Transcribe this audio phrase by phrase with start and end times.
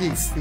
[0.00, 0.40] Yeah!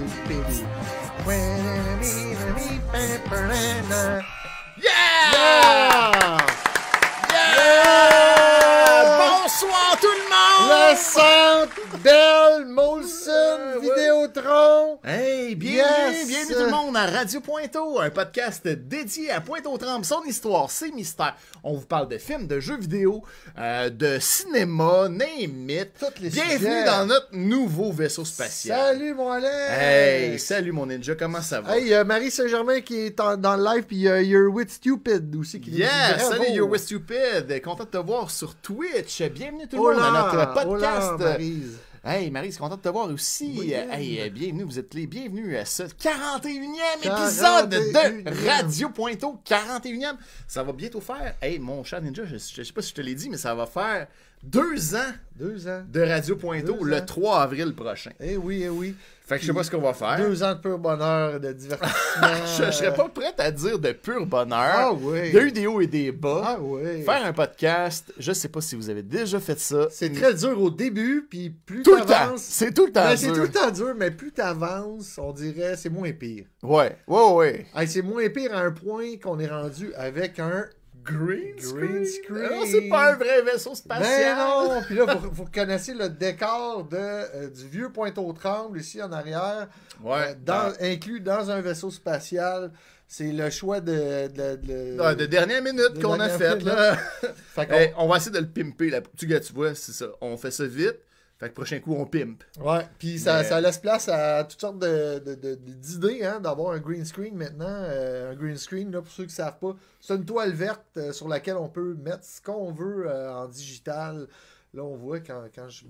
[17.00, 21.34] À Radio Pointeau, un podcast dédié à Pointe-aux-Trembles, son histoire, ses mystères.
[21.64, 23.24] On vous parle de films, de jeux vidéo,
[23.58, 25.92] euh, de cinéma, name it.
[25.98, 26.84] Tous les Bienvenue sujets.
[26.86, 28.78] dans notre nouveau vaisseau spatial.
[28.98, 29.52] Salut mon Alex.
[29.80, 31.78] Hey, salut mon ninja, comment ça va?
[31.78, 34.10] Hey, il y a Marie Saint-Germain qui est en- dans le live, puis il y
[34.10, 36.32] a You're With Stupid aussi qui nous dit Yeah, bravo.
[36.34, 39.22] salut You're With Stupid, content de te voir sur Twitch.
[39.22, 41.14] Bienvenue tout le monde à notre podcast.
[41.18, 41.78] Maryse.
[42.04, 43.56] Hey Marie, c'est content de te voir aussi.
[43.58, 43.90] Oui, bien.
[43.92, 46.70] hey, euh, bienvenue, vous êtes les bienvenus à ce 41e
[47.04, 47.24] 41e.
[47.24, 49.42] épisode de Radio Pointeau.
[49.46, 50.16] 41e.
[50.48, 51.36] Ça va bientôt faire.
[51.42, 53.54] Hey, mon chat ninja, je, je sais pas si je te l'ai dit, mais ça
[53.54, 54.08] va faire
[54.42, 55.84] deux ans Deux ans.
[55.90, 57.06] de Radio Deux le ans.
[57.06, 58.12] 3 avril prochain.
[58.22, 58.96] Eh oui, eh oui.
[59.30, 60.18] Fait que je sais pas ce qu'on va faire.
[60.18, 61.94] Deux ans de pur bonheur, de divertissement.
[62.58, 64.74] Je, je serais pas prête à dire de pur bonheur.
[64.74, 65.20] Ah oui.
[65.26, 66.42] Il y a eu des hauts et des bas.
[66.44, 67.04] Ah oui.
[67.04, 69.86] Faire un podcast, je sais pas si vous avez déjà fait ça.
[69.92, 72.38] C'est très dur au début, puis plus tout le temps.
[72.38, 73.04] C'est tout le temps.
[73.04, 73.36] Ben, c'est dur.
[73.36, 76.46] tout le temps dur, mais plus t'avances, on dirait c'est moins pire.
[76.64, 77.66] Ouais, ouais, ouais.
[77.76, 80.66] Hey, c'est moins pire à un point qu'on est rendu avec un
[81.04, 82.50] Green Green screen?
[82.52, 84.36] Non, c'est pas un vrai vaisseau spatial.
[84.36, 84.82] Ben non!
[84.86, 89.68] Puis là, vous, vous connaissez le décor de, euh, du vieux Pointe-aux-Trembles, ici en arrière,
[90.04, 90.30] Ouais.
[90.30, 92.72] euh, dans, inclus dans un vaisseau spatial.
[93.12, 94.28] C'est le choix de...
[94.28, 96.96] de, de- Ah, de dernière minute De qu'on a fait, là.
[97.56, 98.92] Fait qu'on- Hey, on va essayer de le pimper.
[98.92, 99.02] Là.
[99.18, 100.06] Tu, tu vois, c'est ça.
[100.22, 101.00] On fait ça vite.
[101.40, 102.44] Fait que prochain coup, on pimpe.
[102.60, 107.06] Ouais, puis ça, Mais- ça laisse place à toutes sortes d'idées, hein, d'avoir un green
[107.06, 107.66] screen maintenant.
[107.70, 110.84] Euh, un green screen, là, pour ceux qui ne savent pas, c'est une toile verte
[110.98, 114.28] euh, sur laquelle on peut mettre ce qu'on veut euh, en digital.
[114.74, 115.86] Là, on voit quand, quand je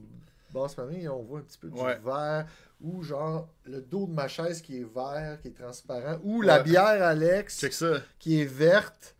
[0.53, 1.99] basse ma main, on voit un petit peu du Ouais.
[2.03, 2.45] vert,
[2.81, 6.59] ou genre le dos de ma chaise qui est vert, qui est transparent, ou la
[6.61, 7.97] bière Alex Check ça.
[8.19, 9.15] qui est verte.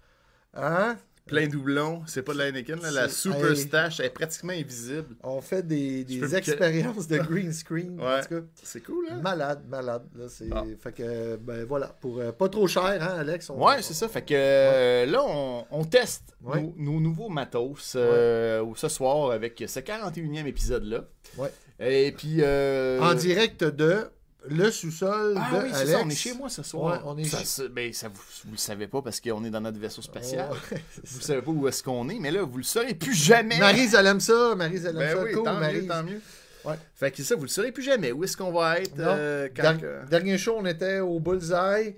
[0.54, 0.98] Hein?
[1.30, 2.02] Plein doublon.
[2.08, 2.92] C'est pas de la Heineken, là.
[2.92, 4.06] La Super Hey.
[4.06, 5.16] Est pratiquement invisible.
[5.24, 8.00] On fait des, des expériences de green screen.
[8.02, 8.42] En tout cas.
[8.64, 9.20] C'est cool, hein?
[9.22, 10.04] Malade, malade.
[10.16, 10.26] Là.
[10.52, 10.64] Ah.
[10.82, 13.50] Fait que, ben voilà, pour euh, pas trop cher, hein, Alex?
[13.50, 14.08] on- Ouais, c'est ça.
[14.08, 16.62] Fait que euh, là, on, on teste Ouais.
[16.62, 21.06] nos, nos nouveaux matos euh, ce soir avec ce 41e épisode-là.
[21.38, 21.52] Ouais.
[21.80, 22.38] Et puis.
[22.40, 24.06] euh, En direct de
[24.48, 25.92] le sous-sol Ah de oui, c'est Alex.
[25.92, 26.94] ça, on est chez moi ce soir.
[26.94, 29.50] Ouais, on est ça, chez- ben, ça, vous, vous le savez pas parce qu'on est
[29.50, 30.50] dans notre vaisseau spatial.
[30.72, 31.28] Ouais, Vous ça.
[31.28, 33.58] savez pas où est-ce qu'on est, mais là, vous le saurez plus jamais.
[33.60, 34.56] Maryse, elle aime ça.
[34.56, 35.24] Maryse, elle aime Ben ça.
[35.24, 35.82] oui, cool, tant Maryse.
[35.84, 36.22] mieux, tant mieux.
[36.66, 36.76] Ouais.
[36.96, 38.12] Fait que ça, vous le saurez plus jamais.
[38.12, 41.96] Où est-ce qu'on va être euh, quand Der- que- Dernier show, on était au Bullseye.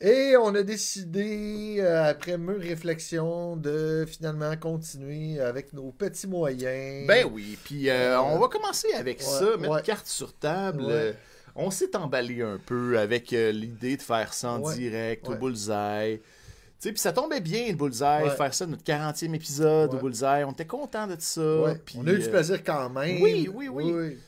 [0.00, 7.06] Et on a décidé, euh, après mûre réflexion, de finalement continuer avec nos petits moyens.
[7.06, 9.82] Ben oui, puis euh, Euh, on va commencer avec ouais, ça, mettre ouais.
[9.82, 10.84] carte sur table.
[11.56, 15.34] On s'est emballé un peu avec euh, l'idée de faire ça en Ouais, direct au.
[15.36, 16.20] Bullseye.
[16.80, 18.30] Tu sais, puis ça tombait bien le Bullseye, Ouais.
[18.30, 19.98] faire ça notre 40e épisode au.
[19.98, 20.44] Bullseye.
[20.44, 21.40] On était content de ça.
[21.42, 21.66] On
[22.06, 23.22] a eu du euh, plaisir quand même.
[23.22, 24.18] oui, oui, oui.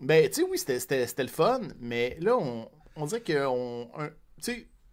[0.00, 2.66] Ben, tu sais, oui, c'était- le fun, mais là, on,
[2.96, 4.08] on dirait que, on, un-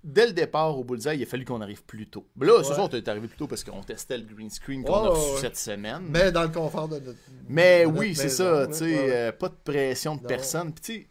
[0.04, 2.28] dès le départ au Bullseye, il a fallu qu'on arrive plus tôt.
[2.42, 2.76] Là, ce Ouais.
[2.76, 5.36] soir, t'es arrivé plus tôt parce qu'on testait le green screen qu'on Ouais, a reçu
[5.36, 5.40] ouais.
[5.42, 6.02] cette semaine.
[6.10, 7.18] Mais dans le confort de notre.
[7.48, 10.28] Mais de oui, c'est ça, tu sais, euh, pas de pression de Non.
[10.28, 10.74] personne.
[10.74, 11.08] Puis,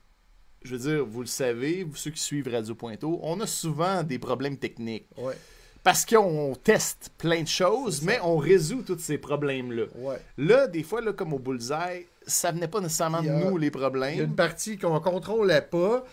[0.66, 4.02] je veux dire, vous le savez, vous ceux qui suivent Radio Pointeau, on a souvent
[4.02, 5.06] des problèmes techniques.
[5.16, 5.34] Ouais,
[5.82, 9.84] Parce qu'on teste plein de choses, mais on résout tous ces problèmes-là.
[9.96, 10.20] ouais.
[10.36, 13.72] Là, des fois, là, comme au Bullseye, ça venait pas nécessairement de nous, les Il
[13.72, 14.20] y a problèmes.
[14.20, 16.04] une partie qu'on contrôlait pas.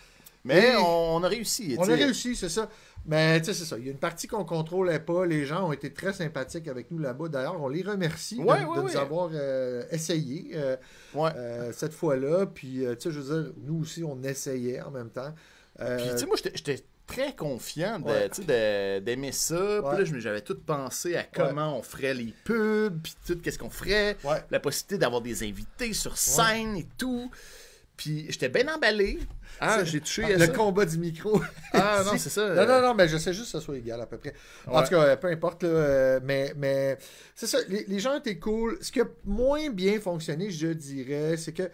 [0.44, 1.74] Mais on, on a réussi.
[1.78, 2.68] On a réussi, c'est ça.
[3.06, 3.76] Mais tu sais, c'est ça.
[3.78, 5.26] Il y a une partie qu'on contrôlait pas.
[5.26, 7.28] Les gens ont été très sympathiques avec nous là-bas.
[7.28, 10.76] D'ailleurs, on les remercie de- Ouais, de, ouais, nous avoir euh, essayé euh,
[11.16, 12.46] euh, cette fois-là.
[12.46, 15.34] Puis, tu sais, je veux dire, nous aussi, on essayait en même temps.
[15.78, 18.30] Puis, tu sais, moi, j'étais- très confiant Ouais.
[19.02, 19.82] d'aimer ça.
[19.94, 23.68] Puis là, j'avais tout pensé à comment on ferait les pubs, puis tout, qu'est-ce qu'on
[23.68, 24.16] ferait.
[24.24, 24.42] ouais.
[24.50, 27.30] la possibilité d'avoir des invités sur scène et tout.
[27.96, 29.18] Puis j'étais bien emballé.
[29.60, 30.48] Ah, j'ai touché Le ça.
[30.48, 31.40] combat du micro.
[31.72, 32.54] Ah non, c'est ça.
[32.54, 34.34] Non, non, non, mais je sais juste que ça soit égal à peu près.
[34.66, 36.98] En tout cas, peu importe, là, euh, mais, mais
[37.36, 38.78] c'est ça, les, les gens étaient cool.
[38.80, 41.70] Ce qui a moins bien fonctionné, je dirais, c'est que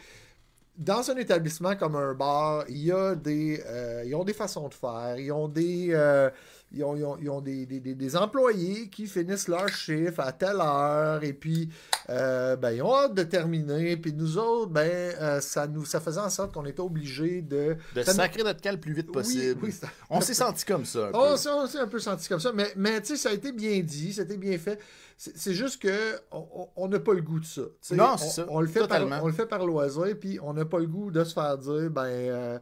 [0.76, 4.69] dans un établissement comme un bar, il y a des, euh, ils ont des façons
[4.69, 6.31] de faire, ils ont des, euh,
[6.72, 10.20] ils ont, ils ont- ils ont des, des- des- des employés qui finissent leur chiffre
[10.20, 11.69] à telle heure et puis
[12.08, 13.96] euh, ben, ils ont hâte de terminer.
[13.96, 17.76] Puis nous autres, ben, euh, ça, nous, ça faisait en sorte qu'on était obligés de.
[17.94, 19.61] De ça nous- sacrer notre cal le plus vite Oui, possible.
[19.62, 21.37] oui, ça- On s'est senti comme ça, on
[21.67, 22.52] s'est un peu senti comme ça.
[22.52, 24.78] Mais, mais tu sais, ça a été bien dit, c'était bien fait.
[25.22, 27.61] C'est c'est juste que on- n'a pas le goût de ça.
[27.90, 30.55] Non, on, c'est ça, On le, fait par, on le fait par loisir, puis on
[30.55, 32.58] n'a pas le goût de se faire dire, ben, euh,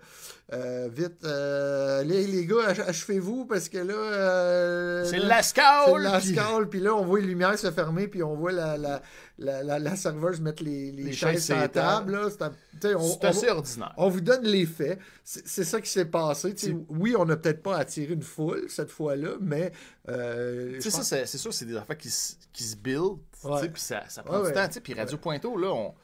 [0.53, 5.05] euh, vite, euh, les, les gars, ach- achevez-vous, parce que là...
[5.05, 6.03] C'est la c'est scale!
[6.03, 6.31] la puis-
[6.69, 9.03] puis là, on voit les lumières se fermer, puis on voit la, la,
[9.39, 12.19] la, la, la serveuse mettre les, les Les chaises sur la table.
[12.31, 12.43] C'est
[12.95, 13.95] on- C'est on assez va- ordinaire.
[13.97, 14.99] on vous donne les faits.
[15.25, 16.55] C'est c'est ça qui s'est passé.
[16.57, 19.73] C'est- oui, on n'a peut-être pas attiré une foule cette fois-là, mais.
[20.09, 23.19] euh, sais, ça, c'est c'est sûr, c'est des affaires qui, se- qui se build,
[23.73, 25.95] puis ça, ça prend Ouais, du temps, puis Radio Pointo, là, on...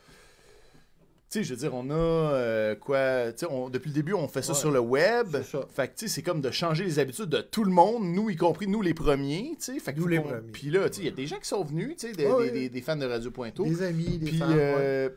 [1.35, 4.13] Tu sais, je veux dire, on a euh, quoi, tu sais, on- depuis le début,
[4.13, 4.59] on fait ça Ouais.
[4.59, 5.67] sur le web, C'est ça.
[5.75, 8.31] fait que, tu sais, c'est comme de changer les habitudes de tout le monde, nous,
[8.31, 10.41] y compris nous les premiers, tu sais, fait que Nous faut les premiers.
[10.53, 12.27] Puis là, tu sais, il y a des gens qui sont venus, tu sais, des,
[12.27, 12.51] Ouais, des- ouais.
[12.53, 14.39] des- des fans de Radio Pointo, Des amis, des ouais.
[14.49, 15.09] euh,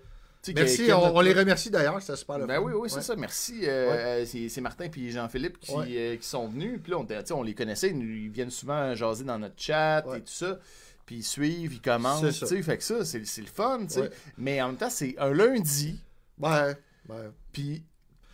[0.56, 2.62] Merci, qui- qui- on, on les remercie d'ailleurs, c'était super le Ben fun.
[2.64, 3.02] oui, oui, c'est Ouais.
[3.04, 3.16] ça.
[3.16, 3.60] Merci.
[3.68, 5.86] Euh, c'est- C'est Martin et Jean-Philippe qui, Ouais.
[5.92, 6.80] euh, qui sont venus.
[6.82, 7.90] Puis là, on, on les connaissait.
[7.92, 10.58] Ils, viennent souvent jaser dans notre chat et tout ça.
[11.06, 12.32] Puis ils suivent, ils commentent.
[12.32, 12.46] Ça.
[12.48, 13.80] tu sais, Fait que ça, c'est le fun.
[13.88, 14.02] tu sais.
[14.02, 14.10] Ouais.
[14.38, 16.00] Mais en même temps, c'est un lundi.
[16.40, 16.76] Ouais,
[17.10, 17.30] ouais.
[17.52, 17.84] Puis,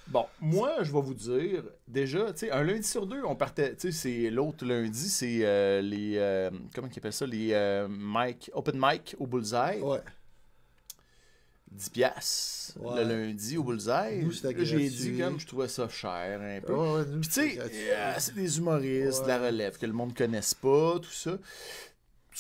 [0.08, 3.76] bon, moi, je vais vous dire, déjà, tu sais, un lundi sur deux, on partait.
[3.76, 6.16] Tu sais, c'est l'autre lundi, c'est euh, les.
[6.18, 9.80] euh, comment ils appellent ça Les euh, mic, open mic au bullseye.
[9.82, 10.02] ouais.
[11.72, 13.04] 10 piastres Ouais.
[13.04, 14.24] le lundi au bullseye.
[14.60, 16.72] J'ai dit comme je trouvais ça cher un peu.
[16.74, 20.16] Ouais, Puis tu sais, euh, c'est des humoristes, de la relève, que le monde ne
[20.16, 21.32] connaisse pas, tout ça.
[21.32, 21.38] En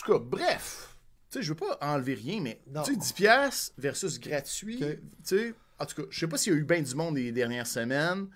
[0.05, 0.92] tout cas, bref,
[1.33, 4.99] tu sais, je veux pas enlever rien, mais tu sais, 10 piastres versus gratuit, tu
[5.23, 7.31] sais, en tout cas, je sais pas s'il y a eu bien du monde les
[7.31, 8.27] dernières semaines.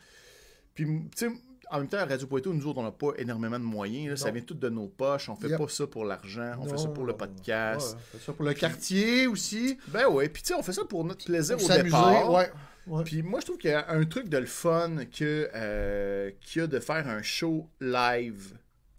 [0.73, 1.31] Puis, tu sais,
[1.69, 4.09] en même temps, à Radio Poitou, nous autres, on n'a pas énormément de moyens.
[4.11, 4.15] là.
[4.15, 5.27] ça vient tout de nos poches.
[5.29, 5.57] On fait Yep.
[5.57, 6.53] pas ça pour l'argent.
[6.61, 7.95] On fait ça pour le podcast.
[7.95, 9.77] Ouais, on fait ça pour le quartier aussi.
[9.89, 10.29] Ben ouais.
[10.29, 12.31] Puis, tu sais, on fait ça pour notre plaisir au départ.
[12.33, 12.49] Ouais.
[12.88, 13.03] ouais.
[13.03, 16.61] Puis moi, je trouve qu'il y a un truc de le fun que, euh, qu'il
[16.61, 18.53] y a de faire un show live.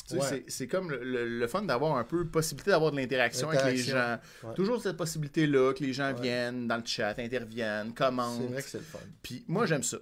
[0.09, 0.27] Tu sais, Ouais.
[0.29, 3.65] c'est- C'est comme le, le- le fun d'avoir un peu possibilité d'avoir de l'interaction avec
[3.65, 4.19] les gens.
[4.43, 4.55] Ouais.
[4.55, 6.21] Toujours cette possibilité-là, que les gens Ouais.
[6.23, 8.51] viennent dans le chat, interviennent, C'est commentent.
[8.51, 8.99] vrai que c'est le fun.
[9.23, 9.99] Puis moi, j'aime ça,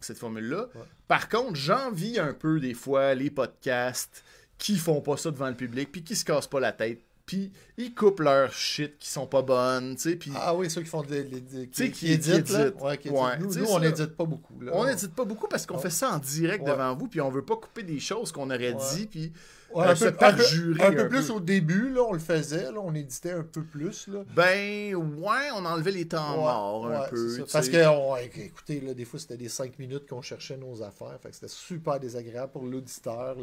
[0.00, 0.68] cette formule-là.
[1.06, 4.24] Par contre, j'envie un peu des fois les podcasts
[4.56, 7.52] qui font pas ça devant le public, puis qui se cassent pas la tête, puis
[7.78, 10.32] ils coupent leur shit qui sont pas bonnes, tu sais, puis...
[10.34, 11.22] Ah oui, ceux qui font des.
[11.22, 12.42] des- des- sais, qui, éditent.
[12.44, 12.66] qui là.
[12.66, 12.80] éditent.
[12.82, 13.56] Ouais, qui Ouais, éditent.
[13.60, 14.60] Nous, on n'édite pas beaucoup.
[14.60, 14.72] Là.
[14.74, 15.82] On n'édite pas beaucoup parce qu'on Ouais.
[15.82, 18.74] fait ça en direct devant vous, puis on veut pas couper des choses qu'on aurait
[18.96, 19.32] dit, puis
[19.74, 22.18] Ouais, un peu, un peu- perjurer un peu un plus au début, là, on le
[22.18, 24.08] faisait, là, on éditait un peu plus.
[24.08, 24.24] Là.
[24.34, 27.44] ben ouais, on enlevait les temps Ouais, morts un peu.
[27.52, 31.18] Parce que, on- écoutez, là, des fois, c'était des 5 minutes qu'on cherchait nos affaires.
[31.22, 33.36] Fait que c'était super désagréable pour l'auditeur,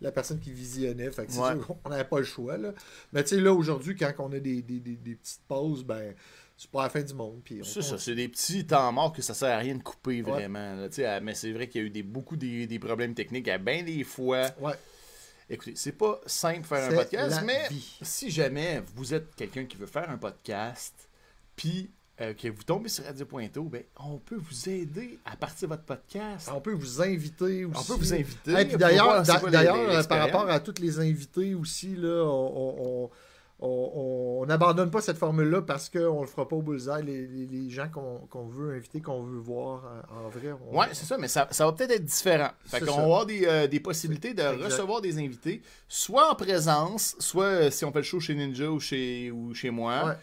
[0.00, 1.10] la personne qui visionnait.
[1.10, 2.56] Fait que sûr qu'on n'avait pas le choix.
[2.56, 2.72] Là.
[3.12, 6.14] Mais tu sais, là, aujourd'hui, quand on a des, des, des, des petites pauses, ben,
[6.56, 7.40] c'est pas la fin du monde.
[7.44, 9.82] Puis on- C'est ça, c'est des petits temps morts que ça sert à rien de
[9.82, 10.30] couper Ouais.
[10.32, 10.74] vraiment.
[10.74, 13.56] là, mais c'est vrai qu'il y a eu des, beaucoup des, des problèmes techniques à
[13.58, 14.48] bien des fois.
[14.60, 14.72] Ouais,
[15.50, 17.98] Écoutez, c'est pas simple de faire un podcast, mais vie.
[18.02, 20.94] si jamais vous êtes quelqu'un qui veut faire un podcast,
[21.56, 25.68] puis euh, que vous tombez sur Radio Pointo, ben, on peut vous aider à partir
[25.68, 26.48] de votre podcast.
[26.54, 27.80] on peut vous inviter aussi.
[27.80, 28.52] On peut vous inviter.
[28.52, 33.10] Et puis pour d'ailleurs, par rapport à tous les invités aussi, là, on, on,
[33.60, 37.02] on- on n'abandonne pas cette formule-là parce qu'on le fera pas au bullseye.
[37.04, 40.52] Les, les- les gens qu'on qu'on veut inviter, qu'on veut voir en, en vrai.
[40.70, 42.50] on- Ouais, c'est ça, mais ça, ça va peut-être être différent.
[42.64, 44.64] Fait qu'on va avoir des, euh, des possibilités de Exact.
[44.64, 48.70] recevoir des invités, soit en présence, soit euh, si on fait le show chez Ninja
[48.70, 50.06] ou chez, ou chez moi.
[50.06, 50.14] Ouais.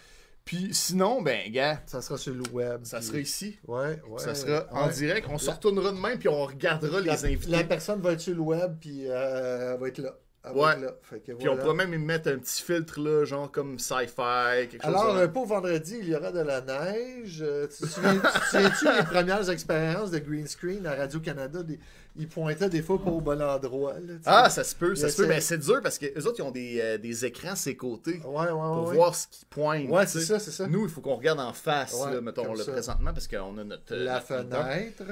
[0.43, 2.79] Puis sinon, ben, gars, Ça sera sur le web.
[2.85, 3.59] ça puis- sera ici.
[3.67, 4.17] Ouais, ouais.
[4.19, 5.27] ça sera en direct.
[5.29, 7.51] On se retournera de même, puis on regardera La, les invités.
[7.51, 10.15] la personne va être sur le web, puis euh, elle va être là.
[10.53, 10.79] Ouais.
[10.79, 10.91] là.
[11.01, 11.61] Fait que Puis on voilà.
[11.61, 15.27] pourra même y mettre un petit filtre, là, genre comme sci-fi, quelque Alors, chose euh,
[15.27, 15.31] de...
[15.31, 17.39] pour vendredi, il y aura de la neige.
[17.45, 21.63] Euh, tu te souviens- tu te souviens-tu les premières expériences de green screen à Radio-Canada?
[21.63, 21.79] Des-
[22.15, 23.93] Ils pointaient des fois pas au bon endroit.
[23.93, 24.13] là.
[24.25, 25.27] Ah, ça se peut, ça se peut.
[25.27, 27.75] Mais c'est dur parce que les autres, ils ont des, euh, des écrans à ses
[27.77, 29.87] côtés Ouais, pour voir ce qui pointe.
[29.89, 30.67] Ouais, c'est ça, c'est ça.
[30.67, 33.95] Nous, il faut qu'on regarde en face, là, mettons, le présentement, parce qu'on a notre...
[33.95, 35.03] La notre- fenêtre,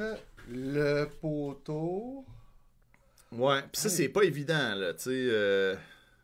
[0.50, 2.26] le poteau,
[3.38, 5.10] Ouais, pis ça, c'est pas évident, là, tu sais.
[5.12, 5.76] euh,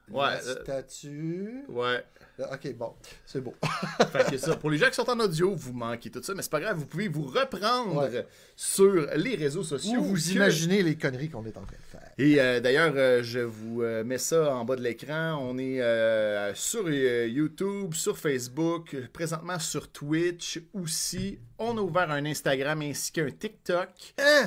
[0.10, 1.64] Ouais, la euh, statue.
[1.70, 2.04] ouais.
[2.52, 2.94] Ok, bon,
[3.26, 3.54] c'est beau.
[4.12, 6.42] Fait que ça, pour les gens qui sont en audio, vous manquez tout ça, mais
[6.42, 8.26] c'est pas grave, vous pouvez vous reprendre Ouais.
[8.56, 10.00] sur les réseaux sociaux.
[10.00, 12.12] Ou vous que- imaginez les conneries qu'on est en train de faire.
[12.18, 15.38] Et euh, d'ailleurs, euh, je vous euh, mets ça en bas de l'écran.
[15.40, 15.82] On est
[16.56, 21.40] sur YouTube, sur Facebook, présentement sur Twitch aussi.
[21.60, 23.90] On a ouvert un Instagram ainsi qu'un TikTok.
[24.20, 24.46] Hein?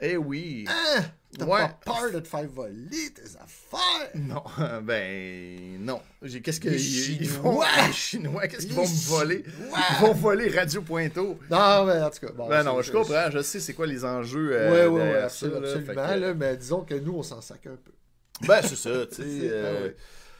[0.00, 0.64] Eh oui.
[0.68, 1.04] Hein?
[1.38, 1.60] T'as Ouais.
[1.60, 4.10] pas peur de te faire voler tes affaires?
[4.14, 4.42] Non,
[4.82, 6.00] ben non.
[6.42, 7.66] Qu'est-ce que Les ils Chinois.
[7.66, 7.86] font?
[7.86, 9.44] Les Chinois Qu'est-ce qu'ils vont me voler?
[9.44, 9.78] Chinois.
[9.90, 11.38] Ils vont voler Radio Pointo.
[11.50, 12.32] Non, mais en tout cas.
[12.32, 14.50] Bon, Ben non, je comprends, je sais c'est quoi les enjeux.
[14.52, 15.68] euh, ouais, derrière absolument, ça, là.
[15.72, 17.92] absolument, Fait que- là, mais disons que nous, on s'en sac un peu.
[18.46, 19.22] Ben c'est ça, tu sais.
[19.22, 19.90] C'est- euh.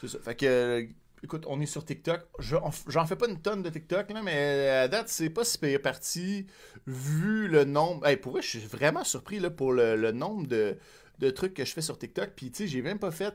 [0.00, 0.18] C'est ça.
[0.24, 0.82] Fait que, euh,
[1.22, 2.20] écoute, on est sur TikTok.
[2.38, 2.56] Je-
[2.88, 5.80] J'en fais pas une tonne de TikTok, là, mais à date, c'est pas si pire
[5.82, 6.46] parti
[6.86, 8.06] vu le nombre.
[8.06, 10.76] Hey, pour vrai, je suis vraiment surpris là, pour le, le nombre de,
[11.18, 12.30] de trucs que je fais sur TikTok.
[12.36, 13.34] Puis, tu sais, j'ai même pas fait.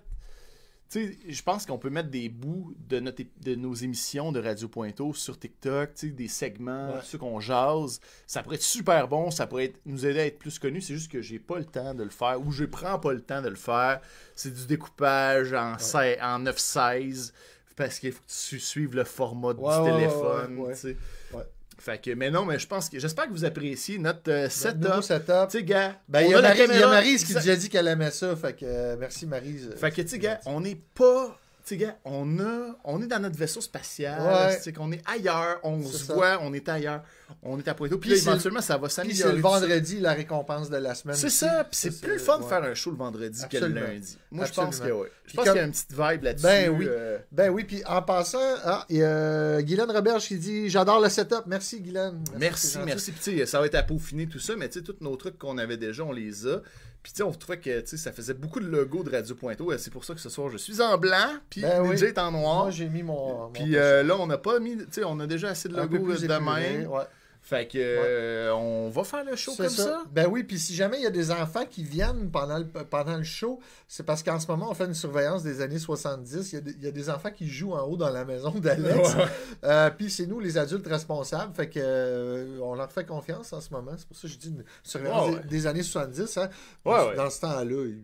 [0.89, 4.41] Tu sais, je pense qu'on peut mettre des bouts de, notre, de nos émissions de
[4.41, 6.99] Radio Pointo sur TikTok, tu sais, des segments, Ouais.
[7.03, 8.01] ceux qu'on jase.
[8.27, 10.81] Ça pourrait être super bon, ça pourrait être- nous aider à être plus connus.
[10.81, 13.21] C'est juste que j'ai pas le temps de le faire ou je prends pas le
[13.21, 14.01] temps de le faire.
[14.35, 17.31] C'est du découpage en, en 9-16
[17.85, 20.57] parce qu'il faut que tu suives le format du Ouais, téléphone.
[20.59, 20.73] ouais.
[21.79, 25.01] Fait que, mais non, mais je pense que j'espère que vous appréciez notre euh, setup.
[25.01, 25.47] setup.
[25.49, 27.69] Tu sais, gars, Ben, il y, a Marie- y Maryse qui a Ça- déjà dit
[27.69, 28.35] qu'elle aimait ça.
[28.35, 29.71] Fait que euh, merci Maryse.
[29.77, 31.39] fait que, tu sais, gars, on n'est pas.
[31.65, 34.19] Tu sais, on, a, on est dans notre vaisseau spatial.
[34.21, 34.57] Ouais.
[34.59, 35.59] Sais, qu'on est ailleurs.
[35.63, 36.13] On C'est se ça.
[36.13, 37.03] voit, on est ailleurs.
[37.43, 37.97] On est à Pointo.
[37.97, 39.29] Puis, Puis c'est- éventuellement, ça va Puis s'améliorer.
[39.29, 41.15] c'est le vendredi, la récompense de la semaine.
[41.15, 41.63] C'est ça.
[41.63, 44.17] Puis c'est plus le fun de faire un show le vendredi que le lundi.
[44.31, 45.07] Moi, je pense que oui.
[45.25, 46.43] Je Puis pense comme- qu'il y a une petite vibe là-dessus.
[46.43, 46.85] Ben oui.
[46.89, 50.99] euh, Ben oui, puis en passant, ah, il y a Guylaine Roberge qui dit J'adore
[50.99, 51.43] le setup.
[51.45, 52.21] Merci, Guylaine.
[52.33, 52.85] c'est Merci, gentil.
[52.85, 53.11] merci.
[53.11, 55.15] Puis, tu sais, ça va être à peaufiner tout ça, mais tu sais, tous nos
[55.15, 56.61] trucs qu'on avait déjà, on les a.
[57.03, 59.33] Puis, tu sais, on trouvait que tu sais, ça faisait beaucoup de logos de Radio
[59.33, 59.71] Pointo.
[59.73, 62.03] et C'est pour ça que ce soir, je suis en blanc, puis Ben oui.
[62.03, 62.63] Est en noir.
[62.63, 63.49] Moi, j'ai mis mon.
[63.51, 65.97] Puis euh, là, on n'a pas mis, tu sais, on a déjà assez de logos
[65.97, 66.27] de
[66.87, 67.03] ouais.
[67.51, 70.03] Fait que, euh, on va faire le show comme ça.
[70.09, 73.17] Ben oui, puis si jamais il y a des enfants qui viennent pendant le, pendant
[73.17, 76.53] le show, c'est parce qu'en ce moment, on fait une surveillance des années 70.
[76.53, 78.23] Il y, a des, il y a des enfants qui jouent en haut dans la
[78.23, 79.15] maison d'Alex.
[79.15, 79.25] Ouais.
[79.65, 81.53] Euh, puis c'est nous, les adultes responsables.
[81.53, 83.91] Fait que euh, on leur fait confiance en ce moment.
[83.97, 85.41] C'est pour ça que je dis une surveillance Ouais.
[85.43, 86.37] Des, des années 70.
[86.37, 86.49] Hein.
[86.85, 88.03] Dans ce temps-là, il-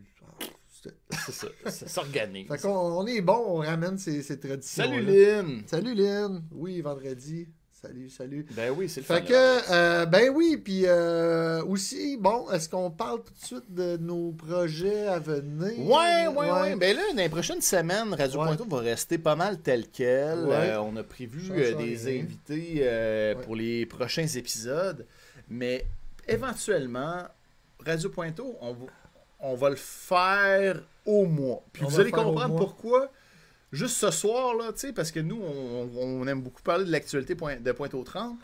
[1.26, 2.48] C'est ça, ça s'organise.
[2.48, 4.84] Fait qu'on on est bon, on ramène ces, ces traditions.
[4.84, 5.64] Salut Lynn!
[5.68, 6.44] Salut Lynn.
[6.52, 7.48] Oui, vendredi.
[7.80, 8.44] Salut, salut.
[8.56, 12.68] Ben oui, c'est le Fait fun, que, euh, ben oui, puis euh, aussi, bon, est-ce
[12.70, 15.78] qu'on parle tout de suite de nos projets à venir?
[15.86, 18.48] Ouais, ouais, ouais, Ben là, dans les prochaines semaines, Radio Ouais.
[18.48, 20.40] Pointo va rester pas mal tel quel.
[20.46, 20.72] Ouais.
[20.72, 22.24] Euh, on a prévu euh, des rien.
[22.24, 23.42] invités euh, Ouais.
[23.44, 25.06] pour les prochains épisodes.
[25.48, 25.86] Mais
[26.28, 27.26] éventuellement,
[27.86, 28.86] Radio Pointo, on va,
[29.40, 31.62] on va le faire au mois.
[31.72, 32.58] Puis On vous allez comprendre mois.
[32.60, 33.12] pourquoi.
[33.72, 36.92] Juste ce soir, là, tu sais, parce que nous, on, on aime beaucoup parler de
[36.92, 38.38] l'actualité de Pointe-aux-Trembles.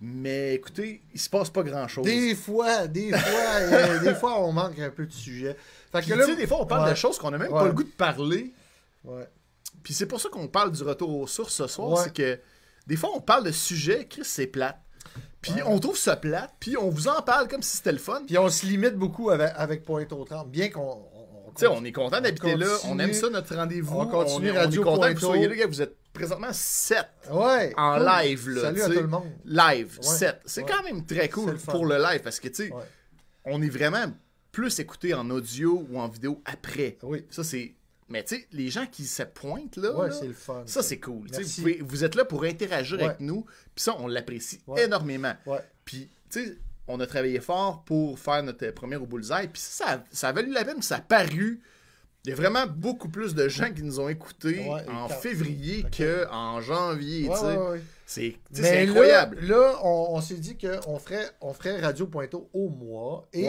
[0.00, 2.04] Mais écoutez, il se passe pas grand-chose.
[2.04, 5.56] Des fois, des fois, euh, des fois, on manque un peu de sujet.
[5.90, 6.90] Fait que tu là, sais, des fois, on parle Ouais.
[6.90, 7.58] de choses qu'on n'a même Ouais.
[7.58, 8.52] pas le goût de parler.
[9.04, 9.26] ouais.
[9.82, 12.00] Puis c'est pour ça qu'on parle du retour aux sources ce soir, Ouais.
[12.04, 12.38] c'est que
[12.86, 14.76] des fois on parle de sujets, Chris, c'est plate.
[15.40, 15.62] Puis Ouais.
[15.66, 18.22] on trouve ça plate, puis on vous en parle comme si c'était le fun.
[18.26, 20.98] Puis on se limite beaucoup avec, avec Pointe aux Trembles, bien qu'on.
[21.66, 23.96] On- Tu sais, on est content d'habiter là, on aime ça notre rendez-vous.
[23.98, 25.66] On continue est, on est Radio content que vous soyez là.
[25.66, 27.72] Vous êtes présentement 7 Ouais.
[27.76, 28.06] en cool.
[28.06, 28.60] live là.
[28.62, 29.26] Salut à tout le monde.
[29.44, 30.06] Live, Ouais.
[30.08, 30.40] 7.
[30.46, 30.68] C'est Ouais.
[30.70, 32.70] quand même très cool le pour le live parce que tu sais,
[33.44, 34.06] on est vraiment
[34.52, 36.98] plus écouté en audio ou en vidéo après.
[37.02, 37.24] Oui.
[37.30, 37.74] Ça c'est.
[38.10, 40.62] Mais tu sais, les gens qui se pointent là, Ouais, là, c'est le fun.
[40.64, 41.26] Ça, c'est cool.
[41.30, 43.04] Vous, pouvez- vous êtes là pour interagir Ouais.
[43.04, 43.44] avec nous.
[43.74, 44.84] Puis ça, on l'apprécie Ouais.
[44.86, 45.34] énormément.
[45.84, 46.56] Puis, tu sais,
[46.88, 49.48] on a travaillé fort pour faire notre première au bullseye.
[49.52, 50.82] Puis ça, ça, a valu la peine.
[50.82, 51.60] Ça a paru.
[52.24, 55.84] Il y a vraiment beaucoup plus de gens qui nous ont écoutés Ouais, en février
[55.96, 57.28] qu'en janvier.
[57.28, 57.82] Ouais, ouais.
[58.04, 59.38] C'est là- incroyable.
[59.42, 63.28] Là, on, on s'est dit qu'on ferait, on ferait Radio Pointo au mois.
[63.32, 63.46] Et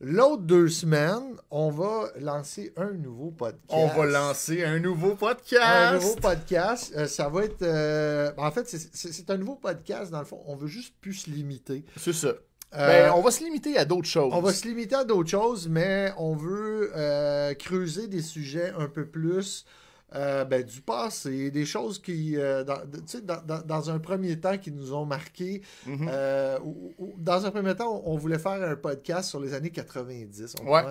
[0.00, 3.64] l'autre deux semaines, on va lancer un nouveau podcast.
[3.68, 5.62] On va lancer un nouveau podcast.
[5.64, 6.92] un nouveau podcast.
[6.96, 7.62] Euh, ça va être.
[7.62, 10.10] euh, En fait, c'est un nouveau podcast.
[10.12, 11.84] Dans le fond, on veut juste plus se limiter.
[11.98, 12.34] C'est ça.
[12.74, 14.32] Euh, Ben, on va se limiter à d'autres choses.
[14.34, 18.88] on va se limiter à d'autres choses, mais on veut euh, creuser des sujets un
[18.88, 19.64] peu plus
[20.14, 23.98] euh, ben, du passé, des choses qui, euh, dans, de- tu sais, dans, dans- un
[23.98, 25.62] premier temps, qui nous ont marqué.
[25.86, 26.08] Mhm.
[26.08, 26.58] Euh,
[27.18, 30.54] dans un premier temps, on voulait faire un podcast sur les années 90.
[30.62, 30.82] on Ouais.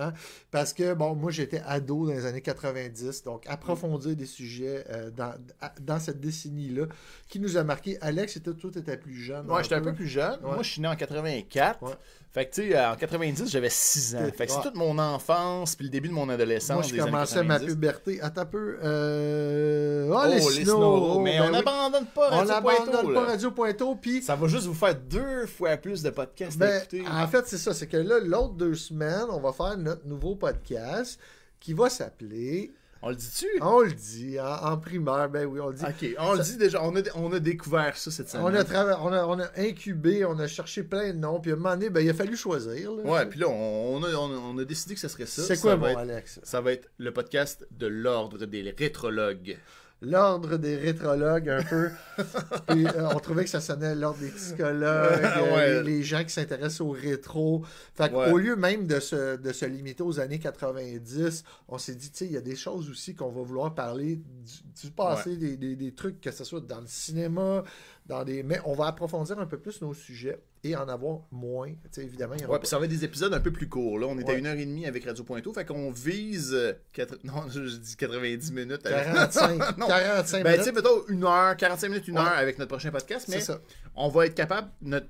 [0.50, 5.10] Parce que, bon, moi, j'étais ado dans les années 90, donc approfondir des sujets euh,
[5.10, 5.34] dans,
[5.80, 6.86] dans cette décennie-là
[7.28, 7.96] qui nous a marqué.
[8.02, 9.46] Alex, était, toi, tu étais plus jeune.
[9.46, 10.40] Moi, j'étais un peu plus jeune.
[10.44, 10.54] Ouais.
[10.54, 11.96] Moi, je suis né en 84.
[12.36, 14.18] Fait que, tu sais, en 90, j'avais 6 ans.
[14.36, 16.74] Fait que c'est toute mon enfance puis le début de mon adolescence.
[16.76, 17.66] Moi, je des années commençais ma 90.
[17.74, 18.20] puberté.
[18.20, 18.78] Attends un peu.
[18.84, 20.10] Euh...
[20.12, 20.62] Oh, Oh, les snows.
[20.64, 21.20] snows.
[21.20, 21.52] Mais Ben on oui.
[21.52, 23.26] n'abandonne pas On Radio n'abandonne Pointeau, pas là.
[23.26, 23.94] Radio Pointeau.
[23.94, 27.04] Puis, Ça va juste vous faire deux fois plus de podcasts à ben, écouter.
[27.10, 27.72] en fait, c'est ça.
[27.72, 31.18] C'est que là, l'autre deux semaines, on va faire notre nouveau podcast
[31.58, 32.70] qui va s'appeler
[33.02, 33.46] On le dit-tu?
[33.60, 35.84] On le dit, en, en primaire, ben oui, on le dit.
[35.84, 36.82] Ok, on le dit déjà.
[36.82, 38.44] On a, on a découvert ça cette semaine.
[38.46, 41.54] On a, on, a, on a incubé, on a cherché plein de noms, puis à
[41.54, 42.92] un moment donné, ben, il a fallu choisir.
[42.92, 43.02] là.
[43.04, 45.42] Ouais, puis là, on, on a, décidé que ce serait ça.
[45.42, 46.40] C'est Ça quoi, va mon être- Alex?
[46.42, 49.56] Ça va être le podcast de l'ordre des rétrologues.
[50.02, 51.88] L'ordre des rétrologues, un peu.
[52.68, 55.82] Puis, euh, on trouvait que ça sonnait l'ordre des psychologues, euh, Ouais.
[55.82, 57.64] les, les gens qui s'intéressent au rétro.
[57.94, 58.30] Fait Ouais.
[58.30, 62.18] au lieu même de se, de se limiter aux années 90, on s'est dit, tu
[62.18, 65.56] sais, il y a des choses aussi qu'on va vouloir parler du, du passé, des,
[65.56, 67.64] des- des trucs, que ce soit dans le cinéma,
[68.06, 68.42] dans des.
[68.42, 71.68] Mais on va approfondir un peu plus nos sujets et en avoir moins.
[71.70, 73.50] Tu sais, évidemment, il y aura Ouais, puis ça va être des épisodes un peu
[73.52, 73.98] plus courts.
[73.98, 76.52] Là, on est à une heure et demie avec Radio Pointo, fait qu'on vise.
[76.54, 76.72] euh,
[77.24, 78.84] Non, je dis 90 minutes.
[78.86, 79.86] avec- 45, Non.
[79.86, 80.74] 45 Ben, tu sais, minutes.
[80.84, 82.24] mettons une heure, 45 minutes, une Ouais.
[82.24, 83.60] heure avec notre prochain podcast, mais ça.
[83.94, 85.06] on va être capable, notre,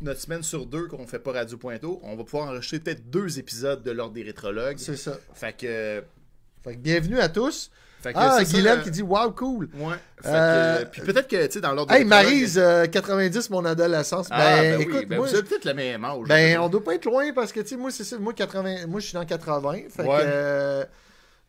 [0.00, 3.38] notre semaine sur deux qu'on fait pas Radio Pointo, on va pouvoir enregistrer peut-être deux
[3.38, 4.78] épisodes de l'ordre des rétrologues.
[4.78, 5.18] C'est ça.
[5.34, 6.02] Fait que.
[6.62, 7.70] Fait que bienvenue à tous.
[8.02, 9.68] Fait que Ah, ça, Guylaine qui dit Wow, cool.
[9.74, 9.94] Ouais.
[10.24, 13.64] Euh, que, puis peut-être que, tu sais, dans l'ordre Hey, des Maryse, euh, 90, mon
[13.64, 14.28] adolescence.
[14.30, 16.26] Ah, ben, ben, écoute, oui, ben, moi, vous avez peut-être le même âge.
[16.28, 18.18] ben, on doit pas être loin parce que, tu sais, moi, c'est ça.
[18.18, 19.72] Moi, 80, moi, je suis dans 80.
[19.90, 20.08] Fait Ouais.
[20.08, 20.84] que, euh,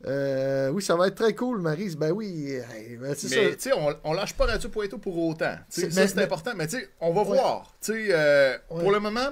[0.08, 1.96] euh, oui, ça va être très cool, Maryse.
[1.96, 3.55] Ben oui, hey, ben, c'est Mais ça.
[3.55, 5.55] tu sais, on, on lâche pas Radio Pointo pour autant.
[5.70, 6.51] Ça, c'est important.
[6.55, 7.27] Mais tu sais, on va Ouais.
[7.38, 7.74] voir.
[7.81, 8.81] Tu sais, euh, Ouais.
[8.81, 9.29] pour le moment,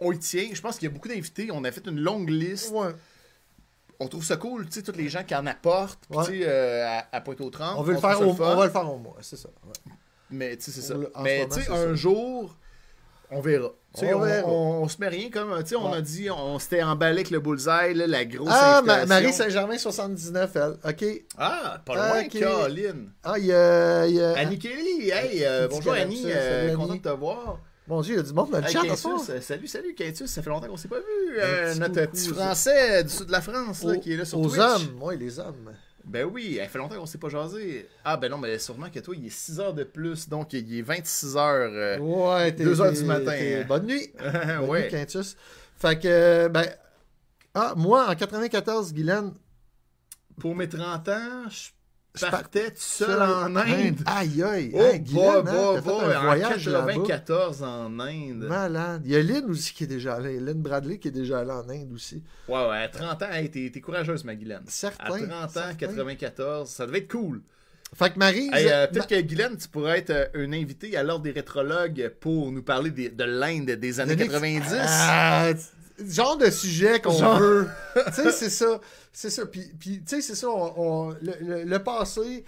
[0.00, 0.48] on y tient.
[0.52, 1.48] Je pense qu'il y a beaucoup d'invités.
[1.52, 2.70] On a fait une longue liste.
[2.72, 2.88] Ouais.
[4.02, 6.00] On trouve ça cool, tu sais, tous les gens qui en apportent.
[6.10, 7.78] Tu sais, euh, à, à Pointe-aux-Trembles.
[7.78, 9.48] On veut le faire au, on va le faire au mois, c'est ça.
[9.66, 9.92] ouais.
[10.30, 10.94] Mais tu sais, c'est ça.
[10.94, 11.94] Le- Mais tu sais, un ça.
[11.94, 12.56] jour,
[13.30, 13.68] on verra.
[13.94, 14.48] Tu sais, On on, verra.
[14.48, 15.62] on- on se met rien comme.
[15.62, 15.98] Tu sais, on Ouais.
[15.98, 19.04] a dit, on s'était emballé avec le bullseye, là, la grosse Ah, Ma-.
[19.06, 20.90] Marie Saint-Germain, 79, elle.
[20.90, 21.04] OK.
[21.38, 22.38] Ah, pas Ah, loin, ok.
[22.40, 23.10] Caroline.
[23.22, 24.32] Ah, il y a.
[24.38, 27.58] Annie Kelly, hey, euh, bonjour Annie, euh, content de te voir.
[27.88, 29.94] Mon Dieu, il y a du monde dans le Hey, chat Quintus, euh, salut, salut
[29.94, 31.36] Quintus, ça fait longtemps qu'on s'est pas vu.
[31.38, 32.34] Euh, petit notre petit ça.
[32.34, 34.60] français du sud de la France là, Aux- qui est là sur Aux Twitch.
[34.60, 35.72] hommes, oui, les hommes.
[36.04, 37.88] Ben oui, ça fait longtemps qu'on s'est pas jasé.
[38.04, 40.78] Ah ben non, mais sûrement que toi, il est 6 heures de plus, donc il
[40.78, 41.70] est 26 heures.
[41.72, 42.64] euh, Ouais, t'es.
[42.64, 43.64] deux heures t'es- du matin, hein.
[43.66, 44.12] Bonne nuit.
[44.18, 44.82] Bonne ouais.
[44.82, 45.36] nuit, Quintus.
[45.76, 46.66] Fait que, euh, ben.
[47.54, 49.32] Ah, moi, en 94, Guylaine.
[50.40, 51.70] Pour mes 30 ans, je
[52.14, 53.96] Je partais tout seul en Inde.
[54.04, 54.70] Aïe, aïe.
[54.74, 56.92] Oh, Hey, Guylaine, bah, hein, t'as bah, fait un en voyage là-bas.
[56.92, 58.44] 94 en Inde.
[58.48, 59.02] Malade.
[59.06, 60.38] Il y a Lynn aussi qui est déjà allée.
[60.38, 62.22] Lynn Bradley qui est déjà allée en Inde aussi.
[62.48, 64.60] Ouais, ouais, à 30 ans, hey, t'es courageuse, ma Guylaine.
[64.68, 65.04] Certain.
[65.04, 65.74] À 30 ans, certain.
[65.74, 67.40] 94, ça devait être cool.
[67.94, 68.50] Fait que Marie.
[68.52, 72.12] Hey, euh, Peut-être que Guylaine, tu pourrais être euh, un invité à l'ordre des rétrologues
[72.20, 74.64] pour nous parler des- de l'Inde des années 90.
[74.78, 75.50] Ah,
[76.06, 77.68] genre de sujet qu'on veut.
[78.06, 78.80] tu sais, c'est ça.
[79.12, 79.46] C'est ça.
[79.46, 80.48] Puis, puis, tu sais, c'est ça.
[80.48, 82.44] on- on- le, le- le passé,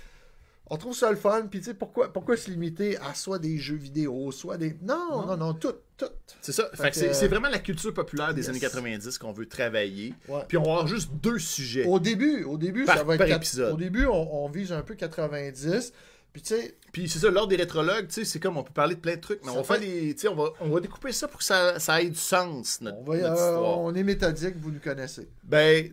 [0.66, 1.46] on trouve ça le fun.
[1.50, 4.77] Puis, tu sais, pourquoi, pourquoi se limiter à soit des jeux vidéo, soit des.
[4.83, 6.07] Non, non, non, tout, tout.
[6.40, 6.70] C'est ça.
[6.74, 8.48] Fait que que, c'est euh, vraiment la culture populaire des yes.
[8.48, 10.14] années 90 qu'on veut travailler.
[10.29, 10.40] Ouais.
[10.48, 11.85] Puis on va avoir juste deux sujets.
[11.85, 13.18] Au début, au début, Par- ça va être.
[13.18, 13.74] par épisode.
[13.74, 15.92] Au début, on, on vise un peu 90.
[16.34, 18.72] Puis, tu sais, Puis c'est ça, l'ordre des rétrologues, tu sais, c'est comme on peut
[18.72, 19.80] parler de plein de trucs, mais Ça on va fait-
[20.14, 20.28] des.
[20.28, 23.04] On va, on va découper ça pour que ça, ça ait du sens, notre, on,
[23.04, 23.78] va, notre euh, histoire.
[23.80, 25.28] on est méthodique, vous nous connaissez.
[25.44, 25.88] Ben,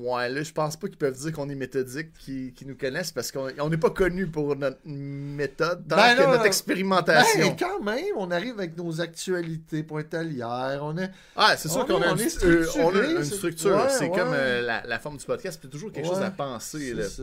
[0.00, 3.32] ouais, là, je pense pas qu'ils peuvent dire qu'on est méthodique, qu'ils nous connaissent, parce
[3.32, 7.46] qu'on on n'est pas connu pour notre méthode, tant Ben que notre expérimentation.
[7.48, 10.80] Ben, quand même, on arrive avec nos actualités pointalières.
[10.82, 11.10] On est.
[11.34, 13.86] Ah, c'est sûr On qu'on a, une, euh, on a une structure.
[13.88, 14.18] c'est ouais.
[14.18, 16.92] comme euh, la, la forme du podcast, c'est toujours quelque chose à penser.
[16.94, 17.08] C'est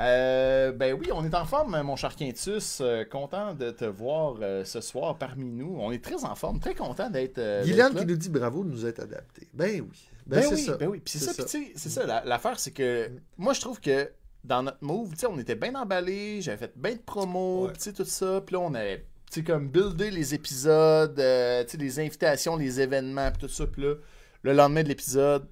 [0.00, 2.78] Euh, ben oui, on est en forme, mon cher Quintus.
[2.80, 5.76] Euh, content de te voir euh, ce soir parmi nous.
[5.78, 7.40] On est très en forme, très content d'être.
[7.64, 9.48] Guylaine qui nous dit bravo de nous être adapté.
[9.52, 10.08] Ben oui.
[10.26, 10.76] Ben, Ben, c'est oui, ça.
[10.76, 11.00] ben oui.
[11.04, 12.06] Puis c'est ça, c'est ça.
[12.06, 14.10] la- L'affaire, c'est que moi, je trouve que
[14.44, 17.72] dans notre move, on était bien emballés, j'avais fait bien de promos, Ouais.
[17.78, 18.40] sais, tout ça.
[18.44, 19.04] Puis là, on avait,
[19.46, 23.66] comme buildé les épisodes, les invitations, les événements, puis tout ça.
[23.66, 23.94] Puis là,
[24.42, 25.46] le lendemain de l'épisode,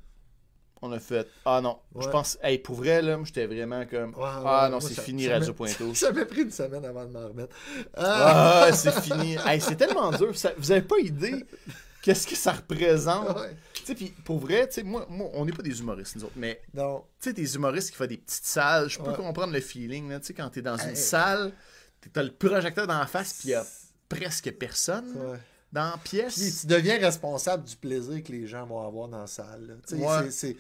[0.83, 4.25] on a fait Ah non, je pense, hey, pour vrai, là, j'étais vraiment comme Ouais,
[4.25, 5.95] Ah non, c'est fini, Radio Pointo.
[5.95, 7.55] Ça m'a pris une semaine avant de m'en remettre.
[7.95, 9.37] Ah, Ah, c'est fini.
[9.45, 10.37] Hey, c'est tellement dur.
[10.37, 11.45] Ça- vous avez pas idée
[12.03, 13.37] qu'est-ce que ça représente?
[13.85, 16.35] Tu puis pour vrai, tu sais, moi, moi, on n'est pas des humoristes, nous autres,
[16.37, 16.81] mais tu
[17.29, 20.27] sais, des humoristes qui font des petites salles, je peux comprendre le feeling, là, tu
[20.27, 21.53] sais, quand t'es dans une salle,
[22.13, 23.67] t'as le projecteur dans la face, puis il y a
[24.09, 25.15] presque personne.
[25.73, 26.35] Dans la pièce.
[26.39, 29.79] Puis tu deviens responsable du plaisir que les gens vont avoir dans la salle.
[29.93, 30.31] Ouais.
[30.31, 30.57] c'est-.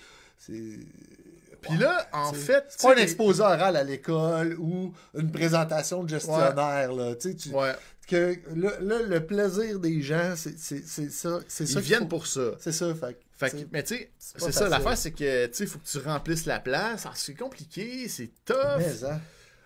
[1.62, 6.08] Puis là, en fait, C'est pas un exposé oral à l'école ou une présentation de
[6.08, 6.92] gestionnaire.
[6.92, 7.14] Là.
[7.16, 7.74] Tu Ouais,
[8.08, 11.40] que là, là, le plaisir des gens, c'est ça.
[11.60, 12.52] Ils viennent faut- pour ça.
[12.60, 12.94] C'est ça.
[12.94, 15.98] Fait, Fait que, mais tu sais, c'est ça, l'affaire, c'est que, tu faut que tu
[15.98, 17.04] remplisses la place.
[17.06, 18.56] Ah, c'est compliqué, c'est tough.
[18.78, 19.20] mais, hein.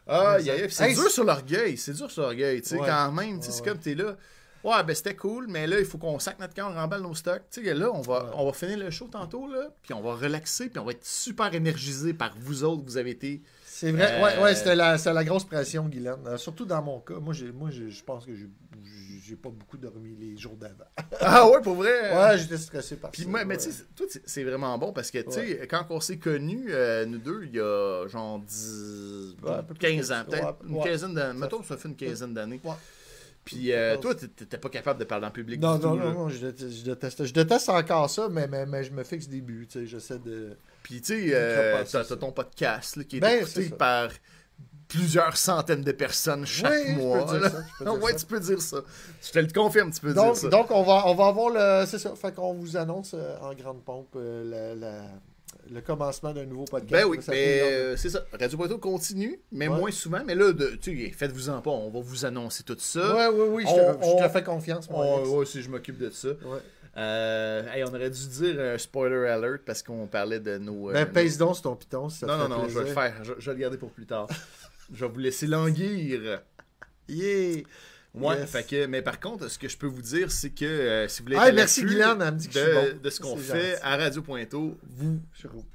[0.07, 2.87] Ah, puis c'est Hey, dur sur l'orgueil, c'est dur sur l'orgueil, tu sais, Ouais.
[2.89, 4.17] quand même, c'est comme t'es là.
[4.65, 7.15] Ouais, ben c'était cool, mais là, il faut qu'on sac notre camp, on remballe nos
[7.15, 7.43] stocks.
[7.51, 8.31] Tu sais, là, on va, Ouais.
[8.35, 11.05] on va finir le show tantôt, là, puis on va relaxer, puis on va être
[11.05, 13.43] super énergisé par vous autres, vous avez été.
[13.67, 16.21] C'est vrai, Euh, ouais, ouais c'était la, la grosse pression, Guylaine.
[16.27, 17.15] Euh, surtout dans mon cas.
[17.21, 20.85] Moi, moi je pense que j'ai, pas beaucoup dormi les jours d'avant.
[21.21, 22.15] Ah ouais, pour vrai?
[22.17, 23.29] Ouais, j'étais stressé par Puis ça.
[23.29, 26.19] moi, mais tu sais, toi, c'est- vraiment bon parce que, tu sais, quand on s'est
[26.19, 30.15] connus, euh, nous deux, il y a genre 10, Ouais, un peu plus 15 que
[30.15, 30.57] ans, peut-être.
[30.69, 31.39] Une quinzaine d'années.
[31.39, 32.61] Mettons, ça fait une quinzaine d'années.
[33.45, 35.99] Puis euh, toi, t'étais pas capable de parler en public Non, du non, tout.
[35.99, 36.13] non, là.
[36.15, 39.29] non, je déteste, je déteste, je déteste encore ça, mais, mais, mais je me fixe
[39.29, 40.57] des buts, tu sais, j'essaie de...
[40.83, 44.09] Puis tu sais, euh, t'as ton podcast là, qui est Ben, écouté par
[44.89, 47.25] plusieurs centaines de personnes chaque Oui, je peux mois.
[47.25, 47.51] dire là.
[47.51, 48.19] ça, je peux dire ouais, ça.
[48.19, 48.77] tu peux dire ça.
[49.23, 50.49] Je te le confirme, tu peux Donc, dire ça.
[50.49, 51.87] donc on, va, on va avoir le...
[51.87, 55.09] C'est ça, fait qu'on vous annonce euh, en grande pompe euh, la- la-
[55.73, 56.91] le commencement d'un nouveau podcast.
[56.93, 58.25] Ben oui, mais euh, c'est ça.
[58.39, 59.77] Radio Poitou continue, mais Ouais.
[59.79, 60.23] moins souvent.
[60.25, 63.15] Mais là, de- tu sais, faites-vous en pas, on va vous annoncer tout ça.
[63.15, 65.29] Ouais, ouais, oui, je on- te, je te on- fais confiance, Alex.
[65.29, 66.29] ouais, si je m'occupe de ça.
[66.29, 66.59] Ouais.
[66.97, 70.91] Euh, hey, on aurait dû dire un spoiler alert parce qu'on parlait de nos.
[70.91, 72.79] euh, Ben, nos- pèse donc sur ton piton, si ça Non, te non, non, je
[72.79, 73.15] vais le faire.
[73.25, 74.29] Je, je vais le garder pour plus tard.
[74.93, 76.41] je vais vous laisser languir.
[77.09, 77.63] Yeah!
[78.15, 78.51] Ouais, Yes.
[78.51, 81.19] fait que, mais par contre, ce que je peux vous dire, c'est que euh, si
[81.21, 83.01] vous voulez Ah, être merci Guylaine, elle me dit que je suis de, bon.
[83.03, 83.81] de ce qu'on fait gentil.
[83.83, 85.21] à Radio Pointeau, vous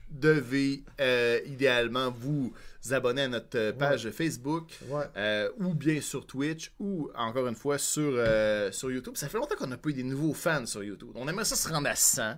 [0.10, 2.54] devez euh, idéalement vous
[2.92, 5.04] abonner à notre euh, page Facebook Ouais.
[5.18, 9.14] euh, ou bien sur Twitch ou encore une fois sur, euh, sur YouTube.
[9.18, 11.10] Ça fait longtemps qu'on n'a pas eu des nouveaux fans sur YouTube.
[11.16, 12.36] On aimerait ça se rendre à 100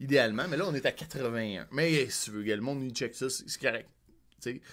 [0.00, 1.66] idéalement, mais là on est à 81.
[1.72, 3.88] Mais si tu veux, le monde nous check ça, c'est correct.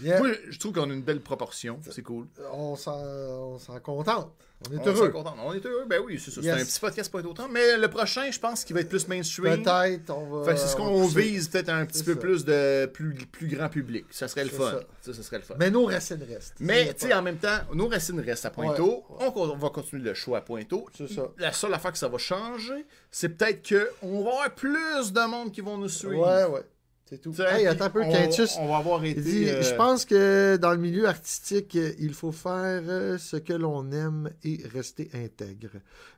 [0.01, 0.19] Yeah.
[0.19, 2.27] Moi, je trouve qu'on a une belle proportion, c'est cool.
[2.51, 4.31] On s'en, on s'en contente.
[4.67, 5.09] On est On heureux.
[5.09, 5.35] contente.
[5.45, 6.41] On est heureux, ben oui, c'est ça.
[6.41, 7.47] C'est un petit podcast pas autant.
[7.47, 9.61] Mais le prochain, je pense qu'il va être plus mainstream.
[9.61, 10.57] Peut-être, on va.
[10.57, 12.19] C'est ce qu'on vise, peut-être un petit peu ça.
[12.19, 14.05] plus de plus, plus grand public.
[14.09, 14.71] Ça serait le fun.
[14.71, 14.79] ça.
[15.01, 15.53] Ça, ça serait le fun.
[15.59, 16.55] Mais nos racines restent.
[16.59, 19.05] Mais, tu sais, en même temps, nos racines restent à Pointeau.
[19.19, 19.27] Ouais.
[19.35, 20.87] On, on va continuer le show à Pointeau.
[20.97, 21.27] C'est ça.
[21.37, 23.61] La seule affaire que ça va changer, c'est peut-être
[24.01, 26.17] qu'on va avoir plus de monde qui vont nous suivre.
[26.17, 26.65] Ouais, ouais.
[27.09, 27.33] C'est tout.
[27.41, 28.55] Hey, attends un peu, on, Quintus.
[28.59, 29.19] On va avoir été.
[29.19, 33.17] Il dit, euh, Je pense que dans le milieu artistique, euh, il faut faire euh,
[33.17, 35.69] ce que l'on aime et rester intègre.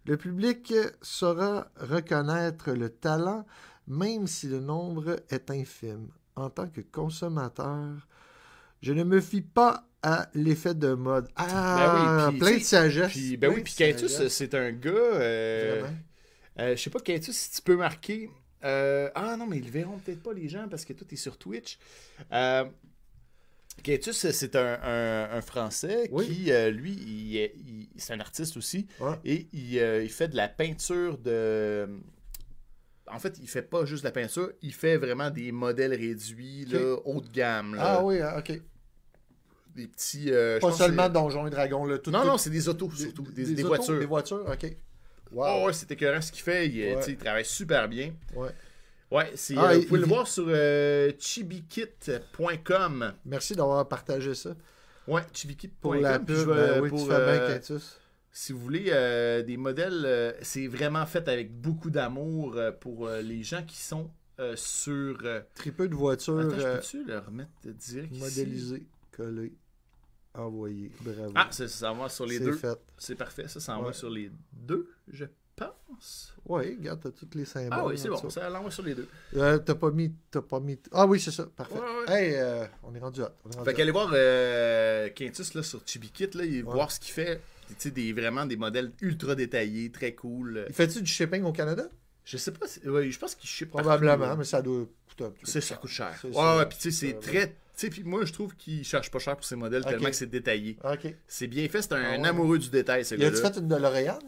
[0.05, 3.45] Le public saura reconnaître le talent,
[3.87, 6.07] même si le nombre est infime.
[6.35, 8.07] En tant que consommateur,
[8.81, 11.27] je ne me fie pas à l'effet de mode.
[11.35, 13.13] Ah, Ben oui, puis, plein de sagesse.
[13.31, 14.89] Ben plein oui, puis Quintus, c'est un gars.
[14.91, 15.97] euh, Vraiment.
[16.59, 18.29] euh, je sais pas, Quintus, si tu peux marquer.
[18.63, 21.15] Euh, ah non, mais ils le verront peut-être pas, les gens, parce que toi, t'es
[21.15, 21.77] sur Twitch.
[22.33, 22.65] Euh,
[24.11, 26.27] c'est un, un- un Français Oui.
[26.27, 28.87] qui, euh, lui, il est- il- c'est un artiste aussi.
[28.99, 29.15] Ouais.
[29.23, 31.87] Et il, euh, il fait de la peinture de.
[33.11, 36.65] En fait, il fait pas juste de la peinture, il fait vraiment des modèles réduits,
[36.65, 37.73] là, haut de gamme.
[37.75, 37.95] là.
[37.99, 38.61] Ah oui, ah, ok.
[39.75, 40.29] Des petits.
[40.61, 41.85] Pas seulement Donjons et Dragons.
[41.85, 43.23] Là, tout, Non, tout- non, c'est des autos, surtout.
[43.31, 43.97] Des, voitures.
[43.97, 44.75] Des voitures, ok.
[45.31, 45.45] Wow.
[45.47, 46.67] Oh, ouais, c'est écœurant ce qu'il fait.
[46.67, 47.03] Il, euh, Ouais.
[47.07, 48.13] il travaille super bien.
[48.35, 48.49] Ouais.
[49.11, 53.13] Ouais, c'est, Ah, euh, vous pouvez il le voir sur euh, chibikit.com.
[53.25, 54.55] Merci d'avoir partagé ça.
[55.07, 55.77] Ouais, chibikit.com.
[55.81, 57.99] Pour la pub, ben oui, pour, tu fais bien, Quintus.
[58.31, 63.09] Si vous voulez euh, des modèles, euh, c'est vraiment fait avec beaucoup d'amour euh, pour
[63.09, 64.09] les gens qui sont
[64.55, 65.17] sur.
[65.55, 68.21] Très peu de voitures Attends, je peux-tu le remettre direct ici?
[68.21, 68.83] modélisées,
[70.33, 70.91] envoyées.
[71.01, 71.31] Bravo.
[71.35, 72.53] Ah, ça, ça va sur les C'est deux.
[72.53, 72.79] fait.
[72.97, 73.93] C'est parfait, ça, ça envoie Ouais.
[73.93, 76.33] sur les deux, je pense.
[76.45, 77.69] Oui, regarde, t'as tous les symboles.
[77.73, 79.07] Ah oui, c'est bon, ça l'envoie sur les deux.
[79.35, 80.13] Euh, t'as pas mis.
[80.31, 80.79] T'as pas mis.
[80.91, 81.45] Ah oui, c'est ça.
[81.55, 81.75] Parfait.
[81.75, 82.13] Ouais, ouais.
[82.27, 83.25] Hey, euh, on est rendu hot.
[83.45, 83.77] On est rendu Fait hot.
[83.77, 87.41] qu'allez voir euh, Quintus là, sur Chibikit, là, voir ce qu'il fait.
[87.67, 90.65] Tu sais, des, vraiment des modèles ultra détaillés, très cool.
[90.69, 91.87] Il fait-tu du shipping au Canada?
[92.25, 95.23] Je sais pas, si- ouais, je pense qu'il ship Probablement, partout, mais ça doit coûter
[95.25, 95.51] un petit peu.
[95.51, 96.15] C'est, ça coûte cher.
[96.21, 96.57] C'est Ouais, ça.
[96.57, 97.55] ouais, puis tu sais, c'est très.
[97.79, 100.15] Tu sais, puis moi, je trouve qu'il cherche pas cher pour ses modèles tellement que
[100.15, 100.77] c'est détaillé.
[101.27, 102.27] C'est bien fait, c'est un, Ah ouais.
[102.27, 103.51] amoureux du détail, ce Y a-tu gars-là.
[103.53, 104.19] fait une DeLorean?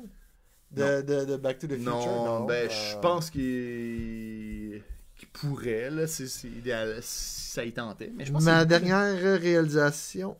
[0.72, 1.84] De, de, de Back to the Future?
[1.84, 4.82] Non, ben, euh, je pense qu'il
[5.34, 8.10] pourrait, là, c'est, idéal, si ça y tentait.
[8.16, 10.38] Mais je pense Ma dernière réalisation.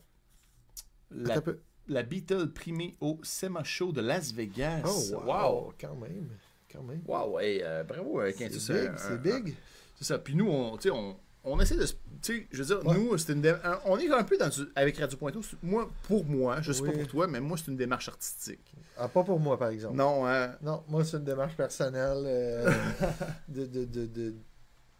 [1.10, 1.58] La, peu.
[1.88, 4.84] la Beatle primée au SEMA Show de Las Vegas.
[4.86, 5.74] Oh, wow.
[5.78, 6.30] Quand même.
[6.72, 7.02] Quand même.
[7.06, 9.54] Wow, hey, euh, bravo, euh, C'est big, euh, c'est big.
[9.96, 10.18] C'est ça.
[10.18, 11.84] Puis nous, on, tu sais, on, on essaie de.
[11.84, 12.94] Tu sais, je veux dire, Ouais.
[12.96, 16.24] nous, c'est une dé- on est un peu dans du- avec Radio c'est- Moi, pour
[16.24, 18.72] moi, je sais pas pour toi, mais moi, c'est une démarche artistique.
[18.96, 19.96] Ah, pas pour moi, par exemple.
[19.96, 20.52] Non, hein.
[20.62, 22.70] Non, moi, c'est une démarche personnelle euh,
[23.48, 24.34] de, de, de, de,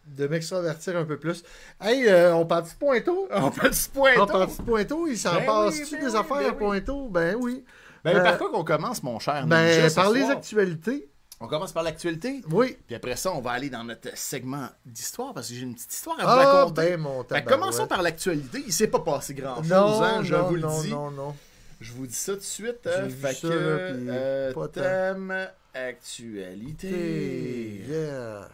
[0.07, 1.45] de m'extravertir un peu plus.
[1.81, 3.29] Hey, euh, on parle de Pointeau?
[3.31, 4.19] On peut se pointer.
[4.19, 5.07] On parle de Pointeau?
[5.07, 7.09] Il s'en Ben passe-tu oui, des ben affaires oui, à ben oui.
[7.11, 7.65] Ben oui.
[8.05, 11.09] Ben, Euh, par quoi qu'on commence, mon cher Ben, par les actualités.
[11.45, 12.41] On commence par l'actualité.
[12.51, 12.77] Oui.
[12.87, 15.93] Puis après ça, on va aller dans notre segment d'histoire parce que j'ai une petite
[15.93, 16.91] histoire à vous Ah, raconter.
[16.91, 18.63] ben, mon commençons par l'actualité.
[18.65, 20.91] Il s'est pas passé grand-chose, Non, hein, je non, vous le non, dis.
[20.91, 21.35] non, non.
[21.81, 22.87] Je vous dis ça tout de suite.
[22.87, 27.85] Hein, fait ça, que, euh, pas thème actualité.
[27.89, 28.49] Yeah.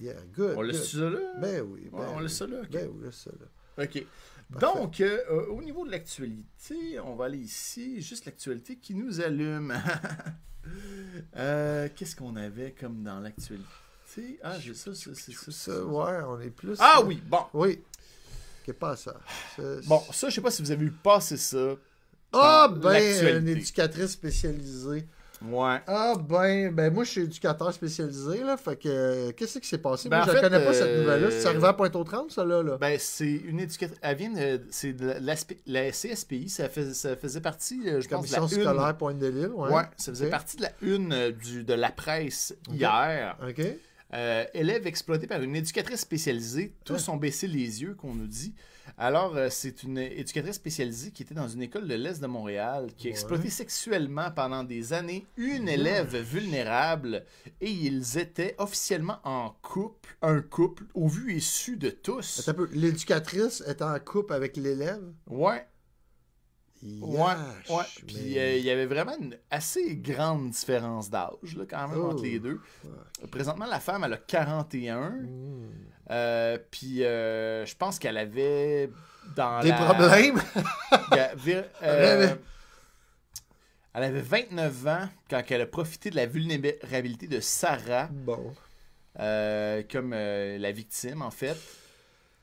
[0.00, 0.54] Yeah, good.
[0.56, 0.82] On l'a good.
[0.82, 1.18] su ça là?
[1.38, 1.88] Ben oui.
[1.92, 2.70] Ben Ouais, on laisse ça là, ok.
[2.70, 3.84] Ben oui, laisse ça là.
[3.84, 4.04] OK.
[4.60, 9.72] Donc, euh, au niveau de l'actualité, on va aller ici, juste l'actualité qui nous allume.
[11.36, 14.38] Euh, Qu'est-ce qu'on avait comme dans l'actualité?
[14.42, 15.52] Ah, j'ai ça, ça, c'est ça.
[15.52, 16.76] Ça, ouais, on est plus.
[16.78, 17.44] Ah euh, oui, bon.
[17.54, 17.80] Oui.
[18.64, 19.14] Qu'est pas ça?
[19.56, 21.74] Ça, Bon, ça, je sais pas si vous avez vu passer ça.
[22.32, 25.06] Ah, ben, une éducatrice spécialisée.
[25.50, 25.78] Ouais.
[25.86, 28.56] Ah, ben, ben, moi, je suis éducateur spécialisé, là.
[28.56, 30.08] Fait que, euh, qu'est-ce qui s'est passé?
[30.08, 31.30] Ben, moi, je fait, connais pas, cette euh, nouvelle-là.
[31.30, 32.76] C'est arrivé à Pointe-aux-Trembles, ça, là, là.
[32.78, 33.98] Ben, c'est une éducatrice.
[34.02, 34.60] Elle vient de.
[34.70, 35.14] C'est de
[35.66, 38.68] la CSPI, ça, fais- ça faisait partie, euh, je pense, de la Commission une.
[38.68, 39.70] scolaire Pointe-de-L'Île, ouais.
[39.70, 43.36] Ouais, ça faisait partie de la une du, de la presse hier.
[43.48, 43.60] OK.
[44.14, 46.74] Euh, élève exploité par une éducatrice spécialisée.
[46.84, 48.54] Tous ont baissé les yeux, qu'on nous dit.
[48.98, 52.88] Alors, euh, c'est une éducatrice spécialisée qui était dans une école de l'Est de Montréal,
[52.96, 53.12] qui a Ouais.
[53.12, 57.24] exploité sexuellement pendant des années une élève vulnérable
[57.60, 62.48] et ils étaient officiellement en couple, un couple, au vu et su de tous.
[62.72, 65.02] L'éducatrice est en couple avec l'élève?
[65.28, 65.66] Ouais,
[66.82, 67.84] ouais, Yash, ouais.
[68.06, 72.10] Puis mais- euh, il y avait vraiment une assez grande différence d'âge, quand même, Oh,
[72.10, 72.60] entre les deux.
[73.30, 75.10] Présentement, la femme, elle a 41.
[75.10, 75.70] Hmm.
[76.10, 78.90] Euh, puis euh, je pense qu'elle avait
[79.36, 80.40] dans Des la- problèmes?
[81.82, 82.34] euh,
[83.94, 88.54] elle avait 29 ans quand elle a profité de la vulnérabilité de Sarah bon.
[89.90, 91.56] comme la victime en fait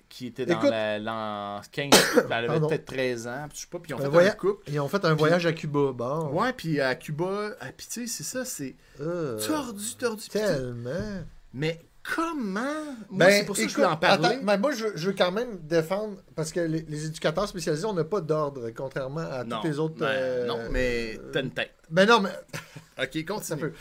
[0.08, 1.90] qui était dans Écoute- la l'an 15
[2.26, 2.68] elle avait Pardon.
[2.68, 4.88] peut-être 13 ans je sais pas puis ils ont Un fait un couple Ils ont
[4.88, 5.92] fait un voyage à Cuba.
[5.94, 6.30] Bon.
[6.30, 8.76] ouais puis à Cuba ah, puis tu sais c'est ça c'est
[9.48, 11.24] tordu tordu Tellement.
[11.54, 11.80] mais
[12.16, 12.62] comment?
[13.10, 15.08] Moi Ben, c'est pour ça que je voulais en parler attends, mais moi, je, je
[15.08, 19.22] veux quand même défendre, parce que les, les éducateurs spécialisés, on n'a pas d'ordre, contrairement
[19.22, 19.96] à non, tous les autres.
[20.00, 22.32] ben, euh, non mais t'as une tête Ben non, mais
[23.04, 23.74] ok continue peut.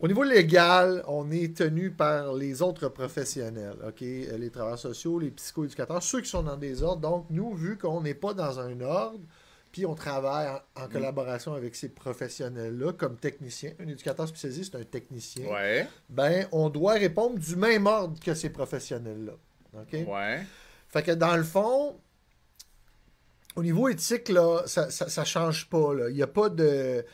[0.00, 4.00] Au niveau légal, on est tenu par les autres professionnels, OK?
[4.00, 7.00] Les travailleurs sociaux, les psychoéducateurs, ceux qui sont dans des ordres.
[7.00, 9.18] Donc, nous, vu qu'on n'est pas dans un ordre,
[9.72, 10.84] puis on travaille en, Mm.
[10.84, 16.46] en collaboration avec ces professionnels-là comme technicien, un éducateur spécialisé, c'est un technicien, ouais ben,
[16.52, 19.32] on doit répondre du même ordre que ces professionnels-là.
[19.80, 19.92] OK?
[20.08, 20.42] ouais
[20.88, 21.98] Fait que dans le fond,
[23.56, 25.94] au niveau éthique, là, ça, ça, ça change pas.
[25.94, 26.08] là.
[26.10, 27.04] Il n'y a pas de.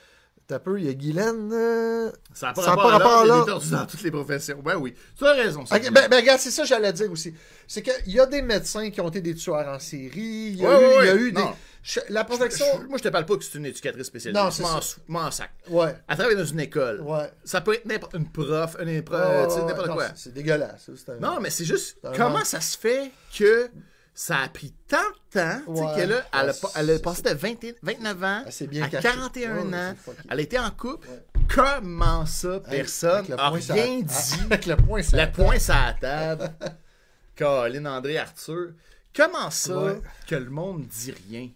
[0.47, 1.51] T'as peu, il y a Guylaine.
[1.55, 3.45] euh, Ça n'a pas rapport, à là.
[3.47, 4.61] dans toutes les professions.
[4.63, 5.65] Ben oui, tu as raison.
[5.65, 5.79] ça.
[5.79, 7.33] Ben, ben, regarde, c'est ça que j'allais dire aussi.
[7.67, 10.51] C'est qu'il y a des médecins qui ont été des tueurs en série.
[10.53, 11.21] Il y a Ouais, eu, ouais, il y a ouais.
[11.21, 11.43] eu des.
[11.87, 12.65] Je- La profession.
[12.81, 14.41] Je- moi, je te parle pas que c'est une éducatrice spécialisée.
[14.43, 14.63] Non, Je c'est
[15.07, 15.37] m'en ça.
[15.45, 15.51] sac.
[15.69, 15.95] Ouais.
[16.09, 17.03] Elle travaille dans une école.
[17.03, 17.31] Ouais.
[17.45, 20.07] Ça peut être n'importe une prof, une Ouais, tu sais, ouais, n'importe quoi.
[20.17, 20.91] c'est- dégueulasse.
[20.97, 23.69] ça, un- Non, mais c'est juste un comment ça se fait que
[24.15, 25.95] ça a pris tant de temps, tu sais, Ouais.
[25.95, 29.03] que là, elle a, elle a passé de 20 et- 29 ans bien à cachée.
[29.09, 29.95] 41 Ouais, ans.
[30.31, 31.07] Elle était en couple.
[31.55, 34.35] Comment ça, personne n'a rien dit?
[34.47, 35.17] Avec le point, ça.
[35.27, 36.51] Le point sur la table.
[37.37, 38.69] Colin, André, Arthur.
[39.15, 41.51] Comment ça que le monde dit rien?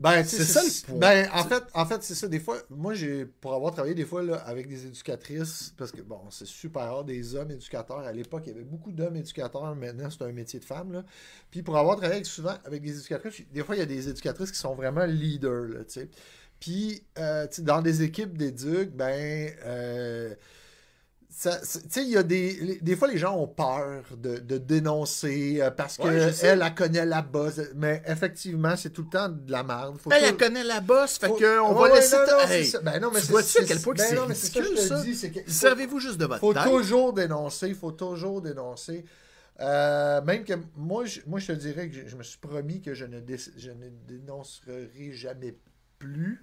[0.00, 0.98] Ben, C'est ça le point.
[0.98, 2.28] Ben, en fait, en fait c'est ça.
[2.28, 6.00] Des fois, moi, j'ai pour avoir travaillé des fois là, avec des éducatrices, parce que
[6.02, 7.98] bon, c'est super rare des hommes éducateurs.
[7.98, 9.74] À l'époque, il y avait beaucoup d'hommes éducateurs.
[9.74, 10.92] Maintenant, c'est un métier de femme.
[10.92, 11.04] Là.
[11.50, 14.08] Puis pour avoir travaillé avec- souvent avec des éducatrices, des fois, il y a des
[14.08, 15.68] éducatrices qui sont vraiment leaders.
[15.68, 16.08] Là, tu sais.
[16.60, 19.50] Puis, euh, dans des équipes d'éduc, ben.
[19.64, 21.27] euh, ça- c'est- tu sais,
[21.96, 22.78] il y a des.
[22.82, 26.46] Des fois, les gens ont peur de, de dénoncer euh, parce Ouais, qu'elle, sais.
[26.48, 27.70] elle, elle connaît la base.
[27.76, 29.98] Mais effectivement, c'est tout le temps de la merde.
[29.98, 32.16] Faut Elle, tout- elle connaît la bosse, fait faut- que on Ouais, va ouais, laisser...
[32.16, 32.80] non, Hey, ça.
[32.80, 34.78] Ben non, mais tu vois-tu à quel point que ben c'est ça que ridicule,
[35.14, 35.28] ça?
[35.28, 36.64] que- faut- Servez-vous juste de votre faut tête.
[36.64, 39.04] toujours dénoncer, il faut toujours dénoncer.
[39.60, 42.80] Euh, même que moi je, moi, je te dirais que je, je me suis promis
[42.80, 45.56] que je ne, dé- je ne dénoncerai jamais
[45.98, 46.40] plus.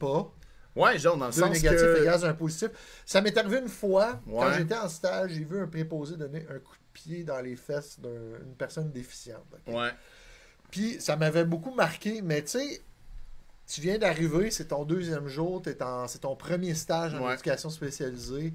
[0.00, 0.32] Pas.
[0.74, 2.00] Ouais, genre, dans le Deux sens négatifs que...
[2.02, 2.68] égale un positif.
[3.04, 6.58] Ça m'est arrivé une fois, quand j'étais en stage, j'ai vu un préposé donner un
[6.58, 9.44] coup de pied dans les fesses d'une personne déficiente.
[9.66, 9.90] Ouais.
[10.70, 12.80] Puis ça m'avait beaucoup marqué, mais tu sais,
[13.66, 17.34] tu viens d'arriver, c'est ton deuxième jour, c'est ton premier stage en Ouais.
[17.34, 18.52] éducation spécialisée.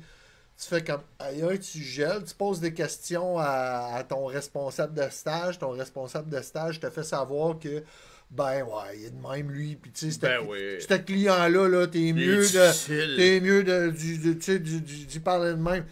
[0.60, 4.96] Tu fais comme aïe, aïe, tu gèles, tu poses des questions à, à ton responsable
[4.96, 5.60] de stage.
[5.60, 7.84] Ton responsable de stage te fait savoir que,
[8.30, 9.76] ben ouais, il est de même lui.
[9.76, 10.82] Puis tu sais, Ben ce- oui.
[10.82, 13.16] ce client-là, là, t'es mieux de.
[13.18, 15.86] T'es mieux de, du, tu sais, du- du- d'y parler de même.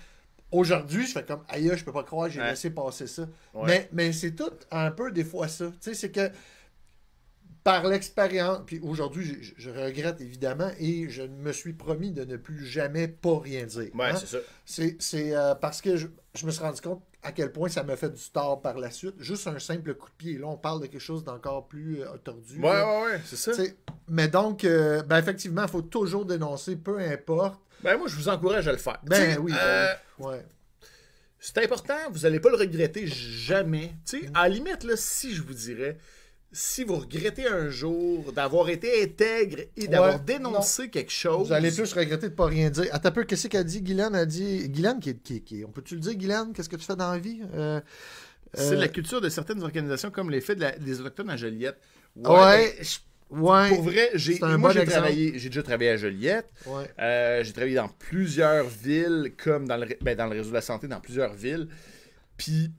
[0.52, 3.24] Aujourd'hui, je fais comme aïe, je peux pas croire, j'ai laissé passer ça.
[3.54, 3.66] Ouais.
[3.68, 5.66] Mais, mais c'est tout un peu des fois ça.
[5.68, 6.30] Tu sais, c'est que
[7.64, 12.38] par l'expérience, puis aujourd'hui, je, je regrette évidemment et je me suis promis de ne
[12.38, 13.90] plus jamais pas rien dire.
[13.96, 14.16] Ouais, hein.
[14.16, 14.38] c'est ça.
[14.66, 17.84] C'est c'est, euh, parce que je, je me suis rendu compte à quel point ça
[17.84, 19.16] m'a fait du tort par la suite.
[19.18, 20.38] Juste un simple coup de pied.
[20.38, 22.60] Là, on parle de quelque chose d'encore plus euh, tordu.
[22.60, 23.02] Ouais, là.
[23.02, 23.52] ouais, ouais, c'est ça.
[24.08, 27.60] Mais donc, euh, ben effectivement, il faut toujours dénoncer, peu importe.
[27.84, 29.00] Ben, moi, je vous encourage à le faire.
[29.04, 30.28] Ben oui, ben euh, oui.
[30.28, 30.46] Ouais.
[31.40, 33.94] C'est important, vous n'allez pas le regretter jamais.
[34.06, 35.98] Tu sais, à la limite, là, si je vous dirais,
[36.58, 41.48] si vous regrettez un jour d'avoir été intègre et d'avoir Ouais, dénoncé quelque chose.
[41.48, 42.86] Vous allez plus regretter de pas rien dire.
[42.94, 44.16] Attends un peu, qu'est-ce qu'elle dit, Guylaine?
[44.16, 44.70] A dit...
[44.70, 46.54] Guylaine, qui est, qui qui on peut-tu le dire, Guylaine?
[46.54, 47.42] Qu'est-ce que tu fais dans la vie?
[47.54, 47.82] Euh,
[48.54, 51.78] C'est euh, la culture de certaines organisations comme l'effet de la- des Autochtones à Joliette.
[52.16, 53.68] Ouais, je- ouais.
[53.70, 56.48] Pour vrai, j'ai, bon j'ai travaillé, j'ai déjà travaillé à Joliette.
[56.68, 56.86] ouais.
[57.00, 60.62] Euh, j'ai travaillé dans plusieurs villes, comme dans le, ben, dans le réseau de la
[60.62, 61.68] santé, dans plusieurs villes.
[62.38, 62.72] Puis,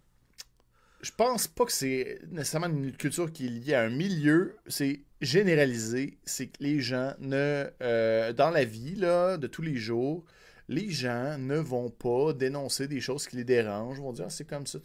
[1.06, 4.56] je pense pas que c'est nécessairement une culture qui est liée à un milieu.
[4.66, 6.18] C'est généralisé.
[6.24, 7.70] C'est que les gens ne.
[7.80, 10.24] euh, dans la vie là, de tous les jours,
[10.68, 13.98] les gens ne vont pas dénoncer des choses qui les dérangent.
[13.98, 14.80] Ils vont dire Ah, c'est comme ça.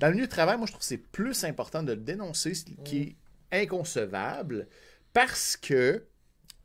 [0.00, 2.54] Dans le milieu de travail, moi, je trouve que c'est plus important de le dénoncer,
[2.54, 3.16] ce qui
[3.52, 4.66] est inconcevable,
[5.12, 6.04] parce que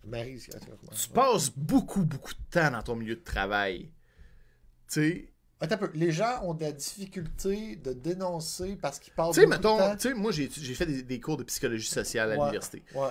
[0.03, 3.91] Marie, tu passes beaucoup, beaucoup de temps dans ton milieu de travail.
[4.87, 5.89] Tu sais, Attends un peu.
[5.93, 9.95] Les gens ont de la difficulté de dénoncer parce qu'ils parlent tu sais, mettons, temps.
[9.95, 12.39] tu sais, moi, j'ai fait des, des cours de psychologie sociale à Ouais.
[12.41, 12.83] l'université.
[12.93, 13.07] Ouais.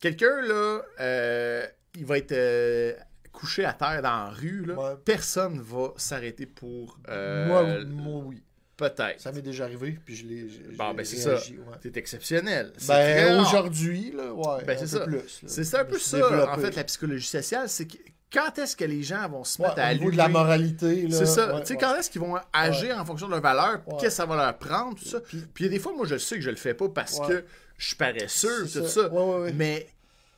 [0.00, 2.94] Quelqu'un, là, euh, il va être euh,
[3.32, 4.74] couché à terre dans la rue, là.
[4.74, 4.96] Ouais.
[5.04, 6.98] Personne va s'arrêter pour.
[7.08, 8.42] euh, moi, moi, oui.
[8.76, 9.20] Peut-être.
[9.22, 10.48] Ça m'est déjà arrivé, puis je l'ai.
[10.76, 12.74] Bon, ben, c'est exceptionnel.
[12.86, 14.64] Ben, aujourd'hui, là, ouais.
[14.66, 15.06] Ben, c'est ça.
[15.46, 17.96] C'est un peu ça, en fait, la psychologie sociale, c'est que
[18.32, 20.32] quand est-ce que les gens vont se Ouais, mettre à au niveau de la allumer-
[20.32, 21.08] moralité.
[21.10, 21.54] C'est ça.
[21.54, 21.78] ouais, tu sais, ouais.
[21.80, 24.58] quand est-ce qu'ils vont agir en fonction de leurs valeurs, qu'est-ce que ça va leur
[24.58, 25.20] prendre, tout ça?
[25.20, 26.88] Puis- Puis il y a des fois, moi, je sais que je le fais pas
[26.88, 27.44] parce que
[27.78, 29.10] je suis paresseux, C'est tout ça.
[29.54, 29.86] Mais,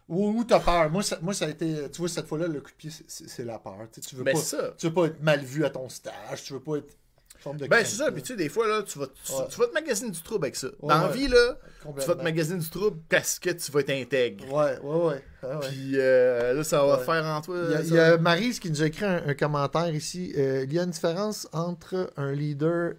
[0.09, 0.89] Ou, t'as peur.
[0.91, 1.91] Moi ça, moi, ça a été.
[1.91, 3.77] Tu vois, cette fois-là, le coup de pied, c'est- la peur.
[3.93, 4.41] Tu, sais, tu veux ben pas.
[4.41, 4.71] c'est ça.
[4.79, 6.45] Tu veux pas être mal vu à ton stage.
[6.45, 6.97] Tu veux pas être.
[7.39, 8.11] Forme de Ben, c'est ça.
[8.11, 9.45] Puis tu sais, des fois, là, tu vas, tu, Ouais.
[9.49, 10.67] tu vas te magasiner du trouble avec ça.
[10.81, 11.59] Ouais, Dans la vie, là,
[12.01, 14.53] tu vas te magasiner du trouble parce que tu vas être intègre.
[14.53, 15.23] Ouais, ouais, ouais.
[15.43, 15.61] Ah.
[15.63, 17.57] Puis euh, là, ça va faire en toi.
[17.69, 20.33] Il y a, il y a Maryse qui nous a écrit un, un commentaire ici.
[20.37, 22.95] Euh, il y a une différence entre un leader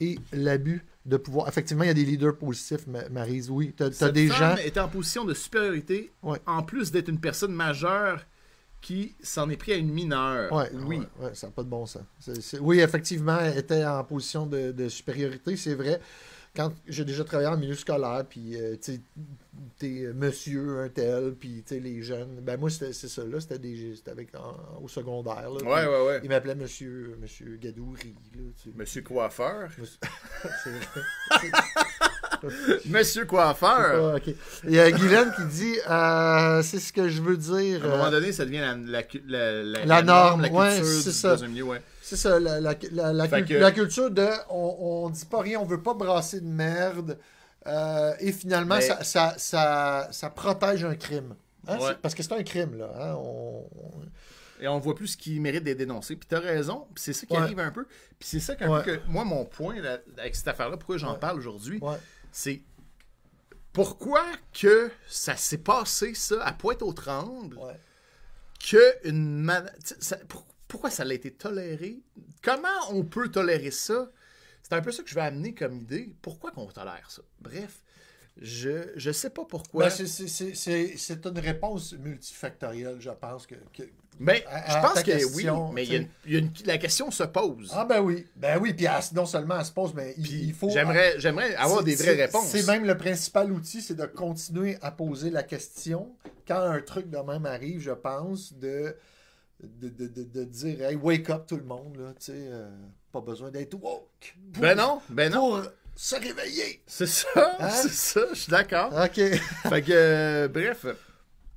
[0.00, 1.48] et l'abus de pouvoir.
[1.48, 3.74] Effectivement, il y a des leaders positifs, Ma- Maryse, oui.
[3.76, 4.56] Tu as, des gens.
[4.56, 6.38] est en position de supériorité, Ouais.
[6.46, 8.24] en plus d'être une personne majeure
[8.82, 10.52] qui s'en est pris à une mineure.
[10.52, 10.98] Ouais, oui.
[10.98, 12.02] ouais, ouais, ça n'a pas de bon sens.
[12.60, 16.00] Oui, effectivement, elle était en position de, de supériorité, c'est vrai.
[16.54, 19.00] Quand j'ai déjà travaillé en milieu scolaire, puis euh, tu sais,
[19.78, 22.40] t'es monsieur, un tel, puis tu sais, les jeunes.
[22.42, 25.48] Ben moi, c'était c'est ça, là, c'était des- avec en- au secondaire.
[25.48, 26.20] Là, Ouais, ouais, ouais.
[26.22, 28.14] Il m'appelait monsieur, monsieur Gadouri.
[28.36, 28.72] Là.
[28.76, 29.70] Monsieur Coiffeur?
[30.64, 30.70] C'est
[32.42, 32.80] vrai.
[32.86, 34.12] Monsieur Coiffeur.
[34.12, 34.34] Ah, ok.
[34.64, 37.82] Il y a Guylaine qui dit euh, c'est ce que je veux dire.
[37.84, 41.10] À un moment euh, donné, ça devient la, la, la, norme, la ouais, culture c'est
[41.10, 41.36] du- ça.
[41.36, 41.80] dans un milieu, ouais.
[42.02, 45.24] C'est ça, la, la, la, la Fait cul- que- la culture de on, on dit
[45.24, 47.18] pas rien, on veut pas brasser de merde.
[47.66, 51.36] euh, et finalement, Mais- ça, ça, ça, ça protège un crime.
[51.68, 51.94] Hein, Ouais.
[52.02, 52.90] Parce que c'est un crime, là.
[52.98, 53.64] hein, on-
[54.60, 56.16] Et on voit plus ce qui mérite d'être dénoncé.
[56.16, 57.38] Puis t'as raison, puis c'est ça qui Ouais.
[57.40, 57.84] arrive un peu.
[58.18, 58.82] Puis c'est ça Ouais.
[58.82, 61.80] peu que moi, mon point là, avec cette affaire-là, pourquoi j'en parle aujourd'hui,
[62.32, 62.62] c'est
[63.72, 67.56] pourquoi que ça s'est passé, ça, à Pointe-aux-Trembles,
[68.68, 70.18] que une man- ça-
[70.72, 72.00] pourquoi ça a été toléré?
[72.42, 74.10] Comment on peut tolérer ça?
[74.62, 76.14] C'est un peu ça que je vais amener comme idée.
[76.22, 77.20] Pourquoi qu'on tolère ça?
[77.40, 77.82] Bref,
[78.40, 79.84] je, je sais pas pourquoi.
[79.84, 80.06] Ben, c'est-
[81.26, 83.46] une réponse multifactorielle, je pense.
[83.46, 83.82] que, que-
[84.48, 86.38] à- je pense que question, oui, mais il y a tu une- il y a
[86.38, 87.70] une- la question se pose.
[87.74, 90.70] Ah ben oui, ben oui, puis non seulement elle se pose, mais il, faut...
[90.70, 92.46] J'aimerais, j'aimerais avoir des vraies réponses.
[92.48, 96.14] C'est même le principal outil, c'est de continuer à poser la question.
[96.48, 98.96] Quand un truc de même arrive, je pense, de,
[99.62, 102.68] de, de, de- de dire Hey, wake up tout le monde, là, tu sais, euh,
[103.12, 104.36] pas besoin d'être woke.
[104.52, 105.60] Pour, Ben non, ben non.
[105.62, 106.82] Pour se réveiller.
[106.86, 107.28] C'est ça,
[107.60, 107.70] Hein?
[107.70, 108.92] c'est ça, je suis d'accord.
[108.92, 109.14] OK.
[109.68, 110.86] fait que, euh, bref,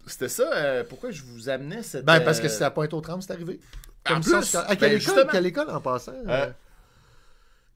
[0.07, 0.43] c'était ça.
[0.53, 2.05] euh, pourquoi je vous amenais cette.
[2.05, 3.59] Ben, parce que euh, c'est à Pointe-aux-Trembles, c'est arrivé.
[4.03, 5.31] Comme ça, plus, c'est- à ben, quelle, école, justement.
[5.31, 6.13] quelle école en passant?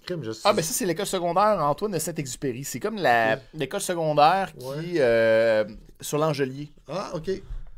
[0.06, 0.42] Crime, je sais.
[0.46, 2.64] Ah, ben ça, c'est l'école secondaire Antoine de Saint-Exupéry.
[2.64, 3.40] C'est comme la, Ok.
[3.54, 4.66] l'école secondaire qui.
[4.66, 4.94] Ouais.
[4.98, 5.66] euh,
[6.02, 6.72] sur l'Angelier.
[6.88, 7.30] Ah, OK.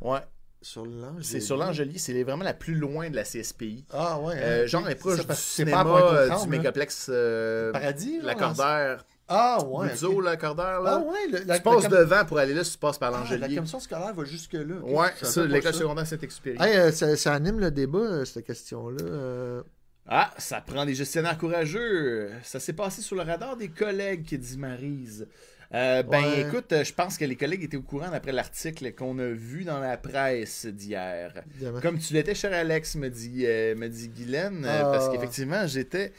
[0.02, 0.20] Ouais.
[0.63, 1.24] Sur l'ange.
[1.24, 1.97] C'est sur l'Angelier.
[1.97, 3.84] C'est vraiment la plus loin de la CSPI.
[3.91, 4.36] Ah, ouais.
[4.38, 6.45] Euh, hein, genre, elle est proche Ça, du c'est pas cinéma, euh, du hein.
[6.47, 9.06] mégaplex euh, Paradis, là, Lacordaire.
[9.28, 9.89] Ah, ouais.
[10.04, 10.24] Ok.
[10.24, 11.02] Lacordaire, là.
[11.04, 11.28] Ah, ouais.
[11.39, 13.38] le- la- tu passes la- devant pour aller là si tu passes par Ah, la
[13.38, 13.56] l'Angelier.
[13.56, 14.76] commission scolaire va jusque-là.
[14.84, 14.89] ok.
[15.00, 15.80] ouais, ça, pas l'école ça.
[15.80, 16.58] secondaire Saint-Exupéry.
[16.60, 19.63] Hey, euh, ça, ça anime le débat, euh, cette question-là.
[20.08, 22.30] Ah, ça prend des gestionnaires courageux.
[22.43, 25.28] Ça s'est passé sur le radar des collègues, qui dit Marise.
[25.74, 26.41] Euh, ben Ouais.
[26.41, 29.63] écoute, euh, je pense que les collègues étaient au courant d'après l'article qu'on a vu
[29.63, 31.34] dans la presse d'hier.
[31.82, 34.82] Comme tu l'étais, cher Alex, me dit, euh, me dit Guylaine, Ah.
[34.91, 36.11] parce qu'effectivement, j'étais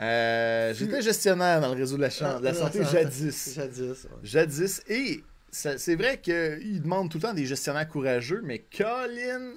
[0.00, 3.54] Euh, J'étais gestionnaire dans le réseau de la, de la santé jadis.
[3.56, 4.10] Jadis, ouais.
[4.22, 4.80] Jadis.
[4.88, 9.54] Et c'est vrai qu'ils demandent tout le temps des gestionnaires courageux, mais Colin,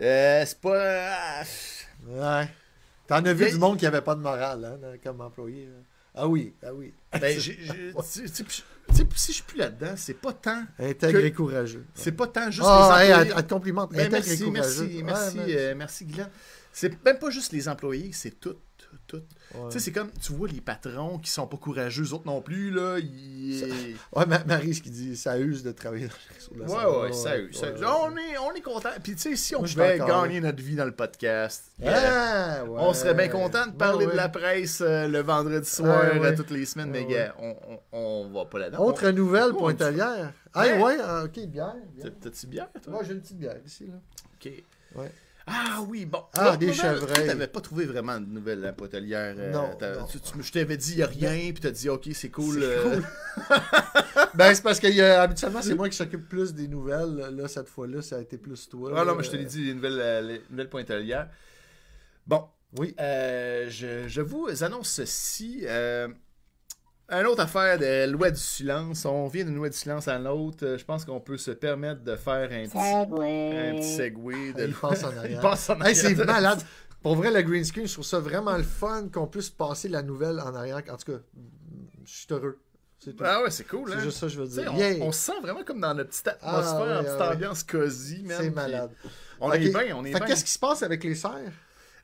[0.00, 1.40] euh, c'est pas.
[1.40, 1.42] ah,
[2.06, 2.48] Ouais.
[3.08, 5.68] T'en as vu Mais- du monde qui avait pas de morale, hein, comme employé.
[5.68, 5.82] hein.
[6.16, 6.92] Ah oui, ah oui.
[7.12, 7.56] Ben, tu
[9.14, 10.64] si je suis plus là-dedans, c'est pas tant.
[10.78, 11.84] Intègre que- et courageux.
[11.94, 13.30] C'est pas tant juste Ah, les hey, employés.
[13.32, 13.92] elle, elle te complimente.
[13.92, 14.50] Ben, et merci, courageux.
[14.52, 16.28] merci, Ouais, merci, euh, merci Glenn.
[16.72, 18.54] C'est même pas juste les employés, c'est tout,
[19.06, 19.22] tout.
[19.54, 19.60] Ouais.
[19.70, 22.40] Tu sais, c'est comme, tu vois les patrons qui sont pas courageux, eux autres non
[22.42, 23.94] plus, là, ils...
[24.14, 26.66] Ouais, Ma- Marie, ce qui dit, ça use de travailler dans le réseau de la
[26.66, 27.80] Ouais, ouais, ça use, ça use.
[27.80, 27.86] ouais.
[27.86, 28.88] On est, on est content.
[29.02, 32.92] Puis tu sais, si on Moi, pouvait gagner notre vie dans le podcast, Ah, on
[32.92, 36.26] serait bien content de parler de la presse euh, le vendredi soir Ouais, ouais.
[36.32, 37.54] euh, toutes les semaines, mais Ouais, gars, on,
[37.92, 38.84] on, on va pas là-dedans.
[38.84, 40.32] Autre nouvelle, pointelière.
[40.54, 40.96] Ah, Ouais.
[41.02, 41.74] ah, ok, bière.
[41.94, 42.02] Bière.
[42.20, 42.92] T'as- T'as-tu bière, toi?
[42.92, 43.94] Moi, j'ai une petite bière ici, là.
[44.34, 44.52] Ok.
[44.96, 45.10] Ouais.
[45.48, 46.22] Ah oui, bon.
[46.34, 47.06] Ah, des chevreuils.
[47.14, 49.34] toi, T'avais pas trouvé vraiment de nouvelles Potelière.
[49.38, 51.88] euh, Non, t'as- non, tu- tu- Je t'avais dit, il a rien, puis t'as dit,
[51.88, 52.60] ok, c'est cool.
[52.60, 53.00] C'est euh,
[54.34, 57.16] Ben, c'est parce que habituellement, c'est moi qui s'occupe plus des nouvelles.
[57.36, 58.92] Là, cette fois-là, ça a été plus toi.
[58.96, 61.28] Ah non, mais je te l'ai dit, les nouvelles, euh, les nouvelles.
[62.26, 62.44] Bon,
[62.78, 62.94] Oui.
[62.98, 65.64] euh, je, je vous annonce ceci.
[67.08, 69.04] Une autre affaire de loi du silence.
[69.04, 70.64] On vient d'une loi du silence à l'autre.
[70.64, 74.52] Euh, Je pense qu'on peut se permettre de faire un petit, un petit Segway.
[74.52, 75.40] De Il passe en Il arrière.
[75.40, 76.26] passe en Hey, c'est arrière.
[76.26, 76.60] malade.
[77.02, 80.02] Pour vrai, le green screen, je trouve ça vraiment le fun qu'on puisse passer la
[80.02, 80.82] nouvelle en arrière.
[80.90, 81.18] En tout cas,
[82.04, 82.58] je suis heureux.
[82.98, 83.22] C'est tout.
[83.24, 83.90] Ah ouais, c'est cool.
[83.90, 84.00] c'est Hein?
[84.00, 84.72] juste ça que je veux dire.
[85.02, 87.34] on, se sent vraiment comme dans notre petite atmosphère, Ah ouais, une petite ah ouais.
[87.36, 88.36] ambiance cosy, man.
[88.40, 88.90] C'est malade.
[89.38, 89.54] On Ok.
[89.56, 90.26] est bien, on est Fait que bien.
[90.26, 91.52] qu'est-ce qui se passe avec les serres?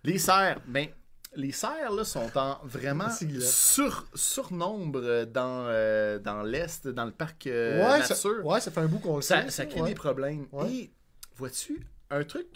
[0.05, 0.86] Les serres, ben,
[1.35, 7.47] les serres là, sont en vraiment sur, surnombre dans, euh, dans l'Est, dans le parc
[7.47, 8.45] euh, ouais, ça, nature.
[8.47, 9.51] ouais, ça fait un bout qu'on le ça, sait.
[9.51, 9.89] ça crée ouais.
[9.91, 10.47] des problèmes.
[10.53, 10.70] Ouais.
[10.70, 10.91] Et,
[11.37, 12.47] vois-tu, un truc,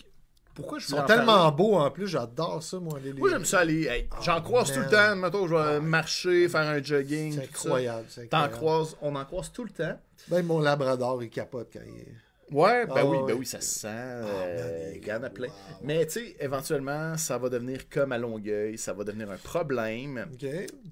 [0.55, 2.99] pourquoi je Ils sont en tellement beaux en plus, j'adore ça, moi.
[3.03, 3.85] Les, les- Moi, j'aime ça aller.
[3.87, 5.14] hey, J'en croise tout le temps.
[5.16, 5.81] Mettons, je vais Ah.
[5.81, 7.33] marcher, faire un jogging.
[7.33, 7.68] C'est ça.
[7.68, 8.07] incroyable.
[8.53, 9.99] croises, on en croise tout le temps.
[10.31, 12.14] Même mon labrador, il capote quand il est.
[12.53, 13.32] Ouais, ben Ah oui, ouais.
[13.32, 13.88] ben oui, ça se sent.
[13.88, 15.49] euh, man, il y en a plein.
[15.49, 15.55] wow.
[15.82, 20.26] Mais tu sais, éventuellement, ça va devenir comme à Longueuil, ça va devenir un problème.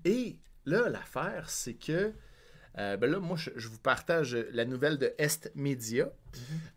[0.05, 0.37] Et
[0.67, 2.13] là, l'affaire, c'est que.
[2.79, 6.11] euh, ben là, moi, je, je vous partage la nouvelle de Est Media.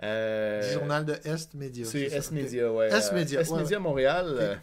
[0.03, 1.85] Euh, Du journal de Est Média.
[1.85, 2.31] C'est Est.
[2.31, 2.89] Media, ouais.
[2.89, 4.35] Est Euh, Media, Est ouais, Media Montréal.
[4.39, 4.55] Euh,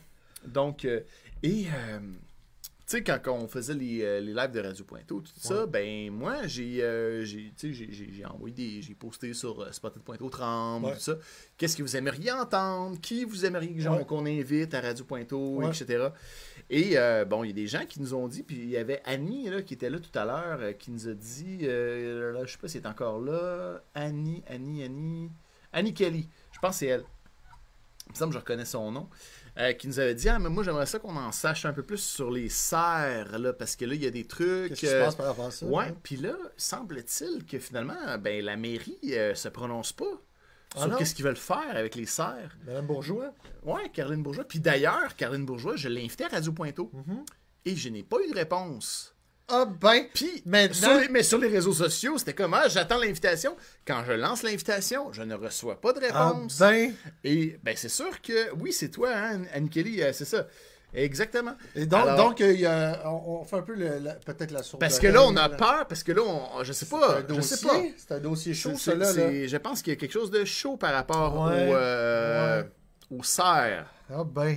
[0.47, 1.01] donc, euh,
[1.43, 1.67] et.
[2.87, 5.67] Tu sais, quand on faisait les, euh, les lives de Radio Pointo, tout ça, Ouais.
[5.67, 7.53] ben moi, j'ai euh, j'ai-
[8.27, 8.83] envoyé des.
[8.83, 10.93] J'ai posté sur euh, Spotted Pointo 30, Ouais.
[10.95, 11.15] tout ça.
[11.57, 13.01] Qu'est-ce que vous aimeriez entendre?
[13.01, 14.05] Qui vous aimeriez Ouais.
[14.05, 15.69] qu'on invite à Radio Pointo, Ouais.
[15.69, 16.09] etc.
[16.69, 18.77] Et euh, bon, il y a des gens qui nous ont dit, puis il y
[18.77, 22.45] avait Annie là, qui était là tout à l'heure, qui nous a dit, euh, là,
[22.45, 25.31] je sais pas si elle est encore là, Annie, Annie, Annie,
[25.73, 27.05] Annie Kelly, je pense que c'est elle.
[28.07, 29.09] Il me semble que je reconnais son nom.
[29.59, 31.83] Euh, qui nous avait dit Ah, mais moi j'aimerais ça qu'on en sache un peu
[31.83, 34.69] plus sur les serres, là, parce que là, il y a des trucs.
[34.71, 35.67] Qu'est-ce qui se euh, passe par rapport à ça?
[35.67, 40.05] Ouais, puis là, semble-t-il que finalement, ben, la mairie euh, se prononce pas
[40.77, 42.57] Ah sur qu'est-ce qu'ils veulent faire avec les serres.
[42.67, 43.33] Madame Bourgeois?
[43.63, 44.45] Ouais, Caroline Bourgeois.
[44.45, 47.25] Puis d'ailleurs, Caroline Bourgeois, je l'ai invitée à Radio Pointo Mhm.
[47.67, 49.14] et je n'ai pas eu de réponse.
[49.49, 53.55] Ah ben, Puis, Maintenant- mais sur les réseaux sociaux, c'était comme Ah, j'attends l'invitation.
[53.87, 56.59] Quand je lance l'invitation, je ne reçois pas de ah réponse.
[56.59, 56.93] ben.
[57.25, 60.47] Et ben, c'est sûr que, oui, c'est toi, hein, Anne Kelly, euh, c'est ça.
[60.95, 61.55] Exactement.
[61.75, 63.75] Et donc, Alors- donc il y a- on, on fait un peu
[64.25, 64.81] peut-être la sourde.
[64.81, 67.67] Parce que là, on a peur, parce que là, on, je sais pas, je sais
[67.67, 67.83] pas.
[67.99, 69.13] C'est un dossier chaud, C'est- ça, là.
[69.13, 72.69] Je pense qu'il y a quelque chose de chaud par rapport Ouais, au, euh, ouais.
[73.19, 73.87] au cerf.
[74.11, 74.57] Ah ben.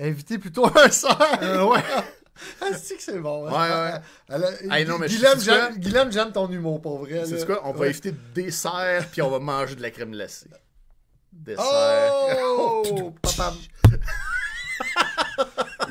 [0.00, 1.38] Invitez plutôt un cerf.
[1.42, 1.80] Euh, ouais.
[2.60, 3.46] Ah, c'est que c'est bon.
[3.46, 3.50] hein?
[3.52, 4.00] Ouais, ouais.
[4.28, 6.10] Elle a- Hey, non, mais quoi?
[6.10, 7.24] j'aime ton humour, pour vrai.
[7.26, 7.60] C'est quoi?
[7.64, 10.46] On va éviter des cerfs, puis on va manger de la crème glacée.
[11.32, 12.12] Des cerfs.
[12.42, 13.12] Oh!
[13.22, 13.54] Papa.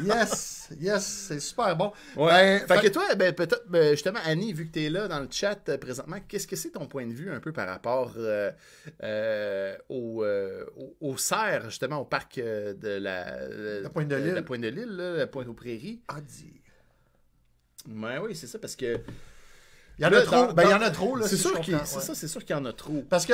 [0.04, 1.92] yes, yes, c'est super bon.
[2.16, 2.28] Ouais.
[2.28, 5.08] Ben, fait, fait- que toi, ben, peut-être, ben, justement, Annie, vu que tu es là
[5.08, 7.68] dans le chat euh, présentement, qu'est-ce que c'est ton point de vue un peu par
[7.68, 8.52] rapport euh,
[9.04, 14.16] euh, au, euh, au, au cerf, justement, au parc euh, de la, La Pointe de
[14.16, 14.34] l'Île.
[14.34, 16.02] La Pointe de l'Île, là, la Pointe aux Prairies?
[16.08, 16.62] Ah, dis.
[17.88, 19.00] Ouais, oui, c'est ça, parce que.
[19.98, 20.54] Il y en a trop.
[20.54, 21.26] ben, il y en a trop, là.
[21.28, 22.02] C'est sûr qu'il comprends, c'est ouais.
[22.04, 23.04] ça, c'est sûr qu'il y en a trop.
[23.10, 23.34] Parce que.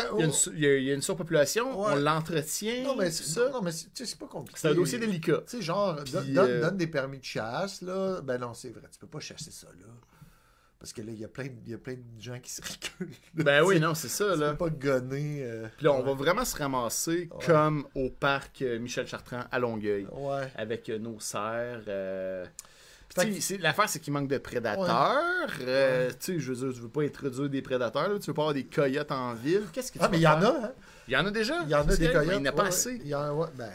[0.54, 2.84] Il y a une, surpopulation, on l'entretient.
[2.84, 3.50] Non, mais c'est ça.
[3.50, 4.60] non, mais c'est tu sais, c'est pas compliqué.
[4.62, 5.42] C'est un dossier délicat.
[5.48, 8.22] Tu sais, genre, Puis, donne, donne- euh, donne des permis de chasse, là.
[8.22, 9.88] Ben non, c'est vrai, tu peux pas chasser ça, là.
[10.80, 12.52] Parce que là, il y a plein de, il y a plein de gens qui
[12.52, 13.14] se reculent.
[13.36, 14.56] Ben oui, non, c'est ça, là.
[14.56, 15.44] pas gonner.
[15.44, 17.46] euh, Puis là, on va vraiment se ramasser Ouais.
[17.46, 20.08] comme au parc euh, Michel Chartrand à Longueuil.
[20.12, 20.52] Ouais.
[20.56, 21.84] avec nos serres.
[21.88, 22.46] euh,
[23.60, 25.50] L'affaire, c'est qu'il manque de prédateurs.
[25.62, 28.10] Euh, Tu sais, je veux dire, tu veux pas introduire des prédateurs.
[28.10, 28.20] là.
[28.20, 29.64] Tu veux pas avoir des coyotes en ville.
[29.74, 30.72] Qu'est-ce que tu Ah, mais il y en a, hein?
[31.08, 31.62] Il y en a déjà?
[31.64, 32.26] Il y en a des coyotes.
[32.36, 33.00] Il n'y en a pas assez.
[33.04, 33.70] Il y en a, ben,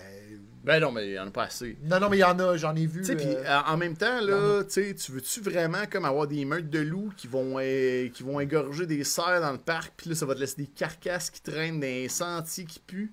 [0.64, 1.76] Ben non, mais il y en a pas assez.
[1.84, 3.00] Non, non, mais il y en a, j'en ai vu.
[3.02, 6.70] Tu sais, puis euh, en même temps, là, tu veux-tu vraiment comme avoir des meutes
[6.70, 10.16] de loups qui vont, euh, qui vont égorger des cerfs dans le parc, puis là,
[10.16, 13.12] ça va te laisser des carcasses qui traînent dans les sentiers qui puent?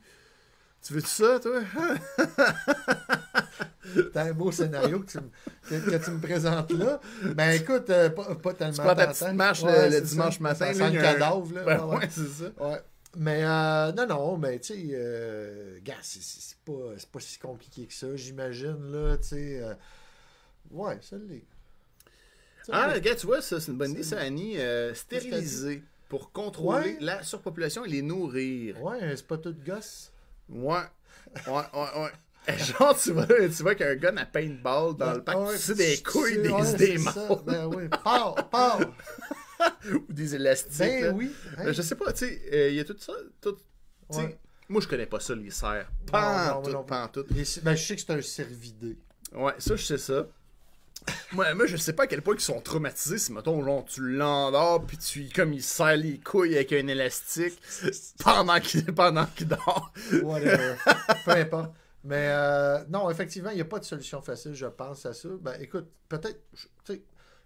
[0.86, 1.62] Tu veux-tu ça, toi?
[3.96, 5.30] C'est un beau scénario que tu, me,
[5.70, 7.00] que, que tu me présentes là.
[7.36, 8.74] Ben écoute, euh, pas, pas tellement.
[8.74, 10.44] Tu prends ta petite marche le- Ouais, le c'est dimanche ça.
[10.44, 11.64] matin, y le cadavre, là.
[11.64, 11.96] Ben ouais.
[11.98, 12.46] ouais, c'est ça.
[12.60, 12.82] Ouais.
[13.16, 17.20] Mais euh, non, non, mais tu sais, euh, gars, c'est- c'est c'est pas, c'est pas
[17.20, 19.60] si compliqué que ça, j'imagine, là, tu sais.
[19.62, 19.74] euh,
[20.72, 21.44] ouais, ça l'est.
[22.72, 24.58] Ah, regarde, tu vois, ça, c'est une bonne idée, ça, Annie.
[24.58, 26.98] euh, stériliser pour contrôler Ouais.
[27.02, 28.82] la surpopulation et les nourrir.
[28.82, 30.12] Ouais, c'est pas tout gosse.
[30.54, 30.82] Ouais.
[31.48, 32.12] Ouais, ouais, ouais.
[32.58, 35.76] Genre, tu vois, tu vois qu'un gun à paintball dans le parc, Ouais, tu sais,
[35.76, 37.88] des couilles, des, ouais, des morts Ben oui,
[39.94, 40.80] ou des élastiques.
[40.80, 41.12] là.
[41.12, 41.32] Ben oui.
[41.58, 41.72] hein.
[41.72, 43.14] Je sais pas, tu sais, euh, il y a tout ça.
[43.42, 43.58] Tout.
[44.70, 45.50] Moi, je connais pas ça, les
[46.12, 47.08] Pas non, tout, pas
[47.64, 48.98] ben, je sais que c'est un cervidé.
[49.34, 50.28] Ouais, ça, je sais ça.
[51.34, 54.02] Moi, moi, je sais pas à quel point ils sont traumatisés si, mettons, genre, tu
[54.02, 57.60] l'endors, puis tu, comme, il serre les couilles avec un élastique
[58.24, 59.92] pendant qu'il pendant qu'il dort.
[60.22, 60.76] Whatever.
[61.26, 61.74] Peu importe.
[62.04, 65.30] Mais euh, non, effectivement, il n'y a pas de solution facile, je pense, à ça.
[65.42, 67.02] Ben écoute, peut-être, tu sais,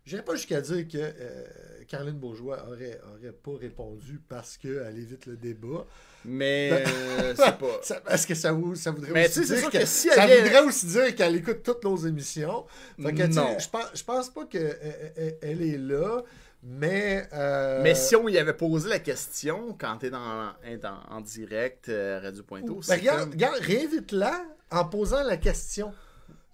[0.08, 1.44] j'irais pas jusqu'à dire que euh,
[1.88, 5.86] Caroline Bourgeois aurait, aurait pas répondu parce qu'elle évite le débat.
[6.26, 7.80] Mais, Ben- euh, c'est pas.
[7.84, 10.32] Ça- Est-ce que ça, vou- ça voudrait Mais aussi dire que, que si ça elle
[10.34, 12.66] vient- voudrait aussi dire qu'elle écoute toutes nos émissions.
[13.02, 13.58] Fait que, Non.
[13.60, 16.24] je pense, je pense pas qu'elle elle est là,
[16.64, 17.28] mais...
[17.34, 20.52] euh, Mais si on y avait posé la question quand t'es dans,
[20.82, 25.94] dans- en direct euh, Radio Pointo, Ben, regarde, comme- regarde, réinvite-la en posant la question.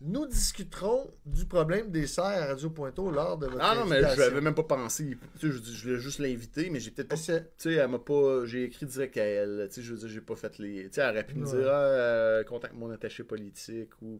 [0.06, 4.02] Nous discuterons du problème des serres à Radio Pointo lors de votre Ah non, mais
[4.02, 5.18] je l'avais même pas pensé.
[5.40, 7.16] Tu sais, je, je voulais juste l'inviter, mais j'ai peut-être pas.
[7.16, 8.46] Tu sais, elle m'a pas.
[8.46, 9.68] J'ai écrit direct à elle.
[9.70, 10.84] Tu sais, je veux dire, j'ai pas fait les.
[10.90, 14.20] Tu sais, elle aurait pu me dire, ah, euh, contacte mon attaché politique ou.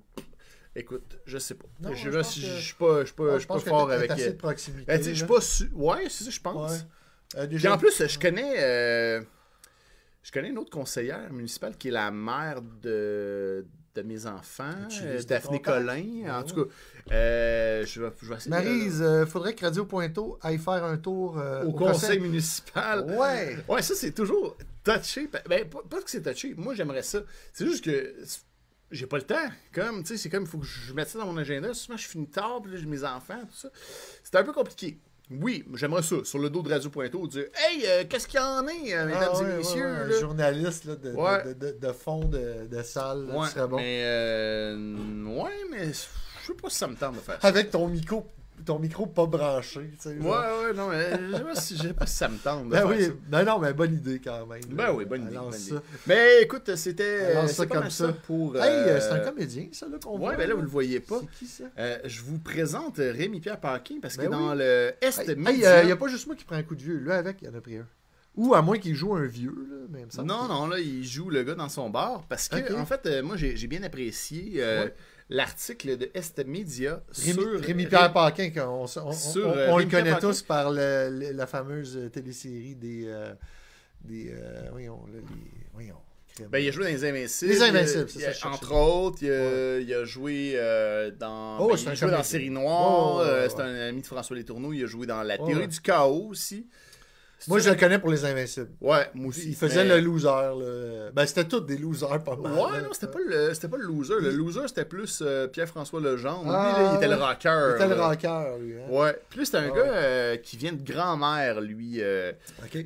[0.76, 1.66] Écoute, je sais pas.
[1.82, 4.34] Non, je je suis pas, je pas, je pas fort avec assez elle.
[4.34, 4.86] de proximité.
[4.88, 5.70] Ben, tu sais, je suis pas su...
[5.74, 6.72] Ouais, c'est ça, je pense.
[6.72, 6.78] Ouais.
[7.36, 8.56] Euh, déjà, en plus, je connais.
[8.58, 9.22] euh,
[10.24, 13.66] Je connais une autre conseillère municipale qui est la mère de,
[13.96, 14.72] de mes enfants,
[15.04, 15.62] euh, Daphné.
[15.62, 16.24] Collin.
[16.28, 16.44] En Ouais.
[16.48, 16.72] tout cas,
[17.12, 20.84] euh, je, vais, je vais essayer de- Maryse, euh, faudrait que Radio Pointo aille faire
[20.84, 23.04] un tour au conseil municipal.
[23.18, 23.58] Ouais.
[23.68, 25.30] Ouais, ça, c'est toujours touché.
[25.48, 26.54] Ben, pas, pas que c'est touché.
[26.58, 27.20] Moi, j'aimerais ça.
[27.54, 28.16] C'est juste que
[28.92, 29.50] j'ai pas le temps.
[29.74, 31.74] Comme, tu sais, c'est comme, il faut que je mette ça dans mon agenda.
[31.74, 33.70] Souvent, je finis tard, puis là, j'ai mes enfants, tout ça.
[34.24, 34.98] C'est un peu compliqué.
[35.32, 38.44] Oui, j'aimerais ça, sur le dos de Radio Pointo, dire Hey, euh, qu'est-ce qu'il y
[38.44, 40.20] en est, euh, mesdames Ah, ouais, et messieurs ouais, un là?
[40.20, 41.44] journaliste là, de, de- Ouais.
[41.46, 43.78] de, de- de fond de, salle, là, ce serait bon.
[43.78, 47.48] mais, euh, ouais, mais je sais pas si ça me tente de faire ça.
[47.48, 48.28] Avec ton micro,
[48.66, 49.92] ton micro pas branché.
[49.94, 50.62] tu sais, Ouais, genre.
[50.64, 52.86] ouais, non, mais je sais pas si, je sais pas si ça me tente Ben
[52.88, 53.12] oui, ça.
[53.28, 54.62] ben non, mais bonne idée quand même.
[54.70, 54.94] Ben là.
[54.94, 55.36] oui, bonne idée.
[55.36, 55.76] lance bonne ça.
[55.76, 55.84] idée.
[56.08, 58.14] Mais écoute, c'était ça comme ça.
[58.26, 58.56] pour.
[58.58, 60.32] Hey, euh, c'est un euh, comédien, ça, là, qu'on voit.
[60.32, 61.20] Ouais, ben là, vous le voyez pas.
[61.22, 61.64] C'est qui, ça?
[61.78, 65.86] Euh, je vous présente euh, Rémi-Pierre Paquin parce que Ben dans le Est Hey, il
[65.86, 67.00] n'y a pas juste moi qui prend un coup de vieux.
[67.00, 67.88] Là, avec, il y en a pris un.
[68.36, 70.80] Ou à moins qu'il joue un vieux, là, mais il me semble Non, non, là,
[70.80, 73.84] il joue le gars dans son bar parce que, en fait, euh, moi, j'ai bien
[73.84, 74.94] apprécié euh, Ouais.
[75.30, 77.60] L'article de Est Media Rémi, sur.
[77.62, 80.28] Rémi Pierre Paquin, qu'on- on, on- Sur, on- euh, on le connaît Paquin.
[80.30, 83.06] tous par le- le- la fameuse télésérie des.
[83.08, 83.34] euh,
[84.04, 85.52] des euh, voyons, là, les.
[85.74, 85.96] Voyons.
[86.50, 87.52] Ben, il a joué dans Les Invincibles.
[87.52, 88.48] Les Invincibles, c'est ça, cherchais.
[88.48, 91.60] Entre autres, il a, il a joué euh, dans.
[91.60, 92.24] Oh, ben, c'est il a un joué dans.
[92.24, 93.16] Série Noire.
[93.18, 94.74] Oh, ouais, ouais, c'est un ami de François Letourneau.
[94.74, 96.68] Il a joué dans La Ouais, théorie du chaos aussi.
[97.48, 98.70] Moi, je le connais pour les Invincibles.
[98.82, 99.50] Ouais, moi aussi.
[99.50, 100.28] Il faisait mais- le loser.
[100.28, 101.12] Là.
[101.14, 102.52] Ben, c'était tous des losers, pas mal.
[102.54, 104.16] Ouais, non, c'était pas, le, c'était pas le loser.
[104.20, 106.50] Le loser, c'était plus euh, Pierre-François Legendre.
[106.54, 107.16] Ah, lui, là, il était ouais.
[107.16, 107.68] le rocker.
[107.72, 108.74] Il était le rocker, lui.
[108.78, 108.86] Hein?
[108.90, 109.18] Ouais.
[109.30, 109.90] Puis là, c'est un Ah, gars ouais.
[109.94, 112.32] euh, qui vient de grand-mère, lui, euh,
[112.64, 112.86] OK.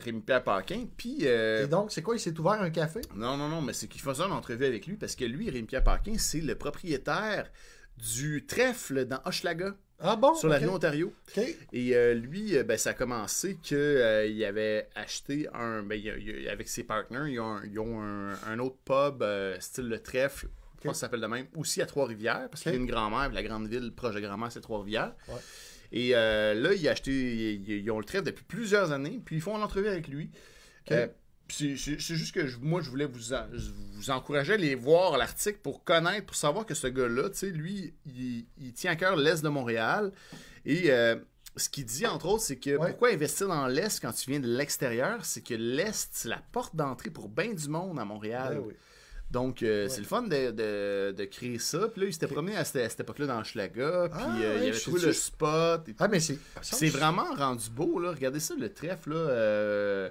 [0.00, 0.84] Rémi-Pierre Paquin.
[0.96, 3.00] Puis, Et donc, c'est quoi Il s'est ouvert un café?
[3.16, 5.82] Non, non, non, mais c'est qu'il faisait une entrevue avec lui parce que lui, Rémi-Pierre
[5.82, 7.50] Paquin, c'est le propriétaire
[7.96, 10.34] du trèfle dans Hochelaga, Ah bon?
[10.34, 11.12] Sur la rue Ontario.
[11.72, 15.82] Et euh, lui, euh, ben, ça a commencé qu'il avait acheté un.
[15.82, 19.22] Ben, il il avec ses partenaires, ils ont un, ils ont un, un autre pub
[19.22, 20.46] euh, style le trèfle.
[20.78, 21.46] Je pense que ça s'appelle de même.
[21.56, 24.20] Aussi à Trois-Rivières, parce qu'il y a une grand-mère, puis la grande ville proche de
[24.20, 25.14] grand-mère, c'est Trois-Rivières.
[25.26, 25.40] Ouais.
[25.90, 27.10] Et euh, là, il a acheté.
[27.54, 30.30] Ils, ils ont le trèfle depuis plusieurs années, puis ils font l'entrevue avec lui.
[31.50, 34.54] Euh, puis c'est juste que je- moi, je voulais vous, en- je vous encourager à
[34.56, 38.72] aller voir l'article pour connaître, pour savoir que ce gars-là, tu sais, lui, il, il
[38.72, 40.12] tient à cœur l'Est de Montréal.
[40.66, 41.16] Et euh,
[41.56, 42.90] ce qu'il dit, entre autres, c'est que Ouais.
[42.90, 46.76] pourquoi investir dans l'Est quand tu viens de l'extérieur, c'est que l'Est, c'est la porte
[46.76, 48.58] d'entrée pour bien du monde à Montréal.
[48.60, 48.74] Ben oui.
[49.30, 49.88] Donc, euh, Ouais.
[49.90, 51.88] c'est le fun de, de- de créer ça.
[51.88, 54.08] Puis là, il s'était promené à cette, époque-là dans Schlaga.
[54.10, 55.86] Puis Ah, euh, ouais, il avait trouvé le spot.
[55.86, 56.38] et Ah, mais c'est.
[56.62, 58.12] c'est vraiment rendu beau, là.
[58.12, 59.16] Regardez ça, le trèfle, là.
[59.16, 60.10] euh,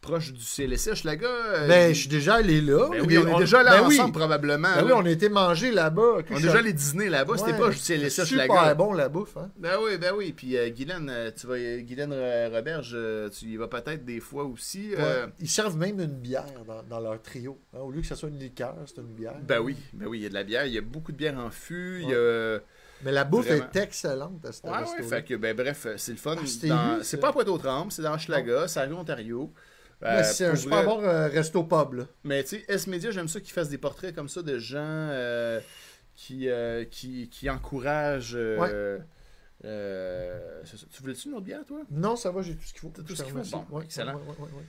[0.00, 1.26] proche du CLSC Hochelaga.
[1.28, 2.88] euh, Ben, je suis déjà allé là.
[2.90, 3.98] Ben oui, on est déjà là ben oui.
[3.98, 4.74] ensemble probablement.
[4.74, 6.22] Ben oui, on a été manger là-bas.
[6.30, 8.74] On est déjà allé dîner là-bas, c'était Ouais, proche du CLSC Super Hochelaga.
[8.74, 9.50] bon la bouffe, hein.
[9.58, 10.32] Ben oui, ben oui.
[10.36, 12.14] Puis euh, Guylaine, euh, tu vas, Guylaine
[12.54, 14.94] Roberge, euh, tu y vas peut-être des fois aussi.
[14.98, 15.26] euh.
[15.38, 17.58] Ils servent même une bière dans, dans leur trio.
[17.74, 17.80] hein.
[17.80, 19.36] Au lieu que ce soit une liqueur, c'est une bière.
[19.42, 21.16] Ben oui, ben oui, il y a de la bière, il y a beaucoup de
[21.18, 22.58] bière en fût, il y a...
[23.02, 23.64] Mais la bouffe Vraiment.
[23.72, 26.36] est excellente à ce Ouais, ouais, fait que, ben bref, c'est le fun.
[26.70, 29.50] Ah, c'est pas à Pointe-aux-Trembles, c'est dans Hochelaga, c'est à Ontario.
[30.02, 32.04] Euh, c'est un super vrai- bon euh, resto pub, là.
[32.24, 35.60] Mais tu sais, S-Media, j'aime ça qu'ils fassent des portraits comme ça de gens euh,
[36.14, 38.32] qui, euh, qui, qui encouragent...
[38.32, 38.98] ça.
[40.90, 41.80] tu voulais-tu une autre bière, toi?
[41.90, 42.88] Non, ça va, j'ai tout ce qu'il faut.
[42.88, 43.38] Tout ce qu'il faut?
[43.38, 44.14] Bon, Ouais, excellent.
[44.14, 44.64] ouais, ouais, ouais, ouais.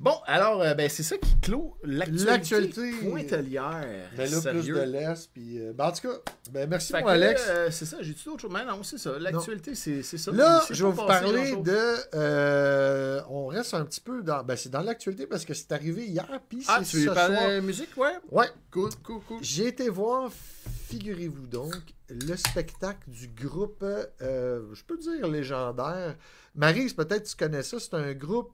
[0.00, 2.90] Bon, alors, euh, ben, c'est ça qui clôt l'actualité L'actualité.
[3.10, 3.84] pointelière.
[4.16, 5.28] Ben là, plus de l'Est.
[5.32, 6.14] Puis, euh, ben, en tout cas,
[6.52, 7.42] ben, merci, Fait mon que, Alex.
[7.48, 8.52] euh, c'est ça, j'ai-tu d'autres choses?
[8.52, 9.18] Mais non, c'est ça.
[9.18, 10.30] L'actualité, c'est c'est ça.
[10.30, 11.96] Là, je vais vous parler de.
[12.14, 14.44] euh, on reste un petit peu dans.
[14.44, 16.28] Ben, c'est dans l'actualité parce que c'est arrivé hier.
[16.48, 17.50] Puis Ah, c'est tu veux ce parler soir.
[17.50, 18.12] de musique, ouais?
[18.30, 18.46] Ouais.
[18.70, 19.38] Cool, cool, cool.
[19.42, 20.30] J'ai été voir,
[20.86, 21.74] figurez-vous donc,
[22.08, 23.82] le spectacle du groupe,
[24.22, 26.14] euh, je peux dire légendaire.
[26.54, 28.52] Marise, peut-être tu connais ça, c'est un groupe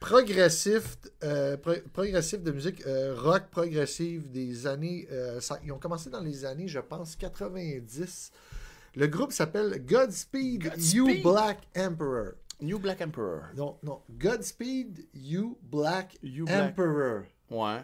[0.00, 5.06] progressif, euh, pro- progressif de musique euh, rock progressive des années.
[5.10, 8.30] euh, ça- ils ont commencé dans les années, je pense, 90.
[8.96, 11.22] Le groupe s'appelle Godspeed, You.
[11.22, 12.32] Black Emperor.
[12.60, 13.46] New Black Emperor.
[13.56, 14.00] Non, non.
[14.18, 16.70] Godspeed, You Black You Black.
[16.70, 17.24] Emperor.
[17.50, 17.82] Ouais.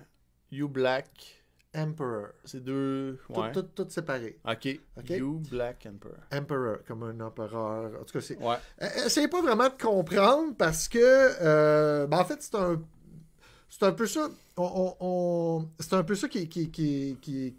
[0.52, 1.39] You Black.
[1.74, 2.26] Emperor.
[2.44, 3.18] C'est deux.
[3.32, 3.52] Tout, Ouais.
[3.52, 4.38] tout, tout séparé.
[4.44, 4.80] Ok.
[4.98, 5.10] Ok.
[5.10, 6.16] You Black Emperor.
[6.32, 7.92] Emperor, comme un empereur.
[8.00, 8.36] En tout cas, c'est.
[8.38, 8.56] Ouais.
[8.82, 10.98] Euh, Essayez pas vraiment de comprendre parce que.
[10.98, 12.80] euh, ben, en fait, c'est un.
[13.68, 14.28] C'est un peu ça.
[14.56, 17.54] On, c'est un peu ça qui, qui, qui, qui,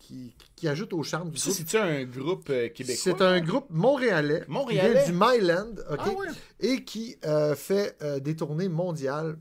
[0.55, 1.53] qui, ajoute au charme du groupe.
[1.53, 3.01] c'est-tu un groupe euh, québécois?
[3.01, 4.99] C'est un groupe montréalais, Montréalais?
[5.05, 6.27] qui vient du Myland, ok, Ah ouais.
[6.59, 9.37] et qui euh, fait euh, des tournées mondiales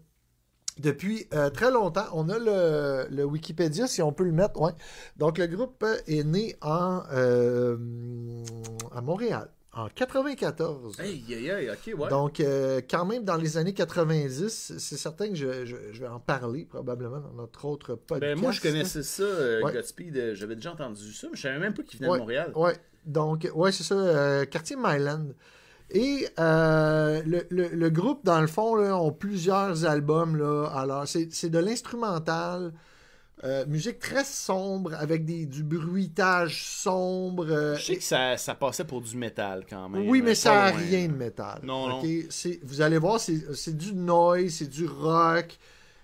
[0.80, 2.06] depuis euh, très longtemps.
[2.12, 4.60] On a le, le Wikipédia, si on peut le mettre.
[4.60, 4.72] Ouais.
[5.16, 7.76] Donc, le groupe est né en, euh,
[8.94, 10.98] à Montréal en 94.
[10.98, 12.08] Hey, hey, ok, ouais.
[12.08, 16.08] Donc, euh, quand même, dans les années 90, c'est certain que je, je- je vais
[16.08, 18.34] en parler probablement dans notre autre podcast.
[18.34, 19.22] Ben, moi, je connaissais ça,
[19.62, 19.72] Ouais.
[19.72, 20.34] Godspeed.
[20.34, 22.16] J'avais déjà entendu ça, mais je savais même pas qu'il venait Ouais.
[22.18, 22.52] de Montréal.
[22.56, 22.76] Ouais,
[23.06, 25.26] donc, ouais, c'est ça, quartier Myland.
[25.93, 30.36] Et euh, le, le- le groupe, dans le fond, là, ont plusieurs albums.
[30.36, 32.72] Là, alors, c'est de l'instrumental,
[33.45, 37.47] euh, musique très sombre, avec des, du bruitage sombre.
[37.51, 40.09] euh, Je sais que ça, ça passait pour du métal quand même.
[40.09, 41.61] oui, euh, mais pas ça n'a rien de métal.
[41.64, 42.07] Non, ok?
[42.30, 45.59] C'est- Vous allez voir, c'est du noise, c'est du rock.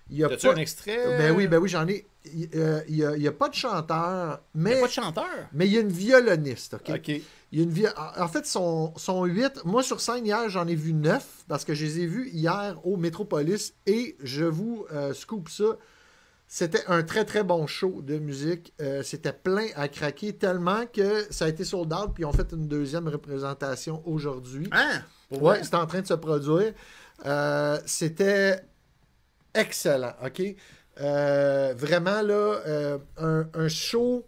[0.09, 0.53] Il y a pas...
[0.53, 0.97] un extrait?
[1.17, 2.05] Ben oui, ben oui, j'en ai.
[2.33, 4.87] Il euh, il y a, il y a pas de chanteur, Il mais a pas
[4.87, 5.47] de chanteur?
[5.53, 6.91] mais il y a une violoniste, OK?
[6.91, 7.09] Ok.
[7.51, 7.87] Il y a une vi-
[8.17, 9.63] En fait, sont, sont 8.
[9.63, 12.77] Moi, sur scène, hier, j'en ai vu 9 parce que je les ai vus hier
[12.85, 15.77] au Métropolis et je vous euh, scoop ça.
[16.49, 18.73] C'était un très, très bon show de musique.
[18.81, 22.31] Euh, C'était plein à craquer tellement que ça a été sold out puis ils ont
[22.33, 24.67] fait une deuxième représentation aujourd'hui.
[24.71, 25.01] Hein?
[25.31, 26.73] Ouais, c'est en train de se produire.
[27.25, 28.61] Euh, C'était
[29.53, 30.41] excellent, OK?
[30.99, 34.25] Euh, vraiment, là, un, un show.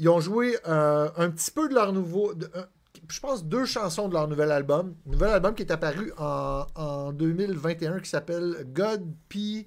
[0.00, 2.32] Ils ont joué euh, un petit peu de leur nouveau.
[2.32, 2.66] un-
[3.08, 4.94] je pense deux chansons de leur nouvel album.
[5.06, 9.66] Nouvel album qui est apparu en, en 2021 qui s'appelle God P.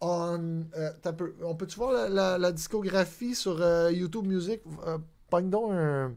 [0.00, 0.64] On.
[0.76, 0.90] euh,
[1.42, 4.62] on peut-tu voir la, discographie sur euh, YouTube Music?
[5.30, 6.14] Donc un.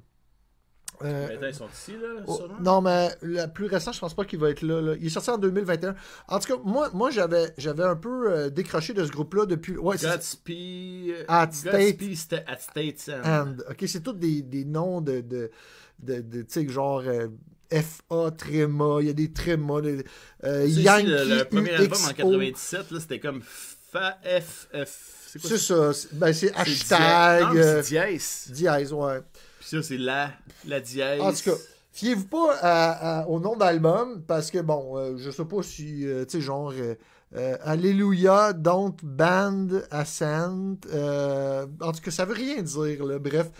[1.05, 2.55] Euh, Mais attends, ils sont ici, là, Oh, sûrement?
[2.61, 4.93] non, mais le plus récent, je pense pas qu'il va être là, là.
[4.99, 5.95] Il est sorti en 2021.
[6.27, 9.77] En tout cas, moi, moi j'avais, j'avais un peu euh, décroché de ce groupe-là depuis.
[9.77, 11.25] Ouais, Godspeed.
[11.27, 13.27] At Godspeed, c'était at States End.
[13.29, 13.55] And.
[13.69, 15.21] Ok, c'est tous des, des noms de.
[15.21, 15.51] de,
[15.99, 17.03] de, de, tu sais, genre.
[17.05, 17.27] euh,
[17.71, 20.03] FA, Tréma, il y a des Tréma, des,
[20.43, 22.15] euh, Yankee, le, le premier album en UXO.
[22.17, 25.27] 97, là, c'était comme FA, F, F.
[25.27, 28.47] C'est quoi C'est ça, c'est- ben, c'est hashtag, euh, dièse.
[28.51, 29.21] dièse, ouais.
[29.61, 30.31] Puis ça, c'est la,
[30.65, 31.21] la dièse.
[31.21, 31.55] En tout cas,
[31.91, 36.31] fiez-vous pas au nom d'album parce que, bon, euh, je sais pas si, euh, tu
[36.31, 36.95] sais, genre, euh,
[37.35, 40.77] euh, Alléluia, Don't Band Ascent.
[40.91, 43.19] en tout cas, ça veut rien dire, là.
[43.19, 43.51] Bref.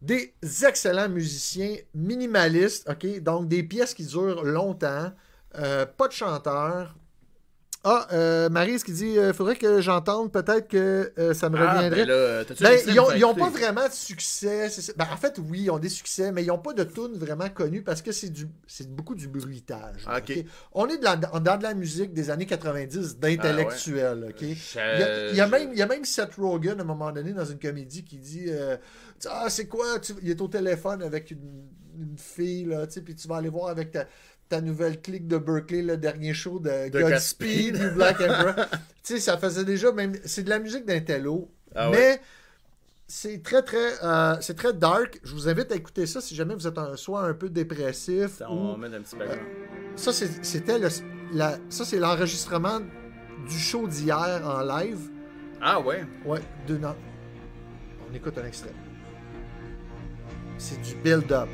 [0.00, 0.32] Des
[0.66, 3.20] excellents musiciens minimalistes, OK?
[3.20, 5.12] Donc, des pièces qui durent longtemps.
[5.52, 6.96] pas de chanteur.
[7.84, 11.72] Ah, euh, Maryse qui dit il faudrait que j'entende, peut-être que euh, ça me Ah,
[11.74, 12.06] reviendrait.
[12.06, 14.68] ben là, t'as-tu Ben, ils, ont, à me ils ont faire pas vraiment de succès.
[14.96, 17.48] Ben, en fait, oui, ils ont des succès, mais ils n'ont pas de tunes vraiment
[17.48, 20.06] connues parce que c'est du c'est beaucoup du bruitage.
[20.16, 20.44] ok?
[20.72, 24.26] On est de la, dans de la musique des années 90 d'intellectuel.
[24.30, 24.42] ok?
[24.42, 26.86] Il, y a, il y a même, il y a même Seth Rogen, à un
[26.86, 28.76] moment donné, dans une comédie, qui dit euh,
[29.28, 29.98] Ah, c'est quoi?
[30.00, 31.64] Tu- Il est au téléphone avec une,
[31.98, 34.06] une fille, là, puis tu vas aller voir avec ta,
[34.52, 38.54] ta nouvelle clique de Berkeley, le dernier show de, De Godspeed du Black Emperor.
[39.02, 40.12] tu sais, ça faisait déjà même.
[40.26, 42.20] C'est de la musique d'Intello, Ah mais ouais.
[43.06, 45.18] c'est très très euh, c'est très dark.
[45.24, 48.36] Je vous invite à écouter ça si jamais vous êtes un, soit un peu dépressif
[48.36, 49.42] Ça, On mettre un petit background.
[49.96, 50.88] ça c'était le
[51.32, 52.80] la, ça c'est l'enregistrement
[53.48, 55.00] du show d'hier en live.
[55.62, 56.04] Ah ouais.
[56.26, 56.96] Ouais, deux ans.
[58.06, 58.74] On écoute un extrait.
[60.58, 61.48] C'est du build-up.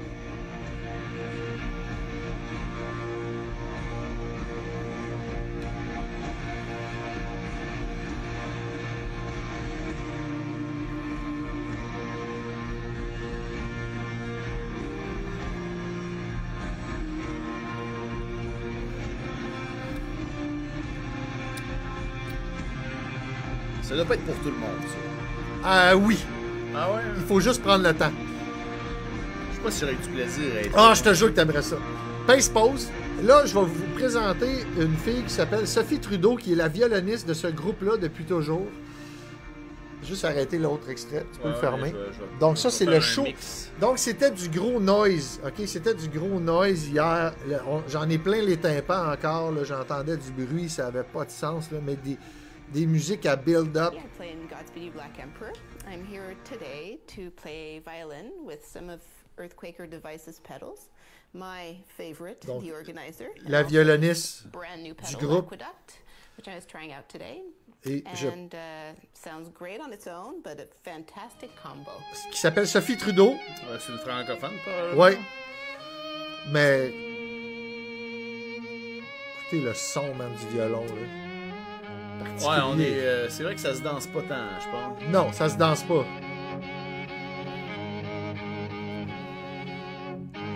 [24.11, 24.95] Être pour tout le monde, ça.
[25.65, 26.19] Ah oui,
[26.75, 27.01] Ah ouais?
[27.17, 28.11] il faut juste prendre le temps.
[29.51, 30.75] Je sais pas si j'aurais eu du plaisir à être.
[30.77, 31.77] Ah, je te jure que t'aimerais ça.
[32.27, 32.89] Pace pause.
[33.23, 37.29] Là, je vais vous présenter une fille qui s'appelle Sophie Trudeau, qui est la violoniste
[37.29, 38.67] de ce groupe-là depuis toujours.
[40.05, 41.83] Juste arrêter l'autre extrait, tu peux Ouais, le fermer.
[41.89, 43.25] ouais, je vais- je vais- Donc ça, c'est le show.
[43.25, 43.69] mix.
[43.81, 45.67] Donc c'était du gros noise, ok?
[45.67, 47.35] C'était du gros noise hier.
[47.89, 51.79] J'en ai plein les tympans encore, j'entendais du bruit, ça avait pas de sens, là,
[51.85, 52.17] mais des,
[52.73, 53.95] des musiques à build-up.
[53.95, 55.53] I play in Godspeed You Black Emperor.
[55.91, 59.01] I'm here today to play violin with some of
[59.39, 60.89] Earthquaker Devices pedals.
[61.35, 63.29] My favorite, Donc, the organizer.
[63.47, 65.47] La violoniste Brand new pedal, groupe.
[65.53, 65.99] Aqueduct,
[66.37, 67.43] which I was trying out today.
[67.85, 71.91] et je- And uh, sounds great on its own, but a fantastic combo.
[72.31, 73.33] qui s'appelle Sophie Trudeau.
[73.33, 74.95] Ouais, c'est une francophone, pas?
[74.97, 75.19] Ouais.
[76.51, 76.93] Mais.
[79.43, 81.28] Écoutez le son, même, du violon, là.
[82.19, 82.61] Ouais, Particulier.
[82.67, 82.99] on est.
[83.07, 85.03] euh, c'est vrai que ça se danse pas tant, je pense.
[85.11, 86.05] Non, ça se danse pas.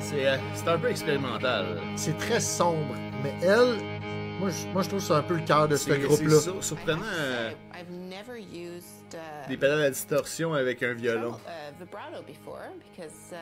[0.00, 1.80] C'est euh, c'est un peu expérimental.
[1.96, 2.94] C'est très sombre.
[3.22, 3.76] Mais elle,
[4.40, 5.98] moi, je, moi, je trouve que c'est un peu le cœur de ce C'est c'est
[6.00, 6.40] groupe-là.
[6.40, 11.32] sur- surprenant euh, I- I've never used uh, des pédales à distorsion avec un violon.
[11.46, 13.36] uh, vibrato before because uh,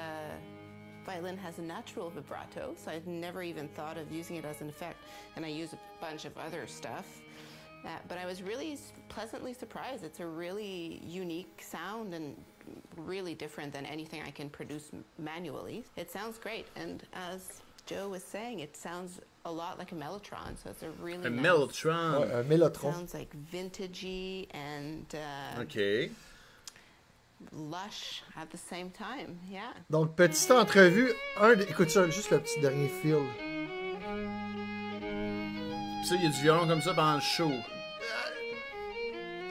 [1.10, 4.68] violin has a natural vibrato, so I've never even thought of using it as an
[4.68, 4.96] effect.
[5.36, 7.06] And I use a bunch of other stuff.
[7.84, 8.76] Uh, but I was really
[9.08, 10.04] pleasantly surprised.
[10.04, 12.36] It's a really unique sound and
[12.96, 15.84] really different than anything I can produce manually.
[15.96, 20.56] It sounds great, and as Joe was saying, it sounds a lot like a mellotron.
[20.62, 22.20] So it's a really Un nice- Mellotron.
[22.20, 22.92] Ouais, un mélotron.
[22.92, 26.10] sounds like vintagey and uh, Ok.
[27.52, 29.38] lush at the same time.
[29.50, 29.72] Yeah.
[29.90, 31.12] Donc, petite entrevue.
[31.38, 33.22] Un, de- écoute ça, juste le petit dernier fil.
[36.00, 37.50] Puis ça, il y a du violon comme ça pendant le show.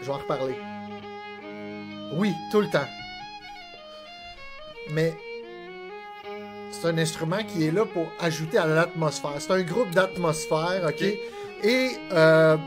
[0.01, 0.55] Je vais en reparler.
[2.13, 2.87] Oui, tout le temps.
[4.91, 5.13] Mais
[6.71, 9.33] c'est un instrument qui est là pour ajouter à l'atmosphère.
[9.39, 10.89] C'est un groupe d'atmosphère, ok?
[10.89, 11.01] Ok.
[11.63, 12.65] Et euh, Moi,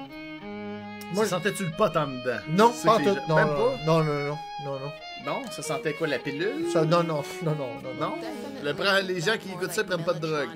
[1.14, 2.39] moi, je- sentais tu le pot en dedans?
[2.51, 3.16] non, pas tout.
[3.28, 3.85] Non, Même non, pas?
[3.87, 4.93] non, non, non, non, non.
[5.24, 5.43] Non?
[5.51, 6.68] Ça sentait quoi, la pilule?
[6.72, 8.14] Ça, non, non, non, non, non, non.
[8.62, 10.49] Le les gens qui écoutent ça prennent pas de drogue.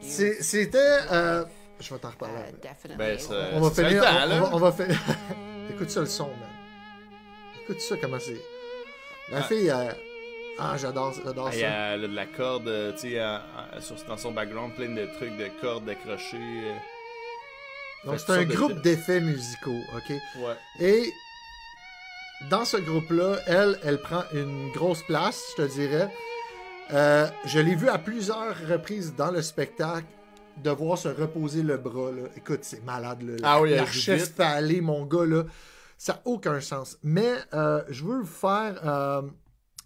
[0.00, 0.78] C'était,
[1.12, 1.44] euh,
[1.84, 2.34] je vais t'en reparler.
[2.62, 2.96] definitely.
[2.96, 4.02] Ben, ça- On va ça finir.
[4.02, 4.98] temps, on, va, on va finir.
[5.70, 6.48] Écoute ça le son, man.
[7.62, 8.40] Écoute ça comment c'est.
[9.30, 9.42] La Ah.
[9.42, 9.96] fille, elle-
[10.58, 11.84] ah, j'adore, j'adore Ah, Il y ça.
[11.90, 15.88] a de la corde, euh, tu sais, dans son background, plein de trucs de cordes
[15.88, 16.36] accrochées.
[16.36, 16.74] euh.
[18.04, 20.10] Donc c'est un groupe d'effets musicaux, ok?
[20.36, 20.56] Ouais.
[20.78, 21.10] Et
[22.50, 26.08] dans ce groupe-là, elle, elle prend une grosse place, je te dirais.
[26.92, 30.04] Euh, je l'ai vu à plusieurs reprises dans le spectacle
[30.62, 32.10] devoir se reposer le bras.
[32.12, 32.28] Là.
[32.36, 33.22] Écoute, c'est malade.
[33.22, 33.34] Là.
[33.42, 34.32] Ah oui, vite.
[34.36, 35.24] fait aller, mon gars.
[35.26, 35.44] Là.
[35.98, 36.98] Ça n'a aucun sens.
[37.02, 39.22] Mais euh, je veux vous faire euh,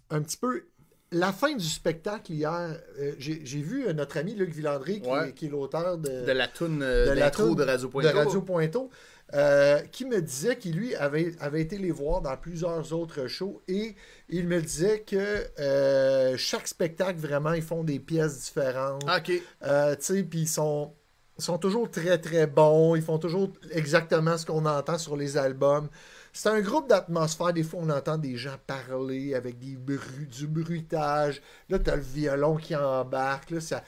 [0.09, 0.63] un petit peu.
[1.11, 5.29] La fin du spectacle hier, euh, j'ai vu notre ami Luc Villandry, qui, Ouais.
[5.29, 8.17] est- qui est l'auteur de, De la toune de la toune de Radio de Pointo.
[8.17, 8.89] Radio Pointo,
[9.35, 13.61] euh, qui me disait qu'il lui avait, avait été les voir dans plusieurs autres shows
[13.67, 13.95] et
[14.27, 19.03] il me disait que euh, chaque spectacle, vraiment, ils font des pièces différentes.
[19.07, 19.31] Ah, ok.
[19.63, 20.93] Euh, tu sais, puis ils sont,
[21.61, 25.89] toujours très très bons, ils font toujours exactement ce qu'on entend sur les albums.
[26.33, 30.47] C'est un groupe d'atmosphère, des fois on entend des gens parler avec des bru- du
[30.47, 31.41] bruitage.
[31.69, 33.83] Là, t'as le violon qui embarque, là, ça,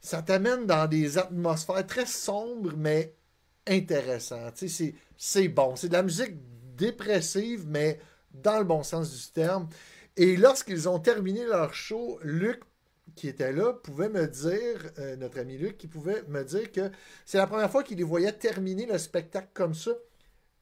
[0.00, 3.14] ça t'amène dans des atmosphères très sombres, mais
[4.68, 5.76] c'est- c'est bon.
[5.76, 6.34] C'est de la musique
[6.76, 7.98] dépressive, mais
[8.32, 9.68] dans le bon sens du terme.
[10.16, 12.62] Et lorsqu'ils ont terminé leur show, Luc
[13.16, 16.90] qui était là pouvait me dire, euh, notre ami Luc, qui pouvait me dire que
[17.24, 19.92] c'est la première fois qu'il les voyait terminer le spectacle comme ça.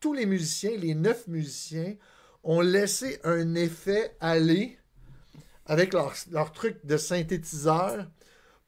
[0.00, 1.96] Tous les musiciens, les neuf musiciens,
[2.44, 4.78] ont laissé un effet aller
[5.66, 8.06] avec leur, leur truc de synthétiseur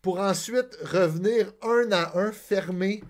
[0.02, 3.02] pour ensuite revenir un à un, fermer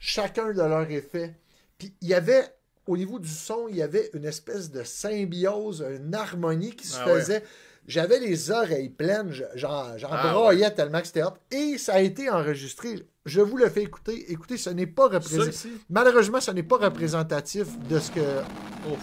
[0.00, 1.36] chacun de leurs effets.
[1.78, 2.42] Puis il y avait,
[2.88, 6.98] au niveau du son, il y avait une espèce de symbiose, une harmonie qui se
[7.00, 7.20] Ah ouais.
[7.20, 7.44] faisait.
[7.86, 11.34] J'avais les oreilles pleines, je- j'en Ah braillais tellement que c'était hot.
[11.50, 13.06] Et ça a été enregistré.
[13.26, 14.30] Je vous le fais écouter.
[14.32, 15.66] Écoutez, ce n'est pas représentatif.
[15.88, 18.98] Malheureusement, ce n'est pas représentatif de ce que Ouf.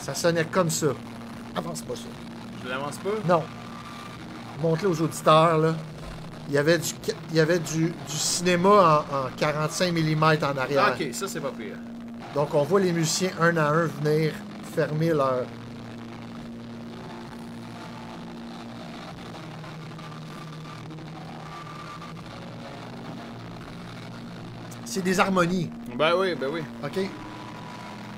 [0.00, 0.88] ça sonnait comme ça.
[1.56, 2.02] Avance pas ça.
[2.64, 3.10] Je l'avance pas?
[3.28, 3.42] Non.
[4.60, 5.74] Montre-le aux auditeurs, là.
[6.48, 6.90] Il y avait du,
[7.30, 10.84] il y avait du, du cinéma en, en 45 mm en arrière.
[10.88, 11.76] Ah, ok, ça c'est pas pire.
[12.34, 14.32] Donc, on voit les musiciens un à un venir
[14.74, 15.44] fermer leur.
[24.84, 26.60] C'est des harmonies, Ben oui, ben oui.
[26.84, 26.98] OK?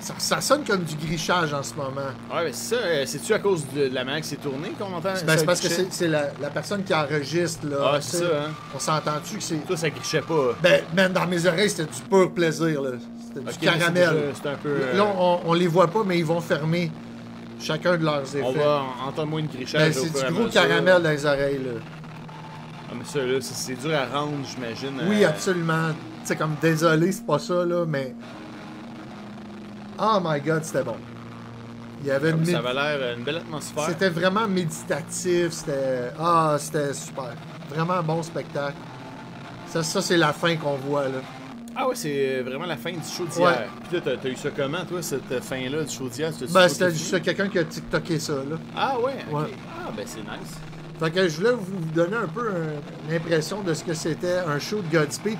[0.04, 2.02] Ça, ça sonne comme du grichage en ce moment.
[2.30, 5.14] Ouais, mais ça, euh, c'est-tu à cause de la manière que c'est tourné qu'on entend
[5.26, 7.92] Ben, c'est parce que c'est c'est la, la personne qui enregistre, là.
[7.94, 8.50] Ah, c'est ça, hein.
[8.74, 9.56] On s'entend-tu que c'est.
[9.66, 10.48] Toi, ça grichait pas.
[10.62, 12.90] Ben, man, dans mes oreilles, c'était du pur plaisir, là.
[13.26, 14.16] C'était du c'est caramel.
[14.34, 14.68] C'est un peu.
[14.68, 16.92] euh, Là, on, on les voit pas, mais ils vont fermer
[17.58, 18.42] chacun de leurs effets.
[18.44, 19.80] on va en- entendre moins de grichage.
[19.80, 21.80] Ben, c'est du gros caramel dans les oreilles, là.
[22.90, 25.00] Ah, mais ça, là, c'est- c'est dur à rendre, j'imagine.
[25.08, 25.92] Oui, euh, absolument.
[26.20, 28.14] Tu sais, comme désolé, c'est pas ça, là, mais.
[29.98, 30.96] Oh my god, c'était bon.
[32.02, 32.44] Il y avait une.
[32.44, 33.86] Ça avait l'air euh, une belle atmosphère.
[33.88, 36.10] C'était vraiment méditatif, c'était.
[36.18, 37.32] Ah, c'était super.
[37.70, 38.76] Vraiment un bon spectacle.
[39.68, 41.18] Ça, ça c'est la fin qu'on voit, là.
[41.76, 43.46] Ah ouais, c'est vraiment la fin du show d'hier.
[43.48, 43.66] Ouais.
[43.88, 46.30] Puis là, t'as- eu ça comment, toi, cette fin-là du show d'hier?
[46.52, 48.56] Ben, c'était juste quelqu'un qui a TikToké ça, là.
[48.76, 49.14] Ah ouais.
[49.32, 49.50] Ouais.
[49.84, 50.54] Ah, ben c'est nice.
[51.00, 52.48] Fait que je voulais vous donner un peu
[53.10, 55.38] l'impression de ce que c'était un show de Godspeed.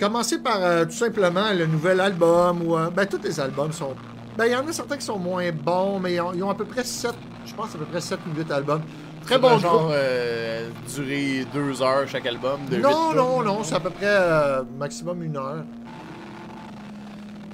[0.00, 3.94] Commencer par euh, tout simplement le nouvel album, ou euh, ben tous les albums sont.
[4.38, 6.48] Ben il y en a certains qui sont moins bons, mais ils ont, ils ont
[6.48, 7.12] à peu près 7,
[7.44, 8.80] je pense à peu près 7 ou 8 albums.
[9.26, 12.60] Très bon genre euh, durer deux heures chaque album.
[12.70, 15.64] De Non, non, non, c'est à peu près euh, maximum une heure.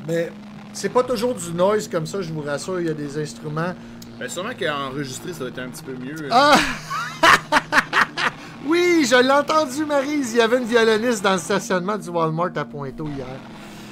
[0.07, 0.31] Mais
[0.73, 3.75] c'est pas toujours du noise comme ça, je vous rassure, il y a des instruments.
[4.21, 6.29] Ben sûrement qu'enregistrer, ça doit être un petit peu mieux.
[6.31, 6.57] Ah!
[9.07, 10.33] Oui, je l'ai entendu, Maryse.
[10.33, 13.27] Il y avait une violoniste dans le stationnement du Walmart à Pointeau hier.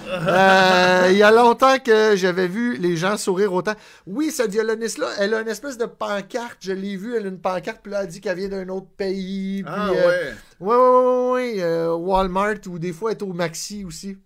[0.06, 3.72] Euh, il y a longtemps que j'avais vu les gens sourire autant.
[4.06, 6.58] Oui, cette violoniste-là, elle a une espèce de pancarte.
[6.60, 8.86] Je l'ai vue, elle a une pancarte, puis là, elle dit qu'elle vient d'un autre
[8.96, 9.62] pays.
[9.64, 11.32] Puis, Ah euh, ouais.
[11.32, 14.18] ouais, ouais, euh, Walmart, ou des fois, elle est au Maxi aussi.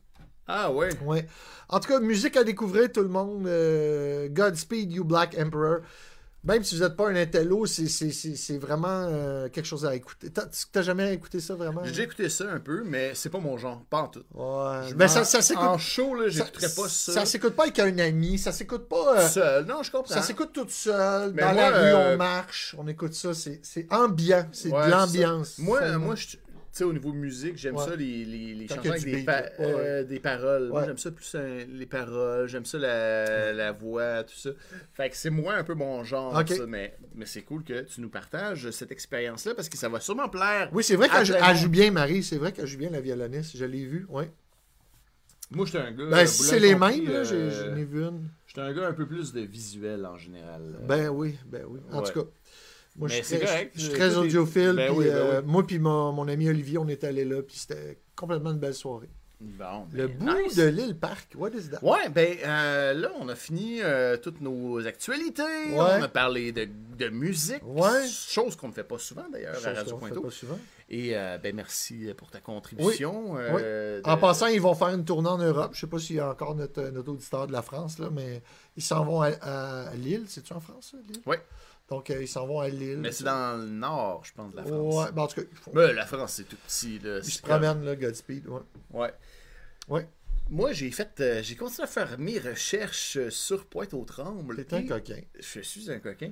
[0.48, 0.90] Ah ouais.
[1.04, 1.26] Ouais.
[1.68, 3.46] En tout cas, musique à découvrir, tout le monde.
[3.46, 5.78] Euh, Godspeed, You Black Emperor.
[6.44, 10.30] Même si vous n'êtes pas un intello, c'est- vraiment euh, quelque chose à écouter.
[10.30, 11.82] T'as jamais écouté ça vraiment?
[11.84, 14.22] J'ai déjà écouté ça un peu, mais c'est pas mon genre, pas en tout.
[14.34, 14.92] Ouais.
[14.96, 15.64] Mais m'en- ça, ça s'écoute.
[15.64, 17.12] En show, là, j'écouterais pas ça.
[17.12, 19.18] Ça s'écoute pas avec un ami, ça s'écoute pas.
[19.18, 19.66] euh, Seul.
[19.66, 20.14] Non, je comprends.
[20.14, 21.32] ça s'écoute tout seul.
[21.34, 23.30] Mais Dans moi, la rue, euh, on marche, on écoute ça.
[23.34, 24.48] C'est ambiant.
[24.52, 25.58] C'est Ouais, de l'ambiance.
[25.58, 26.36] Moi, moi je-
[26.78, 27.84] sais, au niveau musique, j'aime Ouais.
[27.84, 30.68] ça, les, les, chansons avec des, pa- euh, des paroles.
[30.68, 34.50] Moi, j'aime ça plus euh, les paroles, j'aime ça la, la voix, tout ça.
[34.94, 38.00] Fait que c'est moins un peu mon genre, ça, mais, mais c'est cool que tu
[38.00, 40.68] nous partages cette expérience-là parce que ça va sûrement plaire.
[40.72, 42.22] Oui, c'est vrai qu'elle joue- bien, Marie.
[42.22, 43.56] C'est vrai qu'elle joue bien, la violoniste.
[43.56, 44.24] Je l'ai vue, oui.
[45.50, 46.04] Moi, j'étais un gars.
[46.10, 48.28] Ben, euh, si Boulogne c'est les mêmes, là, euh, j'en ai vu une.
[48.46, 50.60] J'étais un gars un peu plus de visuel en général.
[50.78, 50.86] euh.
[50.86, 51.80] Ben oui, ben oui.
[51.90, 52.12] En Ouais.
[52.12, 52.28] tout cas,
[52.98, 53.72] moi, je Mais suis c'est très, correct.
[53.76, 54.72] je suis Euh, très audiophile.
[54.76, 55.46] Ben puis, oui, ben euh, oui.
[55.50, 58.74] Moi puis mon, mon ami Olivier, on est allé là, puis c'était complètement une belle
[58.74, 59.08] soirée.
[59.40, 60.56] Bon, Le ben, bout nice.
[60.56, 61.78] de l'île Parc, what is that?
[61.84, 65.42] Ouais, ben euh, là, on a fini euh, toutes nos actualités.
[65.44, 65.76] Ouais.
[65.76, 66.66] On a parlé de,
[66.98, 67.62] de musique.
[67.64, 68.08] Ouais.
[68.08, 70.22] Chose qu'on ne fait pas souvent d'ailleurs à Radio Pointeau.
[70.22, 70.58] pas souvent.
[70.90, 73.36] Et euh, ben merci pour ta contribution.
[73.38, 75.70] euh, En de- passant, ils vont faire une tournée en Europe.
[75.72, 78.42] Je sais pas s'il y a encore notre, notre auditeur de la France, là, mais
[78.76, 80.24] ils s'en vont à, à Lille.
[80.26, 81.20] C'est-tu en France, Lille?
[81.26, 81.40] Ouais.
[81.90, 82.98] Donc, euh, ils s'en vont à Lille.
[82.98, 84.94] Mais c'est dans le nord, je pense, de la France.
[84.94, 85.40] Ouais, ben, en tout
[85.72, 86.98] cas, la France, c'est tout petit.
[86.98, 88.46] Là, ils se promènent, là, Godspeed.
[88.46, 88.60] Ouais.
[88.92, 89.12] Ouais.
[89.88, 90.08] Ouais.
[90.50, 94.64] Moi, j'ai fait, euh, j'ai continué à faire mes recherches sur Pointe-aux-Trembles.
[94.66, 95.20] T'es un coquin.
[95.38, 96.30] Je suis un coquin.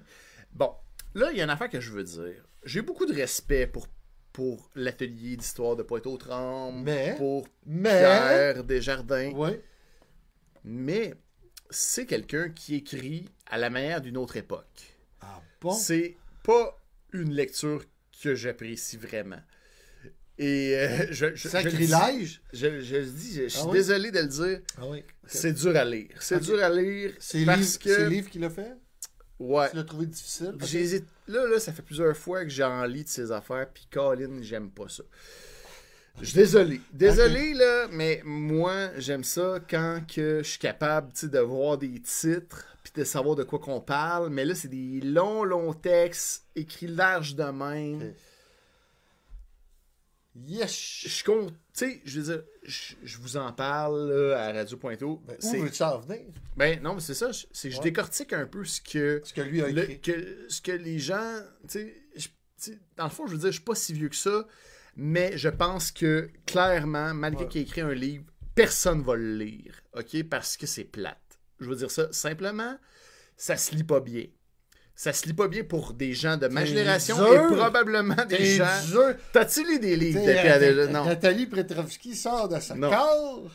[0.53, 0.73] Bon,
[1.15, 2.45] là, il y a une affaire que je veux dire.
[2.65, 3.87] J'ai beaucoup de respect pour,
[4.33, 7.91] pour l'atelier d'histoire de Pointe-aux-Trembles, Mais- pour Mais.
[7.91, 9.63] Pierre Desjardins, Ouais.
[10.65, 11.15] mais
[11.71, 14.96] c'est quelqu'un qui écrit à la manière d'une autre époque.
[15.57, 15.73] Ah bon?
[15.73, 16.79] C'est pas
[17.13, 17.85] une lecture
[18.23, 19.41] que j'apprécie vraiment.
[20.39, 22.43] Et euh, je, je, je, le dis- Sacrilège?
[22.53, 23.73] je, je le dis, je, je suis Ah oui?
[23.73, 25.03] désolé de le dire, Ah oui.
[25.27, 26.11] c'est dur à lire.
[26.21, 27.95] C'est dur à lire C'est parce livre, que...
[27.95, 28.77] c'est livre qui l'a fait?
[29.39, 29.71] Ouais.
[29.71, 30.55] Tu l'as trouvé difficile?
[31.29, 34.71] Là, là, ça fait plusieurs fois que j'en lis de ces affaires, puis Colin, j'aime
[34.71, 35.03] pas ça.
[36.21, 36.81] Je suis désolé.
[36.93, 41.77] Désolé, là, mais moi, j'aime ça quand que je suis capable tu sais, de voir
[41.77, 44.31] des titres, puis de savoir de quoi qu'on parle.
[44.31, 48.15] Mais là, c'est des longs, longs textes, écrits larges de même.
[50.47, 51.05] Yes!
[51.07, 54.77] Je con- Tu sais, je veux dire, je, je vous en parle là, à Radio
[54.77, 55.23] Pointo.
[55.27, 56.27] Ben, où veux-tu en venir?
[56.57, 57.33] ben non, mais c'est ça.
[57.33, 57.85] je- C'est que je Ouais.
[57.85, 61.41] décortique un peu ce que, Ce que lui a le- que, ce que les gens.
[61.69, 61.93] Tu
[62.59, 64.47] sais, dans le fond, je veux dire, je suis pas si vieux que ça,
[64.97, 67.49] mais je pense que clairement, malgré Ouais.
[67.51, 68.25] qu'il ait écrit un livre,
[68.55, 69.75] personne va le lire.
[69.95, 70.23] OK?
[70.25, 71.19] Parce que c'est plate.
[71.61, 72.77] Je veux dire ça simplement,
[73.37, 74.25] ça se lit pas bien.
[74.95, 77.51] Ça se lit pas bien pour des gens de ma génération dur.
[77.51, 78.65] et probablement des gens.
[79.33, 80.93] T'as-tu lu des livres T'sais, de Pierre Nat- Desjardins?
[80.93, 81.05] Non.
[81.05, 82.89] Nathalie Petrovski sort de sa Non.
[82.89, 83.51] cale.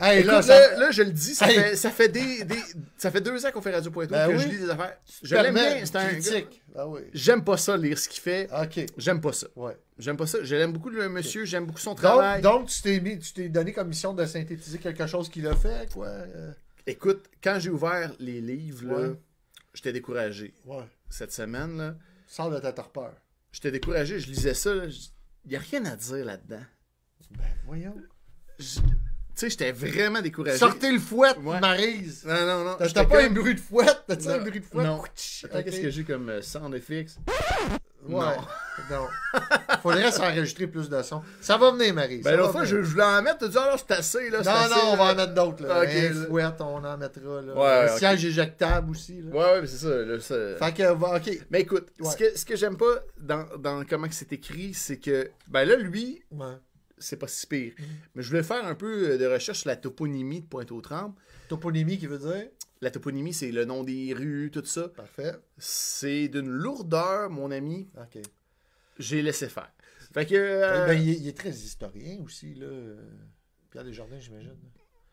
[0.00, 0.78] Hey, Écoute, là, là, ça...
[0.78, 1.54] là, je le dis, ça, Hey.
[1.54, 2.56] fait, ça, fait des, des-
[2.96, 4.42] ça fait deux ans qu'on fait Radio Ben que oui.
[4.42, 4.96] je lis des affaires.
[5.22, 7.02] Je l'aime bien, c'est un oui.
[7.12, 8.48] J'aime pas ça, lire ce qu'il fait.
[8.52, 8.86] OK.
[8.96, 9.46] J'aime pas ça.
[9.54, 9.76] Ouais.
[10.02, 10.38] J'aime pas ça.
[10.42, 12.42] J'aime beaucoup le monsieur, j'aime beaucoup son Donc, travail.
[12.42, 15.54] donc tu t'es mis, tu t'es donné comme mission de synthétiser quelque chose qu'il a
[15.54, 16.06] fait, quoi.
[16.08, 16.52] euh,
[16.86, 19.08] Écoute, quand j'ai ouvert les livres, là,
[19.72, 20.52] j'étais découragé.
[20.66, 20.84] Ouais.
[21.08, 21.94] Cette semaine, là,
[22.26, 23.12] Sors de ta torpeur.
[23.52, 24.18] j'étais découragé.
[24.18, 24.72] Je lisais ça.
[25.44, 26.62] Il n'y a rien à dire là-dedans.
[27.30, 27.94] Ben, voyons.
[28.58, 28.86] Je- Tu
[29.34, 30.58] sais, j'étais vraiment découragé.
[30.58, 31.58] Sortez le fouette, Ouais.
[31.60, 32.24] Maryse.
[32.26, 32.76] Non, non, non.
[32.78, 34.02] T'as pas comme- un bruit de fouette?
[34.06, 34.84] T'as-tu un bruit de fouette?
[34.86, 35.02] Non.
[35.44, 35.62] Attends.
[35.62, 37.16] Qu'est-ce que j'ai comme euh, sound effects?
[38.08, 38.24] Ouais.
[38.90, 39.06] Non.
[39.82, 41.22] Faudrait s'enregistrer plus de sons.
[41.40, 42.24] Ça va venir, Maryse.
[42.24, 43.38] Ben, l'autre fois, je, voulais en mettre.
[43.38, 44.42] Tu dis, alors, c'est assez, là.
[44.42, 45.12] Non, assez, non, on va là.
[45.12, 45.62] en mettre d'autres.
[45.62, 45.82] Là.
[45.82, 46.26] Ok, un là.
[46.26, 47.42] fouette, on en mettra.
[47.42, 47.54] Là.
[47.54, 47.98] Ouais, un ok.
[47.98, 49.20] siège éjectable aussi.
[49.22, 49.30] Là.
[49.30, 49.94] Ouais, ouais, mais c'est ça.
[49.94, 51.46] là, ça- Fait que, ok.
[51.50, 52.10] Mais écoute, Ouais.
[52.10, 55.64] ce que, ce que j'aime pas dans, dans comment que c'est écrit, c'est que, ben
[55.64, 56.56] là, lui, Ouais.
[56.98, 57.72] c'est pas si pire.
[57.78, 57.82] Mm.
[58.16, 61.14] Mais je voulais faire un peu de recherche sur la toponymie de Pointe-aux-Trembles.
[61.48, 62.46] Toponymie qui veut dire?
[62.82, 64.88] La toponymie, c'est le nom des rues, tout ça.
[64.88, 65.32] Parfait.
[65.56, 67.88] C'est d'une lourdeur, mon ami.
[67.96, 68.20] Ok.
[68.98, 69.72] J'ai laissé faire.
[70.12, 70.34] Fait que.
[70.34, 72.66] euh, Ben, il, est, il est très historien aussi, là.
[73.70, 74.56] Pierre Desjardins, j'imagine.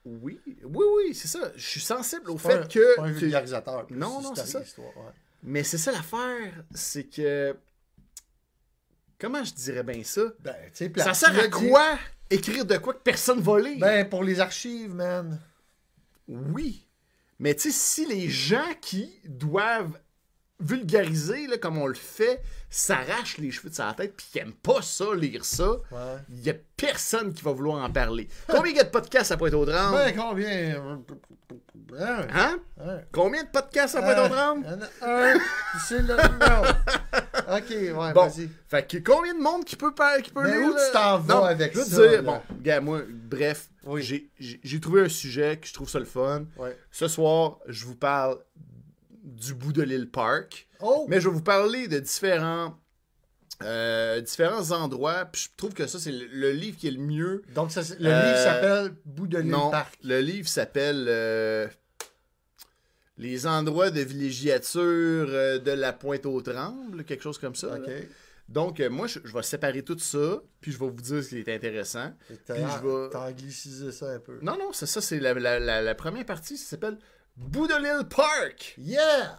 [0.04, 1.52] oui, oui, oui, c'est ça.
[1.56, 2.96] Je suis sensible au fait un- que.
[2.98, 3.86] Pas un vulgarisateur.
[3.92, 4.60] Non, non, c'est ça.
[4.60, 4.86] ouais.
[5.44, 7.56] Mais c'est ça l'affaire, c'est que.
[9.20, 10.24] Comment je dirais bien ça?
[10.40, 11.06] Ben, tu sais, plate.
[11.08, 12.00] Ça sert à quoi
[12.30, 13.80] écrire de quoi que personne va lire?
[13.80, 15.40] Ben, pour les archives, man.
[16.28, 16.86] Oui.
[17.40, 19.98] Mais tu sais, si les gens qui doivent
[20.60, 24.54] vulgariser, là, comme on le fait, s'arrachent les cheveux de sa tête puis qui n'aiment
[24.54, 26.18] pas ça, lire ça, Ouais.
[26.30, 28.28] il n'y a personne qui va vouloir en parler.
[28.48, 29.96] Combien il y a de podcasts à Pointe-aux-Trembles?
[29.98, 31.00] Ben, combien?
[31.98, 32.28] Hein?
[32.34, 32.60] Hein?
[32.80, 33.00] Hein?
[33.12, 34.66] Combien de podcasts à Pointe-aux-Trembles?
[35.02, 35.40] Un, un,
[35.88, 36.16] c'est le.
[37.52, 38.48] Ok, ouais, Bon, vas-y.
[38.68, 39.92] fait que combien de monde qui peut,
[40.24, 40.68] qui peut Mais lire?
[40.68, 42.22] où tu t'en vas Non, avec je veux ça, dire, là?
[42.22, 44.04] bon, gars, moi, bref, Oui.
[44.04, 46.44] j'ai- trouvé un sujet que je trouve ça le fun.
[46.58, 46.78] Ouais.
[46.92, 48.38] Ce soir, je vous parle
[49.36, 50.68] du bout de l'île Park.
[50.82, 51.06] Oh!
[51.10, 52.78] Mais je vais vous parler de différents,
[53.64, 55.26] euh, différents endroits.
[55.26, 57.42] Puis je trouve que ça, c'est le, le livre qui est le mieux.
[57.56, 59.98] Donc, ça, c'est- le Euh, livre s'appelle Bout de l'île Parc.
[60.04, 61.68] le livre s'appelle euh,
[63.18, 64.82] Les endroits de villégiature
[65.30, 67.78] euh, de la Pointe-aux-Trembles, quelque chose comme ça.
[68.48, 71.30] Donc, euh, moi, je, je vais séparer tout ça, puis je vais vous dire ce
[71.30, 72.14] qui est intéressant.
[72.46, 74.40] T'as Puis je vais- anglicisé ça un peu.
[74.42, 76.98] Non, non, c'est ça, c'est la, la- la- la première partie, ça s'appelle
[77.40, 78.76] Bout de l'île Park.
[78.78, 79.38] Yeah!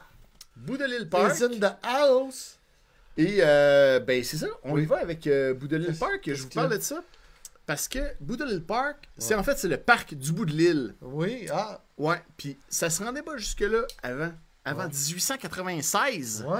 [0.56, 1.32] Bout de l'île Park.
[1.32, 2.58] It's in the house.
[3.16, 6.22] Et euh, ben c'est ça, on y va avec euh, Bout de l'île Park.
[6.26, 7.02] Je vous parle de ça
[7.66, 10.52] parce que Bout de l'île Park, c'est en fait c'est le parc du bout de
[10.52, 10.94] l'île.
[11.02, 14.32] Oui, ah, Ouais, puis ça se rendait pas jusque là avant
[14.64, 14.88] avant Ouais.
[14.90, 16.44] 1896.
[16.48, 16.58] ouais.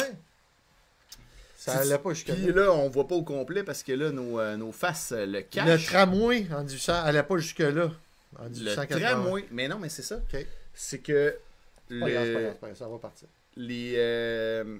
[1.56, 2.52] Ça allait pas jusqu'à Puis là.
[2.64, 5.32] là, on voit pas au complet parce que là nos, euh, nos faces euh, le
[5.32, 5.86] Le cachent.
[5.86, 7.90] tramway en 1800 allait pas jusque là.
[8.38, 9.00] En Le 1880.
[9.10, 10.16] tramway, mais non, mais c'est ça.
[10.16, 10.46] Ok.
[10.82, 11.38] C'est que
[11.88, 13.28] C'est pas grave, c'est pas le, grave, c'est pas grave, ça va partir.
[13.56, 14.78] les, euh,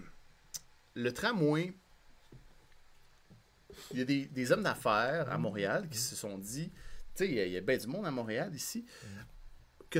[0.94, 1.74] le tramway,
[3.92, 6.70] il y a des, des hommes d'affaires à Montréal qui se sont dit,
[7.14, 8.86] tu sais, il y a- a, bien du monde à Montréal ici.
[9.90, 9.98] Que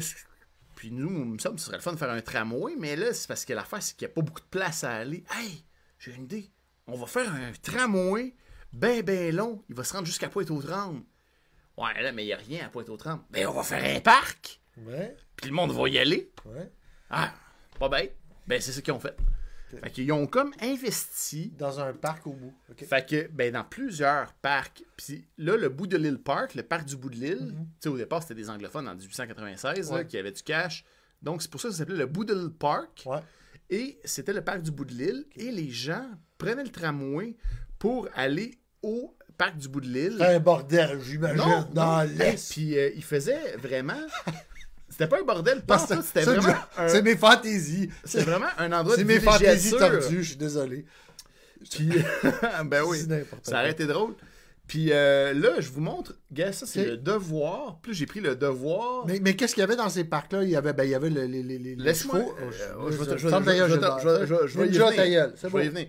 [0.75, 3.13] puis nous, il me semble ce serait le fun de faire un tramway, mais là,
[3.13, 5.23] c'est parce que l'affaire, c'est qu'il n'y a pas beaucoup de place à aller.
[5.35, 5.63] Hey,
[5.99, 6.49] j'ai une idée.
[6.87, 8.35] On va faire un tramway
[8.73, 9.63] ben, ben long.
[9.69, 11.03] Il va se rendre jusqu'à Pointe-aux-Trembles.
[11.77, 13.23] Ouais, là, mais il n'y a rien à Pointe-aux-Trembles.
[13.31, 14.60] Ben, on va faire un parc.
[14.87, 16.31] Ouais, Puis le monde va y aller.
[16.47, 16.71] ouais.
[17.11, 17.35] Ah,
[17.79, 18.17] pas bête.
[18.47, 19.17] Ben, c'est ce qu'ils ont fait.
[19.83, 21.53] Fait qu'ils ont comme investi.
[21.57, 22.53] Dans un parc au bout.
[22.77, 24.83] Fait que, ben, dans plusieurs parcs.
[24.97, 27.67] Puis là, le bout de l'île Park, le parc du bout de l'île, Mhm.
[27.67, 30.07] tu sais, au départ, c'était des anglophones en 1896 là, Ouais.
[30.07, 30.85] qui avaient du cash.
[31.23, 33.05] Donc, c'est pour ça que ça s'appelait le bout de l'île Park.
[33.07, 33.21] Ouais.
[33.69, 35.25] Et c'était le parc du bout de l'île.
[35.37, 36.09] Et les gens
[36.39, 37.37] prenaient le tramway
[37.79, 40.21] pour aller au parc du bout de l'île.
[40.21, 42.51] Un bordel, j'imagine, Non, dans l'Est.
[42.53, 43.95] Puis euh, il faisait vraiment.
[45.01, 46.59] C'était pas un bordel, pas Parce que c'était c'est- vraiment.
[46.77, 47.89] un- C'est mes fantaisies.
[48.05, 50.85] C'est vraiment un endroit C'est de mes fantaisies tordues, je suis désolé.
[51.71, 51.89] Puis,
[52.67, 54.15] ben oui, C'est ça aurait été drôle.
[54.67, 57.81] Puis euh, là, je vous montre, gars, ça c'est le devoir.
[57.81, 59.05] Plus j'ai pris le devoir.
[59.07, 60.45] Mais, mais qu'est-ce qu'il y avait dans ces parcs-là?
[60.45, 62.35] Il y avait, ben, il y avait le- les, les, les, les chevaux.
[62.41, 62.51] euh,
[62.91, 65.89] je vais y venir.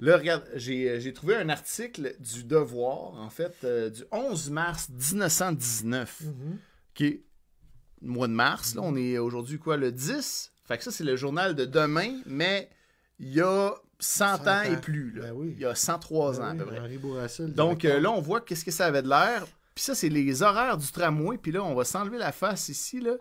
[0.00, 4.88] Là, regarde, j'ai j'ai trouvé un article du Devoir, en fait, euh, du 11 mars
[4.88, 6.58] 1919, Mhm.
[6.94, 7.22] qui est
[8.02, 8.74] mois de mars.
[8.74, 10.52] Là, on est aujourd'hui, quoi, le 10?
[10.64, 12.68] Fait que ça, c'est le journal de demain, mais
[13.18, 14.80] il y a 100, 100 ans et ans.
[14.80, 15.12] plus.
[15.12, 15.22] Là.
[15.26, 15.52] Ben oui.
[15.56, 16.78] Il y a 103 ans, à Ben peu oui, près.
[16.80, 19.44] Henri Bourassa, le Donc euh, là, on voit qu'est-ce que ça avait de l'air.
[19.74, 21.38] Puis ça, c'est les horaires du tramway.
[21.38, 23.00] Puis là, on va s'enlever la face ici.
[23.00, 23.12] Là.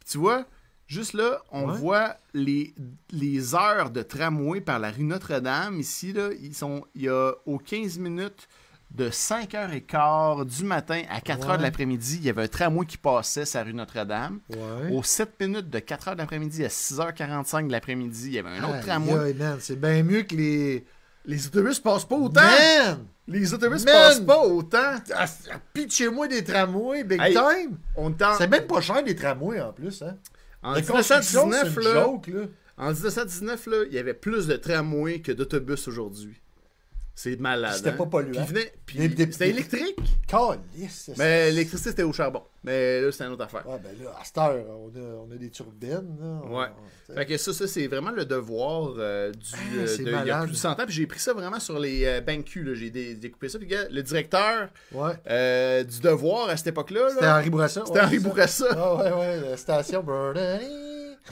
[0.00, 0.44] Puis tu vois,
[0.86, 1.78] juste là, on Ouais.
[1.78, 2.74] voit les,
[3.10, 5.80] les heures de tramway par la rue Notre-Dame.
[5.80, 8.48] Ici, là, ils sont, il y a aux 15 minutes
[8.90, 11.56] de 5h15 du matin à 4h Ouais.
[11.58, 14.40] de l'après-midi, il y avait un tramway qui passait sur la rue Notre-Dame.
[14.50, 14.92] Ouais.
[14.92, 18.64] Aux 7 minutes de 4h de l'après-midi à 6h45 de l'après-midi, il y avait un
[18.64, 19.34] autre tramway.
[19.60, 20.86] c'est bien mieux que les.
[21.28, 22.40] Les autobus passent pas autant!
[22.40, 23.04] Man!
[23.26, 23.92] Les autobus Man!
[23.92, 24.94] passent pas autant!
[25.72, 27.78] Pitchez-moi des tramways, big Hey, time!
[27.96, 30.16] On C'est même pas cher des tramways en plus, hein?
[30.62, 32.42] En La construction, 1919, c'est une là, joke, là.
[32.78, 36.40] en 1919, là, il y avait plus de tramways que d'autobus aujourd'hui.
[37.18, 37.72] C'est malade.
[37.76, 37.94] C'était hein?
[37.94, 38.44] pas polluant.
[38.84, 38.98] Puis
[39.32, 39.96] c'était électrique.
[40.90, 42.42] C'est- Mais l'électricité, c'était au charbon.
[42.62, 43.66] Mais là, c'était une autre affaire.
[43.66, 46.40] Ouais, ben là, à cette heure, on a, on a des turbines, là.
[46.44, 46.66] On- Ouais.
[47.08, 50.10] on- Fait que ça, ça c'est vraiment le devoir euh, du, Ah, euh, c'est de,
[50.10, 50.84] il y a plus de 100 ans.
[50.84, 52.64] Puis j'ai pris ça vraiment sur les euh, BanQ.
[52.64, 52.74] là.
[52.74, 53.58] J'ai dé- découpé ça.
[53.58, 55.12] Puis gars, le directeur Ouais.
[55.30, 57.82] euh, du devoir à cette époque-là, C'était Henri Bourassa.
[57.86, 58.28] c'était ouais, Henri c'est.
[58.28, 58.66] Bourassa.
[58.72, 60.60] Ah ouais, ouais, la station Burden.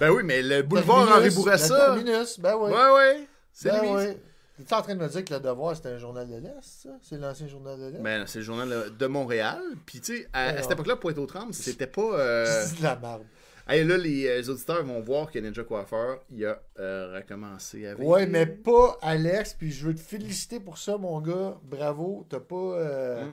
[0.01, 1.95] Ben oui, mais le boulevard Henri Bourassa.
[2.39, 2.73] Ben ouais.
[2.73, 3.29] Ouais, ouais.
[3.53, 3.89] C'est ben lui.
[3.91, 4.17] ouais.
[4.57, 6.91] Tu en train de me dire que le Devoir, c'était un journal de l'Est, ça?
[7.03, 7.99] C'est l'ancien journal de l'Est?
[8.03, 9.61] Ben, c'est le journal de Montréal.
[9.85, 10.63] Puis, tu sais, à, à Alors.
[10.63, 12.03] cette époque-là, Pointe-aux-Trembles, c'était pas.
[12.21, 13.23] euh, C'est de la merde.
[13.69, 17.87] hey, là, les, euh, les auditeurs vont voir que Ninja Coiffeur, il a euh, recommencé
[17.87, 18.07] avec.
[18.07, 21.57] Ouais, mais pas Alex, puis je veux te féliciter pour ça, mon gars.
[21.65, 22.25] Bravo.
[22.29, 22.55] T'as pas.
[22.57, 23.33] euh, Mm.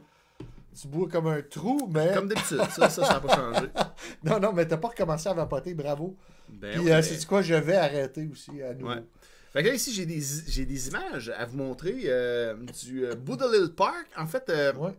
[0.82, 2.14] Tu bois comme un trou, mais.
[2.14, 3.68] Comme d'habitude, ça, ça, ça n'a pas changé.
[4.24, 6.16] Non, non, mais t'as pas recommencé à vapoter, bravo.
[6.48, 8.94] Ben, Puis, ouais, euh, c'est quoi, je vais arrêter aussi à nouveau.
[8.94, 9.04] Ouais.
[9.54, 13.16] Fait que là, ici, j'ai des, j'ai des images à vous montrer euh, du euh,
[13.76, 14.08] Park.
[14.18, 14.92] En fait, euh, Ouais.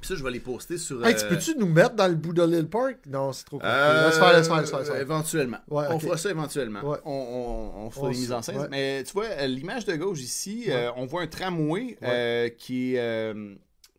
[0.00, 1.04] puis ça, je vais les poster sur.
[1.06, 2.96] Hey, euh, tu peux-tu nous mettre dans le l'île park?
[3.06, 3.74] Non, c'est trop compliqué.
[3.76, 4.78] Euh, Laisse faire, laisse faire, laisse faire.
[4.80, 5.00] laisse faire.
[5.00, 5.58] Éventuellement.
[5.68, 6.80] Ouais, On fera ça éventuellement.
[6.82, 6.98] Ouais.
[7.04, 8.66] On, on- on fera On des mises en scène.
[8.70, 12.94] Mais tu vois, euh, l'image de gauche ici, euh, on voit un tramway euh, qui
[12.94, 13.54] est, euh,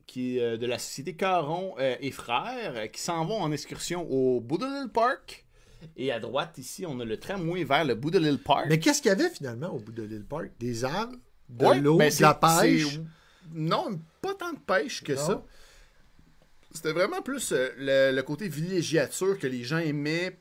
[0.08, 3.52] qui est euh, de la société Caron euh, et Frères euh, qui s'en vont en
[3.52, 5.46] excursion au Boudalil Park.
[5.96, 8.66] Et à droite, ici, on a le tramway vers le Boudalil Park.
[8.70, 10.50] Mais qu'est-ce qu'il y avait finalement au bout de l'île park?
[10.60, 11.16] Des arbres,
[11.50, 13.00] de Ouais, l'eau, ben, de la pêche?
[13.54, 15.20] Non, pas tant de pêche que Non?
[15.26, 15.44] ça.
[16.74, 20.38] C'était vraiment plus euh, le, le côté villégiature que les gens aimaient.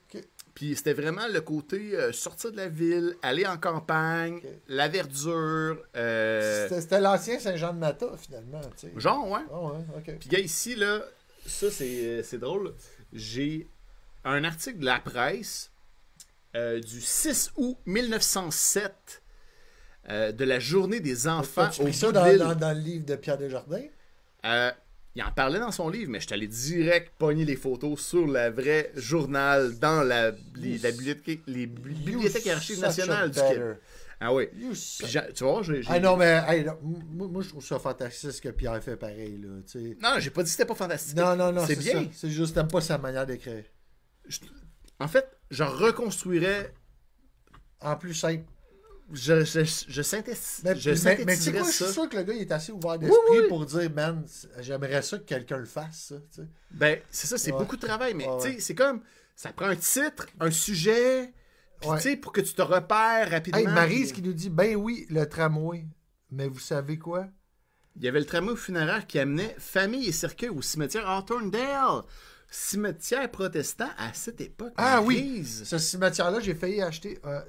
[0.54, 5.78] Puis c'était vraiment le côté euh, sortir de la ville, aller en campagne, la verdure.
[5.96, 8.60] euh, C'était- l'ancien Saint-Jean-de-Mata, finalement.
[8.76, 8.92] tu sais.
[8.96, 9.40] genre, ouais.
[9.52, 10.14] Ah ouais.
[10.18, 11.02] Puis gars, ici, là,
[11.46, 12.74] ça c'est c'est drôle.
[13.12, 13.66] J'ai
[14.26, 15.70] un article de la presse
[16.54, 19.22] euh, du 6 août 1907
[20.08, 23.38] euh, de la journée des enfants au ça dans, dans- dans le livre de Pierre
[23.38, 23.84] Desjardins?
[24.44, 24.70] Euh,
[25.14, 28.50] il en parlait dans son livre, mais je allé direct pogner les photos sur la
[28.50, 33.40] vraie journal dans la, les, la bibliothèque, les bi- bibliothèques et archives nationales du.
[33.40, 33.78] Québec.
[34.20, 34.46] Ah oui.
[34.54, 35.82] Puis tu vois, j'ai.
[35.88, 36.78] Ah non, mais hey, non,
[37.28, 39.38] moi, je trouve ça fantastique ce que Pierre fait pareil.
[39.42, 39.80] Là.
[40.02, 41.16] Non, j'ai pas dit que c'était pas fantastique.
[41.16, 42.08] non, non, non, c'est bien.
[42.12, 43.64] C'est juste, t'aimes pas sa manière d'écrire.
[44.28, 44.40] Je-
[44.98, 46.72] En fait, je reconstruirais.
[47.80, 48.44] En plus simple.
[49.12, 50.00] Je, je, je,
[50.64, 52.50] Mais, je mais, mais tu sais quoi, je suis sûr que le gars il est
[52.50, 53.48] assez ouvert d'esprit Oui, oui.
[53.48, 54.26] pour dire, man,
[54.58, 56.06] j'aimerais ça que quelqu'un le fasse.
[56.08, 56.48] Ça, tu sais.
[56.72, 57.58] Ben, c'est ça, c'est Ouais.
[57.58, 58.60] beaucoup de travail, mais Ouais, tu sais, ouais.
[58.60, 59.02] c'est comme.
[59.36, 61.32] Ça prend un titre, un sujet,
[61.82, 63.60] tu sais, pour que tu te repères rapidement.
[63.60, 65.86] Hey, Maryse puis- qui nous dit, ben oui, le tramway.
[66.32, 67.28] Mais vous savez quoi?
[67.94, 72.02] Il y avait le tramway funéraire qui amenait famille et cercueil au cimetière Hawthorndale.
[72.58, 74.72] Cimetière protestant à cette époque.
[74.78, 75.44] Ah oui!
[75.44, 77.40] Ce cimetière-là, j'ai failli acheter euh,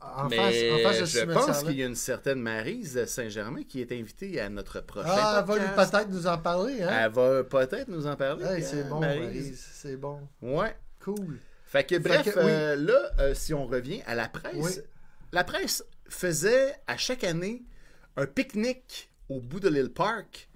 [0.00, 3.04] en, Mais face, en face de ce je pense qu'il y a une certaine Maryse
[3.04, 6.88] Saint-Germain qui est invitée à notre prochain Ah, elle va peut-être nous en parler, hein?
[6.90, 8.42] Elle va peut-être nous en parler.
[8.46, 9.22] Hey, hein, c'est bon, Maryse.
[9.22, 10.26] Maryse, c'est bon.
[10.40, 10.74] Ouais.
[11.04, 11.38] Cool.
[11.66, 12.46] Fait que bref, que, oui.
[12.46, 14.72] euh, là, euh, si on revient à la presse, Oui.
[15.32, 17.64] la presse faisait à chaque année
[18.16, 20.48] un pique-nique au bout de l'île Park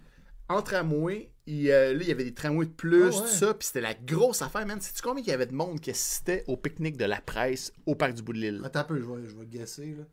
[0.48, 1.30] en tramway.
[1.48, 3.20] Et, euh, là, il y avait des tramways de plus, Ah ouais.
[3.22, 4.80] tout ça, puis c'était la grosse affaire, man.
[4.80, 7.94] Sais-tu combien il y avait de monde qui assistait au pique-nique de la presse au
[7.96, 8.62] parc du bout de l'île?
[8.64, 10.04] Attends un peu, je vais, je vais guesser, là.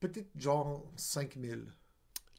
[0.00, 1.66] Peut-être genre 5000.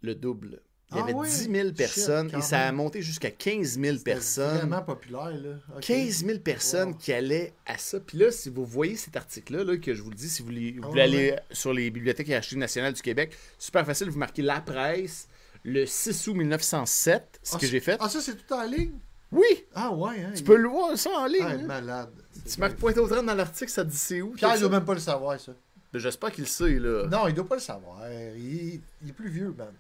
[0.02, 0.62] Le double.
[0.92, 1.28] Il y Ah avait ouais?
[1.28, 4.58] 10 000 personnes Shit, et ça a monté jusqu'à 15 000 C'est personnes.
[4.58, 5.56] vraiment populaire, là.
[5.76, 5.82] Ok.
[5.82, 6.96] 15 000 personnes Wow.
[6.96, 8.00] qui allaient à ça.
[8.00, 10.50] Puis là, si vous voyez cet article-là, là, que je vous le dis, si vous
[10.50, 14.10] voulez, vous Ah ouais, aller sur les bibliothèques et archives nationales du Québec, super facile,
[14.10, 15.28] vous marquez La Presse,
[15.64, 17.98] le 6 août 1907, ce Ah, que j'ai fait.
[18.00, 18.94] Ah, ça, c'est tout en ligne?
[19.32, 20.32] Oui, Ah, ouais, hein.
[20.34, 21.42] tu il- peux le voir ça en ligne.
[21.42, 21.64] Ah, hein.
[21.66, 22.10] malade.
[22.48, 24.34] Tu marques point au train dans l'article, ça dit c'est où.
[24.34, 25.52] Pierre, il doit même pas le savoir, ça.
[25.96, 27.08] J'espère qu'il le sait, là.
[27.08, 28.02] Non, il doit pas le savoir.
[28.38, 29.74] Il, il est plus vieux, man.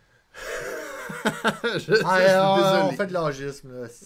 [1.73, 2.81] je, je suis Ah, désolé.
[2.83, 3.13] on fait de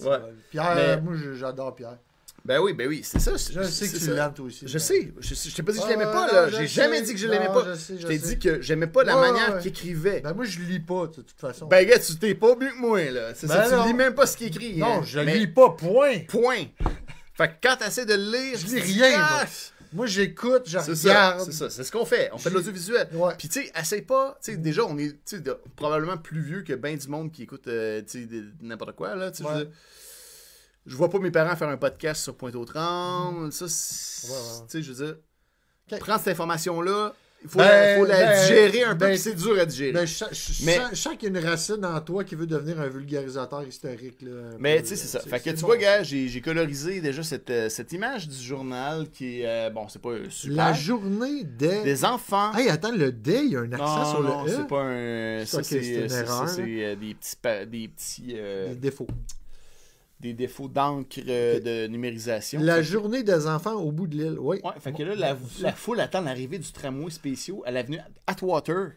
[0.01, 0.17] Ouais.
[0.19, 0.25] bon.
[0.51, 1.97] Pierre, Mais- moi, je- j'adore Pierre.
[2.45, 3.33] Ben oui, ben oui, c'est ça.
[3.33, 4.11] Je sais que tu ça.
[4.13, 4.65] l'aimes, toi aussi.
[4.65, 5.11] Je sais.
[5.19, 6.49] Je, je t'ai pas dit que je l'aimais pas, là.
[6.49, 7.65] je J'ai jamais dit que je l'aimais pas.
[7.75, 10.21] je je Je t'ai dit que j'aimais pas la manière qu'il écrivait.
[10.21, 11.67] Ben, moi, je lis pas, de toute façon.
[11.67, 13.33] Ben, gars, tu t'es pas mieux que moi, là.
[13.35, 13.85] C'est ça, Ben tu non.
[13.87, 14.77] lis même pas ce qu'il écrit.
[14.77, 15.01] non, hein.
[15.05, 16.19] je lis pas, point.
[16.29, 16.65] Point.
[17.33, 19.43] Fait que quand t'essaies de le lire, Je tu lis rien, Ah!
[19.93, 20.05] Moi.
[20.05, 21.41] J'écoute, je C'est ça, regarde.
[21.45, 22.29] c'est ça, c'est ce qu'on fait.
[22.33, 23.07] On fait de l'audiovisuel.
[23.13, 23.33] Ouais.
[23.37, 26.73] Puis tu sais, essaye pas, tu sais, déjà on est de- probablement plus vieux que
[26.73, 28.01] ben du monde qui écoute euh,
[28.61, 29.67] n'importe quoi là, je.
[30.85, 33.69] Je vois pas mes parents faire un podcast sur Pointe aux Trembles, ça Ouais,
[34.33, 34.65] ouais.
[34.67, 35.17] tu sais, je veux dire
[35.99, 39.17] prends cette information là, il faut, Ben, la, faut la ben, digérer un peu, ben,
[39.17, 39.91] c'est dur à digérer.
[39.93, 40.25] Ben, je,
[40.65, 43.65] Mais- je sens qu'il y a une racine en toi qui veut devenir un vulgarisateur
[43.65, 44.21] historique.
[44.21, 45.19] Là, Mais tu sais, c'est ça.
[45.19, 45.25] là.
[45.25, 45.67] Fait que tu bon.
[45.67, 49.45] vois, gars, j'ai colorisé déjà cette, euh, cette image du journal qui est.
[49.47, 50.57] euh, bon, c'est pas euh, super.
[50.57, 51.83] La journée des.
[51.83, 52.51] Des enfants.
[52.55, 54.55] Hey, attends, le D, il y a un accent non, sur non, le E.
[54.57, 55.45] c'est pas un.
[55.45, 57.35] Ça, c'est c'est une ça, erreur, ça, c'est, euh, des petits,
[57.71, 59.07] des, petits euh, Les défauts.
[60.19, 62.59] Des défauts d'encre euh, de numérisation.
[62.61, 64.37] La journée des enfants au bout de l'île.
[64.39, 64.59] Oui.
[64.63, 68.91] Ouais, fait que là, la, la foule attend l'arrivée du tramway spéciaux à l'avenue Atwater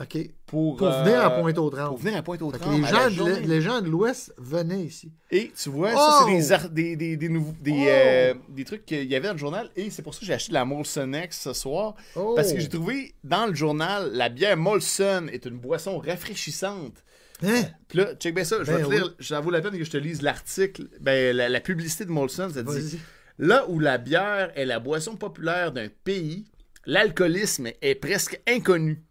[0.00, 0.16] OK.
[0.46, 1.88] pour, Pour euh, venir à Pointe-aux-Trembles.
[1.88, 5.10] Pour venir à pointe aux les, gens de les gens de l'Ouest venaient ici.
[5.32, 5.96] Et tu vois, Oh!
[5.96, 7.84] ça, c'est des, ar- des, des, des, nouveaux- des, Oh!
[7.88, 9.68] euh, des trucs qu'il y avait dans le journal.
[9.74, 11.96] Et c'est pour ça que j'ai acheté de la Molson X ce soir.
[12.14, 12.34] Oh!
[12.36, 17.02] Parce que j'ai trouvé dans le journal, la bière Molson est une boisson rafraîchissante.
[17.42, 17.62] Hein?
[17.88, 19.84] Puis là, check bien ça, je vais Ben te lire, ça vaut la peine que
[19.84, 22.98] je te lise l'article, ben, la, la publicité de Molson, ça dit.
[23.38, 26.46] Là où la bière est la boisson populaire d'un pays,
[26.86, 29.02] l'alcoolisme est presque inconnu.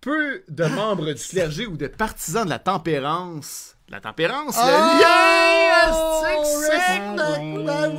[0.00, 3.76] Peu de membres du clergé ou de partisans de la tempérance.
[3.88, 4.66] La tempérance, Oh!
[4.66, 5.08] le lien,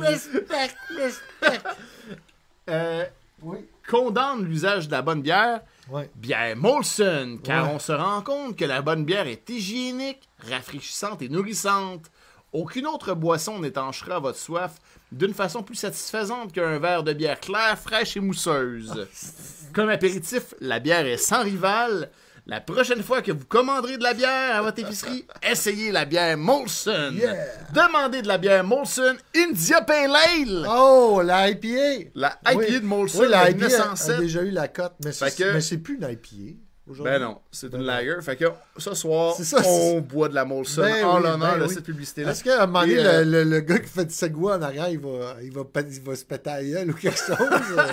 [0.00, 1.60] respect, respect.
[2.68, 3.04] euh,
[3.42, 3.58] Oui.
[3.88, 5.60] condamne l'usage de la bonne bière.
[5.90, 6.10] Ouais.
[6.14, 7.72] Bière Molson, car Ouais.
[7.74, 12.06] on se rend compte que la bonne bière est hygiénique, rafraîchissante et nourrissante.
[12.52, 14.76] Aucune autre boisson n'étanchera votre soif
[15.12, 19.06] d'une façon plus satisfaisante qu'un verre de bière claire, fraîche et mousseuse.
[19.72, 22.10] Comme apéritif, la bière est sans rival.
[22.46, 26.36] La prochaine fois que vous commanderez de la bière à votre épicerie, essayez la bière
[26.36, 27.12] Molson.
[27.14, 27.34] Yeah.
[27.72, 30.66] Demandez de la bière Molson India Pale Ale.
[30.68, 32.10] Oh, la IPA.
[32.14, 32.80] La IPA Oui.
[32.80, 34.18] de Molson Oui, la IPA a 1907.
[34.20, 36.58] déjà eu la cote, mais c'est plus une IPA.
[36.86, 38.16] Ben non, c'est Ben une lager.
[38.20, 38.44] Fait que
[38.76, 41.74] ce soir, ça, on boit de la Molson Ben en oui, l'honneur ben de oui.
[41.74, 42.30] cette publicité-là.
[42.32, 44.60] Est-ce qu'à un moment donné, euh, le, le- le gars qui fait du segway en
[44.62, 47.36] arrière, il va, il va, il va se péter à gueule ou quelque chose?
[47.40, 47.86] euh?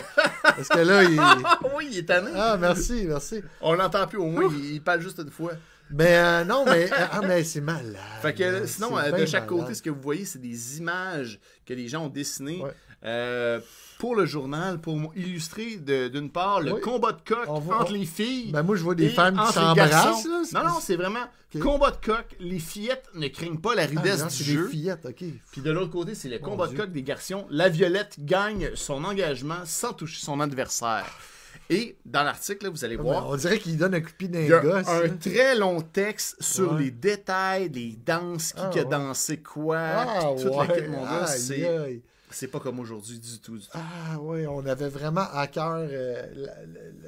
[0.44, 1.18] Parce que là, il...
[1.20, 2.32] Ah oui, il est tanné.
[2.36, 3.42] Ah, merci, merci.
[3.62, 5.54] On l'entend plus au moins, il, il parle juste une fois.
[5.94, 7.96] Mais euh, non, mais, ah, mais c'est malade.
[8.22, 11.88] Fait que sinon, de chaque côté, ce que vous voyez, c'est des images que les
[11.88, 12.72] gens ont dessinées Ouais.
[13.06, 13.60] euh,
[14.02, 16.82] pour le journal, pour illustrer d'une part le Oui.
[16.82, 18.52] combat de coq voit- entre on- les filles.
[18.52, 20.26] Ben moi, je vois des femmes qui les s'embrassent.
[20.54, 21.26] Non, non, c'est vraiment
[21.56, 21.62] Ok.
[21.62, 22.26] combat de coq.
[22.40, 24.64] Les fillettes ne craignent pas la Ah, rudesse du jeu.
[24.64, 25.24] des fillettes, OK.
[25.52, 26.80] Puis de l'autre côté, c'est le Mon combat de Dieu.
[26.80, 27.46] coq des garçons.
[27.52, 31.06] La Violette gagne son engagement sans toucher son adversaire.
[31.70, 34.28] Et dans l'article, vous allez Ah, voir, on dirait qu'il donne un coup de pied
[34.30, 34.88] les a gosses.
[34.88, 35.10] un là.
[35.10, 36.86] très long texte sur Ouais.
[36.86, 38.86] les détails, les danses, qui Ah, a ouais.
[38.86, 40.68] dansé quoi, Ah, toute ouais.
[40.68, 42.02] la kit, mon gars, Aïe, c'est, aïe.
[42.36, 43.58] C'est pas comme aujourd'hui du tout.
[43.58, 43.72] du tout.
[43.74, 46.26] Ah oui, on avait vraiment à cœur euh,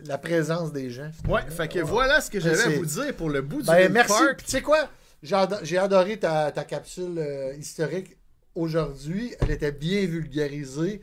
[0.05, 1.09] la, présence des gens.
[1.27, 3.91] Ouais, fait que voilà ce que j'avais à vous dire pour le bout du Ben
[3.91, 4.13] merci.
[4.37, 4.89] Tu sais quoi?
[5.21, 8.17] J'ai ado- j'ai adoré ta, ta capsule euh, historique
[8.55, 9.33] aujourd'hui.
[9.39, 11.01] Elle était bien vulgarisée.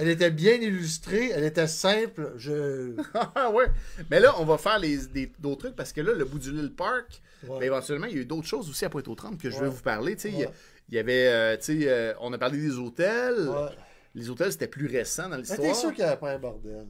[0.00, 1.30] Elle était bien illustrée.
[1.34, 2.32] Elle était simple.
[2.36, 2.92] Je...
[3.34, 3.66] Ah ouais.
[4.10, 6.52] Mais là, on va faire les, des- d'autres trucs parce que là, le bout du
[6.52, 7.58] Lille Park, Ouais.
[7.60, 9.80] ben, éventuellement, il y a eu d'autres choses aussi à Pointe-aux-Trembles que je vais vous
[9.80, 10.14] parler.
[10.14, 10.52] Tu sais, il y a- Ouais.
[10.90, 13.48] Il y avait, euh, tu sais, euh, on a parlé des hôtels.
[13.48, 13.68] Ouais.
[14.14, 15.60] Les hôtels, c'était plus récent dans l'histoire.
[15.60, 16.86] t'es sûr qu'il n'y avait pas un bordel?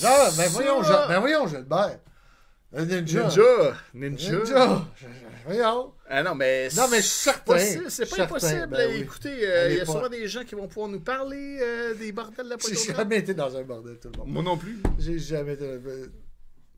[0.00, 1.98] Genre, ben voyons, je- ben voyons, Gilbert.
[2.74, 3.22] Un ninja.
[3.22, 3.42] Ninja.
[3.94, 4.32] Ninja.
[4.38, 4.84] Ninja.
[5.46, 5.92] Voyons.
[6.10, 6.68] Ah non, mais.
[6.76, 8.66] Non, mais c'est pas Certain, impossible.
[8.66, 9.00] ben oui.
[9.00, 11.94] Écoutez, euh, il y a pas- sûrement des gens qui vont pouvoir nous parler euh,
[11.94, 14.28] des bordels de la J'ai jamais été dans un bordel, tout le monde.
[14.28, 14.82] Moi non plus.
[14.98, 15.64] J'ai jamais été.
[15.64, 16.08] euh,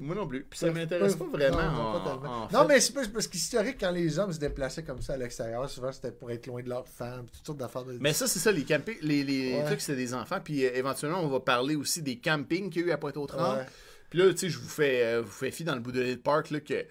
[0.03, 0.45] Moi non plus.
[0.49, 1.61] Puis ça m'intéresse pas vraiment.
[1.61, 5.17] Non, en- pas mais c'est parce qu'historique, quand les hommes se déplaçaient comme ça à
[5.19, 7.99] l'extérieur, souvent c'était pour être loin de leurs femmes, toutes sortes d'affaires de.
[8.01, 9.65] Mais ça, c'est ça, les campings, les, les Ouais.
[9.67, 10.39] trucs, c'est des enfants.
[10.43, 13.67] Puis euh, éventuellement, on va parler aussi des campings qu'il y a eu à Pointe-aux-Trembles.
[14.09, 16.01] Puis là, tu sais, je vous fais, euh, vous fais fi dans le bout de
[16.01, 16.85] l'île Park là, que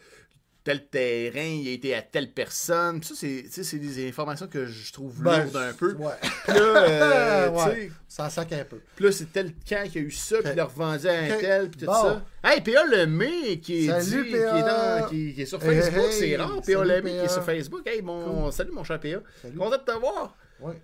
[0.64, 3.00] tel terrain, il a été à telle personne.
[3.00, 5.94] Puis ça, c'est, c'est des informations que je trouve Ben, lourdes un peu.
[5.96, 6.14] Ouais.
[6.22, 7.92] Puis là, euh, Ouais.
[8.08, 8.80] Ça sac un peu.
[8.96, 10.54] puis là, c'est tel camp qui a eu ça, puis Ok.
[10.54, 11.94] il l'a revendu à un tel, puis tout Bon.
[11.94, 12.22] ça.
[12.44, 15.82] Hey, PA Lemay, qui est, Salut, dit, qui, est dans- qui, qui est sur Hey,
[15.82, 17.82] Facebook, hey, c'est rare, PA Lemay qui est sur Facebook.
[17.88, 19.20] Hey, mon, salut mon cher PA.
[19.58, 20.36] Content de te voir.
[20.60, 20.82] Ouais.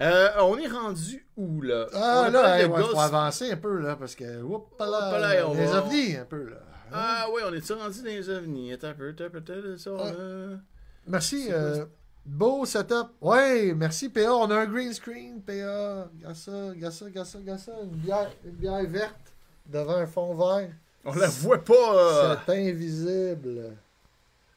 [0.00, 1.86] Euh, on est rendu où, là?
[1.92, 4.40] Ah, On là, il faut Ghost- avancer un peu, là, parce que.
[4.42, 6.56] Oups, là, Hop là, on les ovnis, un peu, là.
[6.92, 8.72] Ah, ouais, on est-tu rendu dans les ovnis?
[8.72, 10.56] Attends un peu, attends ça, là.
[11.06, 11.48] Merci.
[11.50, 11.84] Euh,
[12.24, 13.08] beau setup.
[13.20, 14.32] Ouais, merci, PA.
[14.34, 16.08] On a un green screen, PA.
[16.16, 17.72] Regarde ça, regarde ça, regarde ça, regarde ça.
[17.82, 19.32] Une bière, une bière verte
[19.66, 20.70] devant un fond vert.
[21.04, 21.72] On la voit pas.
[21.74, 22.36] euh.
[22.46, 23.76] C'est invisible.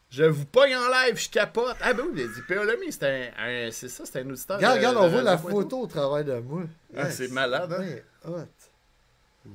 [0.10, 1.76] Je vous pogne en live, je capote.
[1.81, 2.64] Ah, ben oui, il a dit P.A.
[2.64, 3.03] Lemay, c'est
[3.35, 4.57] un, un- c'est ça, c'est un auditeur.
[4.57, 6.64] Regarde, de- regarde, de on voit la photo au travers de moi.
[6.95, 7.81] Ah, c'est malade, hein?
[7.81, 9.49] Ouais, hot.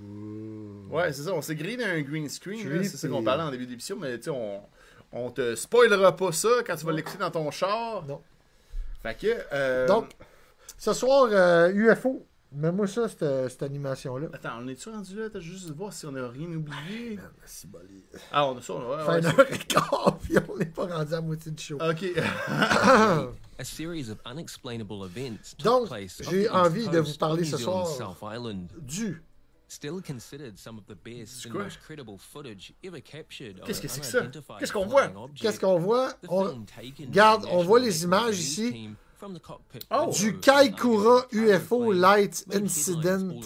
[0.90, 3.50] Ouais, c'est ça, on s'est grillé dans un green screen, c'est ça qu'on parlait en
[3.50, 4.60] début d'émission, mais tu sais, on,
[5.12, 8.04] on te spoilera pas ça quand tu vas l'écouter dans ton char.
[8.06, 8.20] Non.
[9.02, 9.26] Fait que.
[9.52, 10.10] euh, Donc,
[10.76, 12.24] ce soir, euh, UFO.
[12.50, 14.28] Mets-moi ça, cette, cette animation-là.
[14.32, 15.28] Attends, on est-tu rendu là?
[15.30, 17.18] T'as juste voir si on a rien oublié?
[17.38, 18.02] Merci, Bolly.
[18.32, 18.98] Ah, on a ça, on a.
[19.04, 21.76] Fin Ouais, et quart, puis on n'est pas rendu à moitié du show.
[21.76, 21.90] ouais.
[21.90, 22.22] Ok.
[23.60, 25.88] A series of unexplainable events took Donc,
[26.30, 27.86] j'ai envie de vous parler ce soir.
[28.80, 29.22] Du.
[29.68, 31.62] Still considered some of the best and quoi?
[31.64, 34.18] most credible footage ever captured of Qu'est-ce que c'est que ça?
[34.20, 35.08] unidentified Qu'est-ce qu'on voit?
[35.36, 36.12] Qu'est-ce qu'on voit?
[36.28, 36.64] On-
[37.00, 40.10] Regarde, the on voit les images ici team from the cockpit Oh!
[40.12, 43.40] Du Kaikoura UFO Light Incident.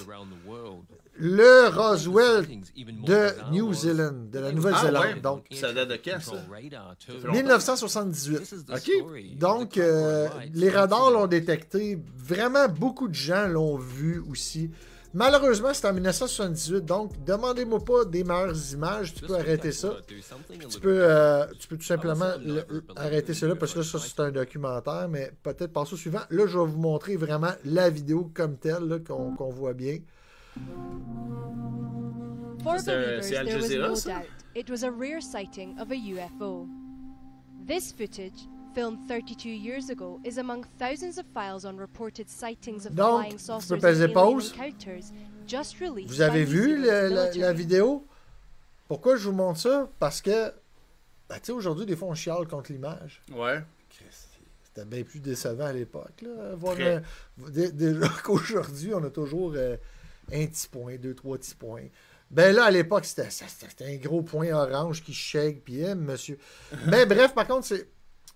[1.14, 5.04] Le Roswell de New Zealand, de la Nouvelle-Zélande.
[5.06, 5.20] Ah ouais?
[5.20, 6.30] Donc, Ça date de quand, ça?
[6.32, 7.12] control radar too.
[7.12, 7.32] fait longtemps.
[7.38, 8.38] 1978.
[8.38, 9.38] This is the Ok.
[9.38, 11.98] Donc, euh, les radars l'ont détecté.
[12.16, 14.70] Vraiment, beaucoup de gens l'ont vu aussi.
[15.14, 16.84] Malheureusement, c'est en 1978.
[16.84, 19.12] Donc, demandez-moi pas des meilleures images.
[19.14, 19.94] Tu peux arrêter ça.
[20.08, 22.64] Tu peux, euh, tu peux tout simplement le-
[22.96, 25.08] arrêter cela parce que là, ça, c'est un documentaire.
[25.10, 26.20] Mais peut-être passer au suivant.
[26.30, 29.98] Là, je vais vous montrer vraiment la vidéo comme telle là, qu'on voit bien.
[32.62, 34.10] For C'est, euh, believers, c'est Al there was Jazeera, no ça?
[34.10, 36.68] doubt it was a rare sighting of a UFO.
[37.66, 42.94] This footage, filmed 32 years ago, is among thousands of files on reported sightings of
[42.94, 44.52] Donc, saucers peux and peser alien pause.
[44.52, 45.12] encounters
[45.46, 47.08] just released Vous avez vu le-
[47.38, 48.06] la, vidéo?
[48.88, 49.88] Pourquoi je vous montre ça?
[49.98, 50.52] Parce que,
[51.28, 53.22] ben, tu sais, aujourd'hui, des fois, on chiale contre l'image.
[53.32, 53.62] Ouais.
[54.64, 56.24] C'était bien plus décevant à l'époque.
[57.50, 59.76] dé- Déjà qu'aujourd'hui, on a toujours euh,
[60.32, 61.84] un petit point, deux, trois petits points.
[62.30, 63.28] Ben là, à l'époque, c'était
[63.84, 66.38] un gros point orange qui shake, puis eh, monsieur.
[66.86, 67.86] Mais bref, par contre, c'est.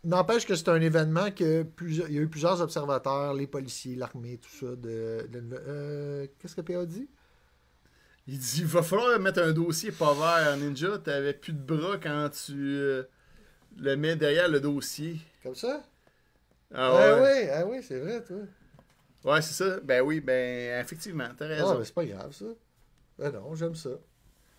[0.06, 3.96] N'empêche que c'est un événement que plusieurs, il y a eu plusieurs observateurs, les policiers,
[3.96, 4.76] l'armée, tout ça.
[4.76, 7.08] De, de- euh, Qu'est-ce que PA dit?
[8.28, 10.98] Il dit il va falloir mettre un dossier pas vert, Ninja.
[10.98, 13.04] T'avais plus de bras quand tu euh,
[13.78, 15.20] le mets derrière le dossier.
[15.42, 15.82] Comme ça?
[16.74, 17.42] Ah Ah ouais.
[17.44, 18.38] oui, ah oui, c'est vrai, toi.
[19.24, 19.80] Ouais, c'est ça.
[19.80, 21.78] Ben oui, ben effectivement, t'as Ah, raison.
[21.78, 22.46] mais c'est pas grave, ça.
[23.18, 23.90] Ben non, j'aime ça.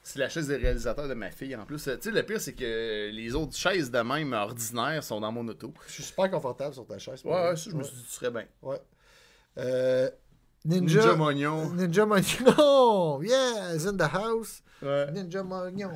[0.09, 1.83] C'est la chaise des réalisateurs de ma fille en plus.
[1.83, 5.45] Tu sais, le pire, c'est que les autres chaises de même ordinaires sont dans mon
[5.49, 5.73] auto.
[5.87, 7.21] Je suis super confortable sur ta chaise.
[7.25, 8.45] Ouais, ouais, ça, je me suis dit, tu serais bien.
[8.61, 8.79] Ouais.
[9.57, 10.09] Euh,
[10.63, 11.01] Ninja.
[11.01, 11.69] Ninja Mognon.
[11.73, 13.21] Ninja Mognon.
[13.21, 14.61] Yeah, is in the house.
[14.81, 15.11] Ouais.
[15.11, 15.91] Ninja Mognon.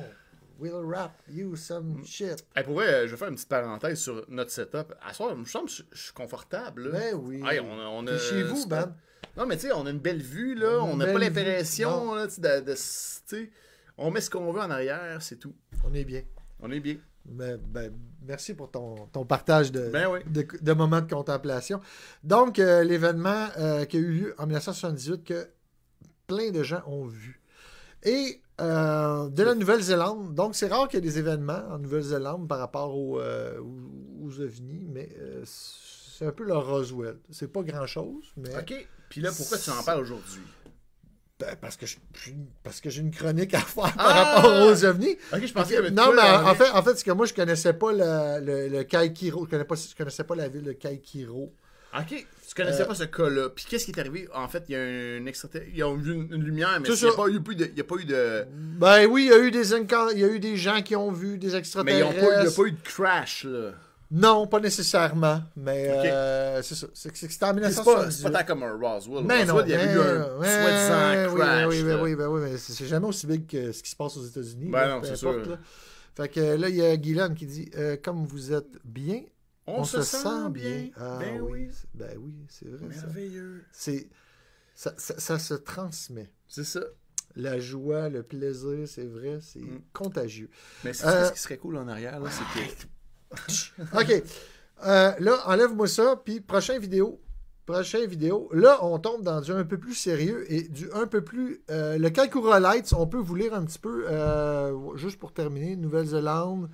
[0.58, 2.04] We'll rap you some Mm.
[2.04, 2.44] shit.
[2.54, 4.94] Hey, pour vrai, euh, je vais faire une petite parenthèse sur notre setup.
[5.08, 6.90] À soir, je sens que je suis confortable.
[6.90, 6.98] Là.
[6.98, 7.42] Ben oui.
[7.48, 8.94] Hey, on a- chez vous, man.
[9.38, 10.80] Non, mais tu sais, on a une belle vue, là.
[10.82, 12.60] On n'a pas l'impression, de.
[12.60, 12.74] de-
[14.02, 15.54] on met ce qu'on veut en arrière, c'est tout.
[15.84, 16.22] On est bien.
[16.60, 16.96] On est bien.
[17.24, 17.92] Ben, ben,
[18.26, 20.20] merci pour ton, ton partage de, Ben oui.
[20.26, 21.80] de, de moments de contemplation.
[22.24, 25.48] Donc, euh, l'événement euh, qui a eu lieu en 1978 que
[26.26, 27.40] plein de gens ont vu.
[28.02, 30.34] Et euh, de la Nouvelle-Zélande.
[30.34, 34.40] Donc, c'est rare qu'il y ait des événements en Nouvelle-Zélande par rapport aux, aux, aux
[34.40, 35.08] ovnis, mais
[35.44, 37.18] c'est un peu le Roswell.
[37.30, 38.56] C'est pas grand-chose, mais...
[38.58, 38.86] OK.
[39.08, 40.42] Puis là, pourquoi tu en parles aujourd'hui?
[41.44, 41.96] Ben, parce que je-
[42.62, 44.34] parce que j'ai une chronique à faire par Ah!
[44.36, 45.16] rapport aux ovnis.
[45.32, 47.72] OK, je pensais Non, mais en les- fait, en fait c'est que moi, je connaissais
[47.72, 49.44] pas le, le, le Kaikiro.
[49.46, 51.52] Je connaissais pas, je connaissais pas la ville de Kaikiro.
[51.98, 52.26] OK.
[52.48, 53.48] Tu connaissais Euh, pas ce cas-là.
[53.50, 54.28] Puis qu'est-ce qui est arrivé?
[54.34, 55.72] En fait, il y a un extraterrestre.
[55.74, 57.80] Ils ont vu une, une lumière, mais il n'y a, pas eu de- il y
[57.80, 58.44] a pas eu de.
[58.52, 61.10] Ben oui, il y a eu des il y a eu des gens qui ont
[61.10, 62.08] vu des Mais extraterrestres.
[62.20, 63.72] pas, il n'y a pas eu de crash, là.
[64.14, 65.42] Non, pas nécessairement.
[65.56, 66.04] Mais Ok.
[66.04, 66.86] euh, c'est ça.
[66.92, 68.12] C'est en C'est pas, 1978.
[68.12, 69.24] c'est pas tant comme un Roswell.
[69.24, 71.66] Mais non, Roswell, il y avait eu un mais- soi-disant oui, crash.
[71.68, 74.16] Oui, oui, oui, ben oui, mais c'est jamais aussi big que ce qui se passe
[74.18, 74.68] aux États-Unis.
[74.70, 75.50] Ben là, non, c'est importe, sûr.
[75.52, 75.58] là.
[76.14, 79.22] Fait que là, il y a Guylaine qui dit euh, Comme vous êtes bien,
[79.66, 80.90] On, se, sent bien.
[80.96, 81.70] Ah ben oui.
[81.72, 82.84] c'est- Ben oui, c'est vrai.
[82.86, 83.64] Merveilleux.
[83.72, 84.08] C'est
[84.74, 86.30] ça, ça, ça se transmet.
[86.48, 86.80] C'est ça.
[87.34, 89.80] La joie, le plaisir, c'est vrai, c'est Mm.
[89.94, 90.50] contagieux.
[90.84, 92.66] Mais c'est Euh, ce qui serait cool en arrière, là, c'est que.
[93.94, 94.22] OK.
[94.84, 97.20] Euh, là, enlève-moi ça, puis prochaine vidéo.
[97.66, 98.48] Prochaine vidéo.
[98.52, 101.60] Là, on tombe dans du un peu plus sérieux et du un peu plus.
[101.70, 105.76] euh, le Kaikoura Lights, on peut vous lire un petit peu, euh, juste pour terminer.
[105.76, 106.68] Nouvelle-Zélande.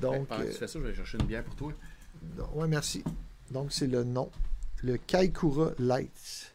[0.00, 1.72] Donc, Pendant que tu fais ça, je vais chercher une bière pour toi.
[2.54, 3.02] ouais, merci.
[3.50, 4.30] Donc, c'est le nom.
[4.84, 6.54] le Kaikoura Lights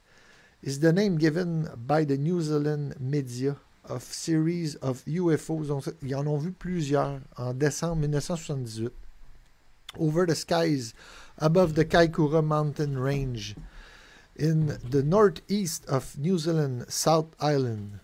[0.64, 3.58] is the name given by the New Zealand media
[3.90, 5.66] of series of UFOs.
[5.66, 8.94] Donc, Ils en ont vu plusieurs en décembre 1978.
[10.00, 10.94] Over the skies
[11.38, 13.56] above the Kaikoura mountain range
[14.36, 18.00] in the northeast of New Zealand, South Island.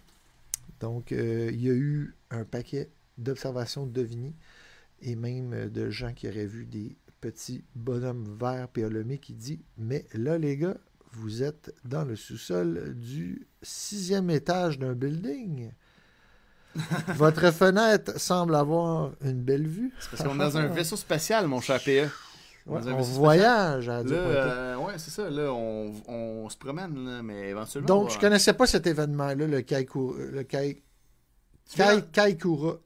[0.79, 4.33] Donc, euh, il y a eu un paquet d'observations d'OVNI
[5.01, 9.59] et même euh, de gens qui auraient vu des petits bonhommes verts PLMé qui dit
[9.77, 10.77] Mais là, les gars,
[11.11, 15.71] vous êtes dans le sous-sol du sixième étage d'un building.
[17.15, 19.91] Votre fenêtre semble avoir une belle vue.
[19.99, 22.07] C'est parce qu'on est dans un vaisseau spatial, mon cher PE.
[22.67, 25.29] Ouais, Dans un on voyage à Là, euh, ouais, c'est ça.
[25.29, 27.87] Là, on, on se promène, là, mais éventuellement.
[27.87, 30.83] Donc, on je va- connaissais pas cet événement-là, le Kaikura, le Kai,
[31.75, 32.03] Kai-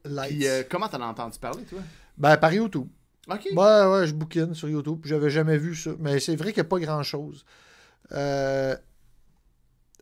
[0.06, 0.28] Lights.
[0.30, 1.80] Puis, euh, comment t'en as entendu parler, toi?
[2.16, 2.86] Ben, par YouTube.
[3.30, 3.46] Ok.
[3.54, 3.56] Ouais,
[3.86, 5.00] ouais, je bouquine sur YouTube.
[5.04, 5.90] J'avais jamais vu ça.
[5.98, 7.44] Mais c'est vrai qu'il n'y a pas grand-chose.
[8.12, 8.76] Euh,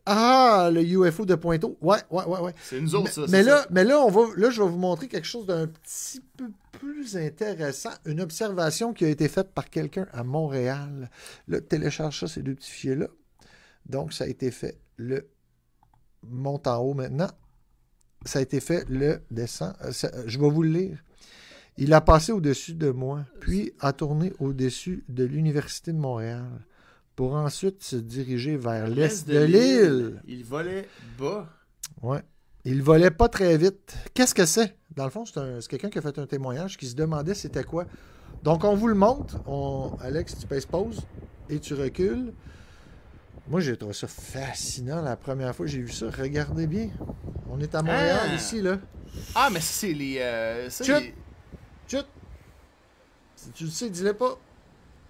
[0.05, 1.77] Ah, le UFO de Pointeau.
[1.81, 2.53] Ouais, ouais, ouais, ouais.
[2.63, 3.31] C'est nous autres, mais, ça.
[3.31, 3.67] mais là, ça.
[3.71, 7.15] mais là, on va, là, je vais vous montrer quelque chose d'un petit peu plus
[7.15, 7.91] intéressant.
[8.05, 11.09] Une observation qui a été faite par quelqu'un à Montréal.
[11.47, 13.07] Là, télécharge ça, ces deux petits fichiers-là.
[13.85, 15.29] Donc, ça a été fait le
[16.23, 17.29] monte en haut maintenant.
[18.25, 19.73] Ça a été fait le descend.
[19.83, 21.03] euh, ça- Je vais vous le lire.
[21.77, 26.45] Il a passé au-dessus de moi, puis a tourné au-dessus de l'Université de Montréal,
[27.15, 30.21] pour ensuite se diriger vers l'est de l'île.
[30.27, 30.87] Il volait
[31.19, 31.47] bas.
[32.01, 32.21] Ouais.
[32.65, 33.95] Il volait pas très vite.
[34.13, 34.77] Qu'est-ce que c'est?
[34.95, 37.33] Dans le fond, c'est un- c'est quelqu'un qui a fait un témoignage qui se demandait
[37.33, 37.85] c'était quoi.
[38.43, 39.37] Donc, on vous le montre.
[39.47, 39.97] On...
[40.01, 41.01] Alex, tu pèses pause
[41.49, 42.33] et tu recules.
[43.47, 46.09] Moi, j'ai trouvé ça fascinant la première fois que j'ai vu ça.
[46.09, 46.89] Regardez bien.
[47.49, 48.35] On est à Montréal, Ah!
[48.35, 48.77] ici, là.
[49.35, 50.17] Ah, mais c'est les.
[50.19, 50.93] euh, ça, Chut!
[51.01, 51.13] les-
[51.87, 52.05] Chut!
[53.35, 54.39] Si tu le sais, dis-le pas.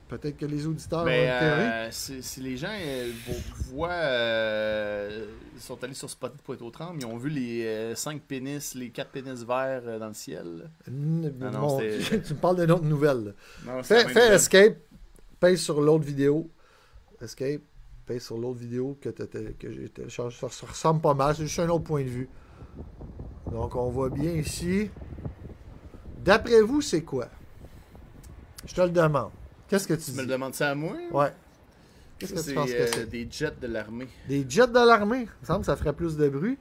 [0.08, 3.90] Peut-être que les auditeurs Mais ont euh, c'est c'est les gens euh, vo- voient.
[3.90, 5.26] euh,
[5.56, 7.00] ils sont allés sur Spotted Pointe aux Trembles.
[7.02, 10.70] Ils ont vu les euh, cinq pénis, les quatre pénis verts euh, dans le ciel.
[10.88, 13.34] N- non, tu me parles d'une autre nouvelle.
[13.66, 14.78] Non, Fais, fais escape,
[15.40, 16.50] paye sur l'autre vidéo.
[17.22, 17.62] Escape,
[18.06, 19.10] paye sur l'autre vidéo que,
[19.72, 20.38] j'ai téléchargé.
[20.38, 22.30] Ça, ça ressemble pas mal, c'est juste un autre point de vue.
[23.52, 24.90] Donc on voit bien ici.
[26.24, 27.28] D'après vous, c'est quoi?
[28.66, 29.32] Je te le demande.
[29.74, 31.34] Qu'est-ce que tu Tu dis me le demandes ça à moi Ouais.
[32.20, 33.10] Qu'est-ce que tu penses que euh, c'est?
[33.10, 34.08] des jets de l'armée.
[34.30, 35.22] Des jets de l'armée?
[35.22, 36.60] Il me semble que ça ferait plus de bruit.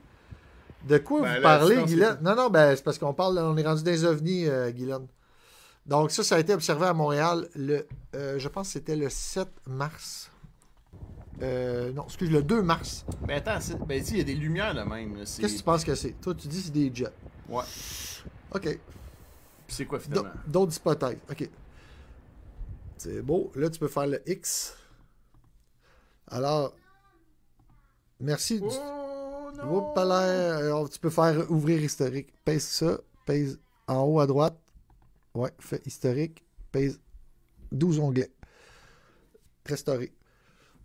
[0.88, 2.18] De quoi Ben vous là, parlez, Guylaine?
[2.22, 5.06] Non, non, ben, c'est parce qu'on parle, on est rendu des ovnis, euh, Guylaine.
[5.84, 9.10] Donc, ça, ça a été observé à Montréal le, euh, je pense que c'était le
[9.10, 10.30] 7 mars.
[11.42, 13.04] Euh, non, excuse, le 2 mars.
[13.28, 15.16] Mais attends, c'est- ben, ici, il y a des lumières là même.
[15.18, 16.12] Qu'est-ce que tu penses que c'est?
[16.18, 17.12] Toi, tu dis que c'est des jets.
[17.48, 17.64] Ouais.
[18.54, 18.62] OK.
[18.62, 18.78] Puis
[19.68, 20.30] c'est quoi finalement?
[20.46, 21.18] D'autres hypothèses.
[21.30, 21.50] OK.
[23.02, 23.50] C'est beau.
[23.56, 24.76] Là, tu peux faire le X.
[26.28, 26.72] Alors,
[28.20, 28.60] merci.
[28.60, 28.66] du-
[29.64, 29.92] Oh
[30.60, 32.32] alors, tu peux faire ouvrir historique.
[32.44, 33.58] Pèse ça, pèse
[33.88, 34.56] en haut à droite.
[35.34, 37.00] Ouais, fait historique, pèse
[37.72, 38.30] 12 onglets.
[39.66, 40.12] Restaurer.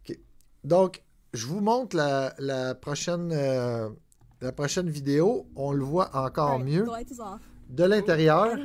[0.09, 0.17] OK.
[0.63, 1.03] Donc,
[1.33, 3.89] je vous montre la, la prochaine, euh,
[4.41, 5.47] la prochaine vidéo.
[5.55, 6.83] On le voit encore mieux.
[6.83, 7.41] The light is off.
[7.69, 8.55] De l'intérieur,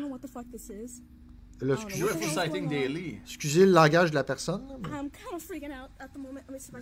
[1.67, 2.09] là, Oh, excusez, no.
[2.11, 3.19] UFO Sighting Daily.
[3.25, 4.63] excusez le langage de la personne.
[4.83, 4.89] mais-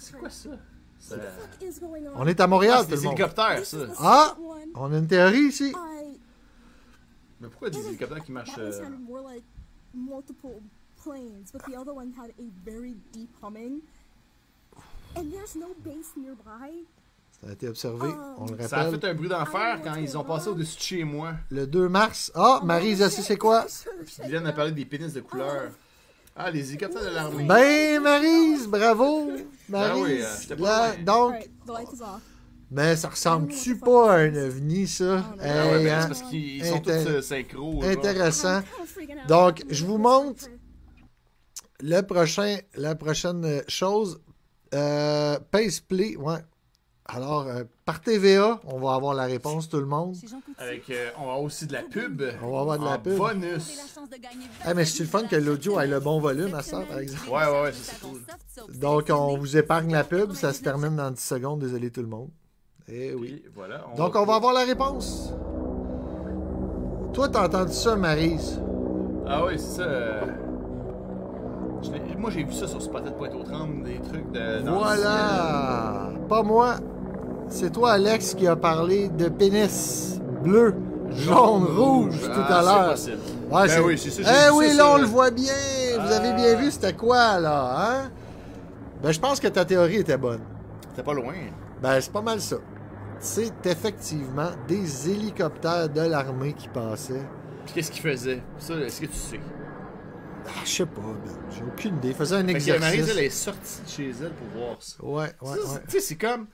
[0.01, 0.51] C'est quoi ça?
[0.99, 2.21] Ça- on?
[2.21, 3.19] On est à Montréal, Ah, tout c'est le des monde.
[3.19, 3.87] hélicoptères, ça.
[3.87, 4.37] the Ah!
[4.75, 5.73] On a une théorie ici.
[5.75, 6.19] I.
[7.41, 9.45] Mais pourquoi des hélicoptères qui marchent euh, sounded more like
[9.95, 10.61] multiple
[11.03, 13.81] planes, but the other one had a very deep humming.
[15.17, 16.85] And there's no bass nearby.
[17.43, 19.01] Ça a été observé, on le Ça a rappelle.
[19.01, 21.33] fait un bruit d'enfer quand ils ont passé au-dessus de chez moi.
[21.51, 22.31] Le 2 mars.
[22.35, 23.67] Ah, Marie, sait c'est quoi?
[24.25, 25.71] Ils viennent de parler des pénis de couleur.
[26.37, 27.45] Ah, les hélicoptères de l'armée.
[27.45, 29.31] Ben, Marise, bravo!
[29.71, 30.03] Marise.
[30.03, 31.05] oui, euh, j'étais pas Là, loin.
[31.05, 31.49] donc,
[32.71, 35.19] mais ça ressemble-tu pas à un ovni, ça?
[35.19, 36.01] Ah, Ah ouais, Hey, ben, hein?
[36.03, 37.85] c'est parce qu'ils sont tous Inter- euh, synchro.
[37.85, 38.61] Intéressant.
[39.29, 40.45] Donc, je vous montre
[41.81, 44.21] le prochain, la prochaine euh, chose.
[44.75, 46.39] Euh, Pace Play, ouais.
[47.13, 50.15] Alors, euh, par TVA, on va avoir la réponse, tout le monde.
[50.59, 52.23] Avec, euh, on va avoir aussi de la pub.
[52.43, 53.17] On va avoir de la pub.
[53.17, 53.81] bonus.
[54.65, 57.29] Ah, mais c'est le fun que l'audio ait le bon volume à ça, par exemple?
[57.29, 58.79] Ouais, ouais, ouais, ça c'est cool.
[58.79, 62.07] Donc, on vous épargne la pub, ça se termine dans 10 secondes, désolé tout le
[62.09, 62.29] monde.
[62.89, 63.41] Eh oui.
[63.43, 63.85] Puis, voilà.
[63.97, 65.33] Donc, on va avoir la réponse.
[67.13, 68.61] Toi, t'as entendu ça, Marise?
[69.27, 69.83] Ah oui, c'est ça.
[69.83, 70.27] euh,
[72.19, 74.63] Moi, j'ai vu ça sur Spotted Pointe aux Trembles, des trucs de.
[74.63, 76.11] dans le Voilà!
[76.29, 76.77] Pas moi.
[77.51, 80.75] C'est toi, Alex, qui a parlé de pénis bleu,
[81.11, 82.97] jaune, rouge tout Ah, à l'heure.
[82.99, 83.37] C'est possible.
[83.51, 85.53] Ouais, Ben c'est- oui, c'est ça, Eh oui, ça là, on le voit bien.
[85.99, 86.61] Vous avez bien Ah.
[86.61, 87.75] vu, c'était quoi, là,
[88.05, 88.11] hein?
[89.03, 90.41] Ben, je pense que ta théorie était bonne.
[90.95, 91.35] T'es pas loin.
[91.83, 92.57] Ben, c'est pas mal ça.
[93.19, 97.21] C'est effectivement des hélicoptères de l'armée qui passaient.
[97.67, 98.43] Puis qu'est-ce qu'il faisait?
[98.59, 99.41] Ça, est-ce que tu sais?
[100.47, 102.09] Ah, je sais pas, ben, j'ai aucune idée.
[102.09, 103.17] Ils faisaient un Fait que Marie, exercice.
[103.19, 104.97] elle est sortie de chez elle pour voir ça.
[105.03, 105.81] Ouais, ouais, Ça, ouais.
[105.87, 106.47] Tu sais, c'est comme.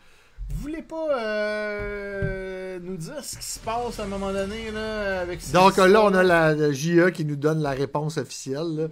[0.51, 5.21] Vous voulez pas euh, nous dire ce qui se passe à un moment donné là,
[5.21, 8.75] avec ces Donc là, on a la, la JE qui nous donne la réponse officielle.
[8.77, 8.89] là.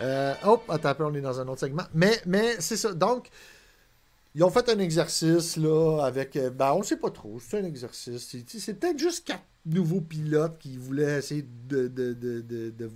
[0.00, 1.84] Euh, hop, attends un peu, on est dans un autre segment.
[1.94, 2.92] Mais, mais c'est ça.
[2.94, 3.28] Donc,
[4.34, 6.36] ils ont fait un exercice là avec.
[6.36, 7.38] euh, Ben, on ne sait pas trop.
[7.40, 8.34] C'est un exercice.
[8.46, 12.90] C'est, peut-être juste quatre nouveaux pilotes qui voulaient essayer de, de, de, de, de,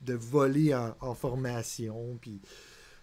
[0.00, 2.18] de voler en, en formation.
[2.20, 2.40] Puis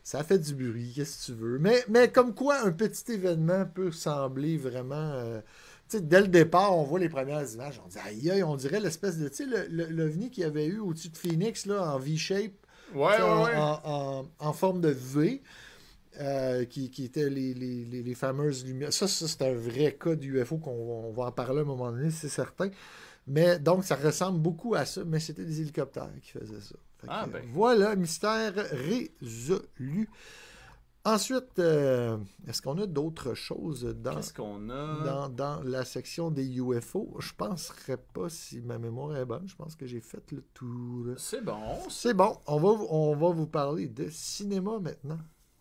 [0.06, 1.57] ça fait du bruit, qu'est-ce que tu veux?
[1.57, 4.95] Mais, mais comme quoi, un petit événement peut sembler vraiment.
[5.14, 5.41] euh,
[5.90, 7.82] tu sais, dès le départ, on voit les premières images.
[7.84, 9.27] On dit, aïe, aïe, on dirait l'espèce de.
[9.30, 12.53] Tu sais, l'OVNI qu'il y avait eu au-dessus de Phoenix, là, en V-shape,
[12.94, 15.41] Ouais, en, ouais, en- en- en forme de V,
[16.22, 18.94] euh, qui, qui étaient les, les- les- les fameuses lumières.
[18.94, 21.91] Ça, ça c'est un vrai cas d'UFO qu'on on va en parler à un moment
[21.91, 22.69] donné, c'est certain.
[23.27, 26.76] Mais donc, ça ressemble beaucoup à ça, mais c'était des hélicoptères qui faisaient ça.
[27.07, 27.44] Ah, ben.
[27.53, 30.10] Voilà, mystère résolu.
[31.07, 32.18] Ensuite, euh,
[32.48, 35.03] est-ce qu'on a d'autres choses dans, Qu'est-ce qu'on a?
[35.06, 37.15] dans, dans la section des UFO?
[37.19, 39.48] Je penserais pas si ma mémoire est bonne.
[39.48, 41.14] Je pense que j'ai fait le tour.
[41.18, 41.60] C'est bon.
[41.90, 45.19] C'est bon, on va, vous- on va vous parler de cinéma maintenant.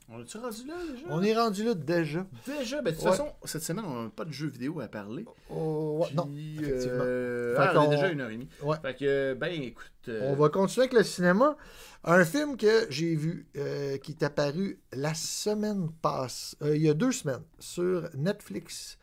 [0.09, 1.07] On est-tu rendu là déjà?
[1.09, 2.27] On est rendu là déjà.
[2.47, 3.11] Déjà, ben, de toute Ouais.
[3.13, 5.25] façon, cette semaine, on n'a pas de jeux vidéo à parler.
[5.51, 7.05] Oh, ouais, non, effectivement.
[7.07, 8.49] euh, Fait ah, on est déjà une heure et demie.
[8.63, 8.77] Ouais.
[8.83, 9.87] Fait que, ben, écoute.
[10.09, 11.57] euh, On va continuer avec le cinéma.
[12.05, 16.91] Un film que j'ai vu euh, qui est apparu la semaine passée, euh, il y
[16.91, 18.99] a deux semaines, sur Netflix,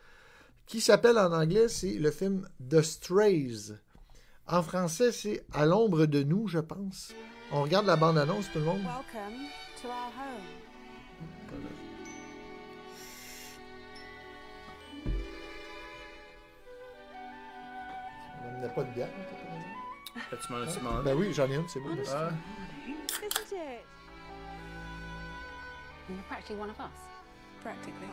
[0.66, 3.74] qui s'appelle en anglais, c'est le film The Strays.
[4.46, 7.12] En français, c'est À l'ombre de nous, je pense.
[7.50, 8.82] On regarde la bande-annonce, tout le monde.
[8.82, 9.38] Welcome
[9.82, 10.51] to our home.
[18.62, 19.08] N'a pas de bière.
[19.08, 19.38] toi, par
[20.24, 20.46] exemple?
[20.46, 21.04] Tu m'en as-tu demandé?
[21.04, 21.90] Ben oui, j'en ai une, c'est bon.
[22.10, 22.30] Ah,
[23.22, 23.84] Isn't it?
[26.08, 26.98] You're practically one of us.
[27.62, 28.08] Practically.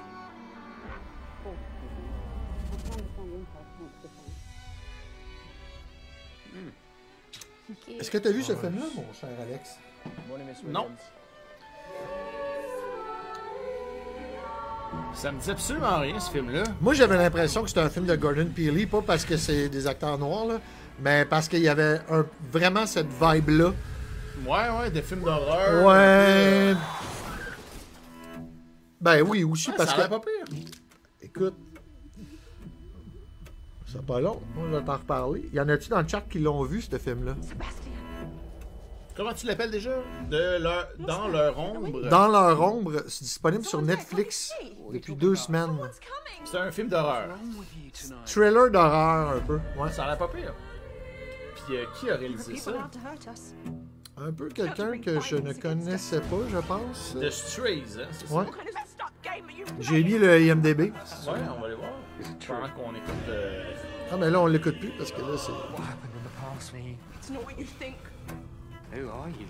[7.99, 9.77] Est-ce que tu as vu ce film-là, mon cher Alex?
[10.67, 10.87] non.
[15.13, 16.63] Ça me dit absolument rien, ce film-là.
[16.81, 19.85] Moi, j'avais l'impression que c'était un film de Gordon Peely, pas parce que c'est des
[19.87, 20.59] acteurs noirs, là,
[21.01, 23.73] mais parce qu'il y avait un- vraiment cette vibe-là.
[24.47, 25.85] Ouais, ouais, des films d'horreur.
[25.85, 26.73] Ouais.
[29.01, 30.09] Ben oui, aussi Ah, parce ça a que.
[30.09, 30.57] pas pire.
[31.21, 31.55] Écoute.
[33.91, 34.39] C'est pas long.
[34.55, 35.49] Moi, je vais t'en reparler.
[35.53, 37.33] Y en a-tu dans le chat qui l'ont vu, ce film-là?
[39.19, 39.89] Comment tu l'appelles déjà?
[40.29, 42.07] De leur, dans leur ombre.
[42.07, 44.53] Dans leur ombre, c'est disponible sur Netflix
[44.93, 45.77] depuis deux semaines.
[46.45, 47.27] C'est un film d'horreur.
[48.25, 49.59] Thriller d'horreur, un peu.
[49.77, 49.91] Ouais.
[49.91, 50.53] Ça a l'air pas pire.
[51.67, 52.71] Puis euh, qui a réalisé ça?
[54.15, 57.17] Un peu quelqu'un que je ne connaissais pas, je pense.
[57.19, 58.07] The Strays, hein?
[58.13, 58.33] C'est ça?
[58.35, 58.45] Ouais.
[59.81, 60.79] J'ai mis le IMDB.
[60.79, 60.93] Ouais,
[61.27, 61.91] on va aller voir.
[62.47, 63.13] Pendant qu'on écoute.
[63.27, 63.73] euh,
[64.13, 65.51] Ah, mais là, on l'écoute plus parce que là, c'est.
[68.91, 69.45] Not what you?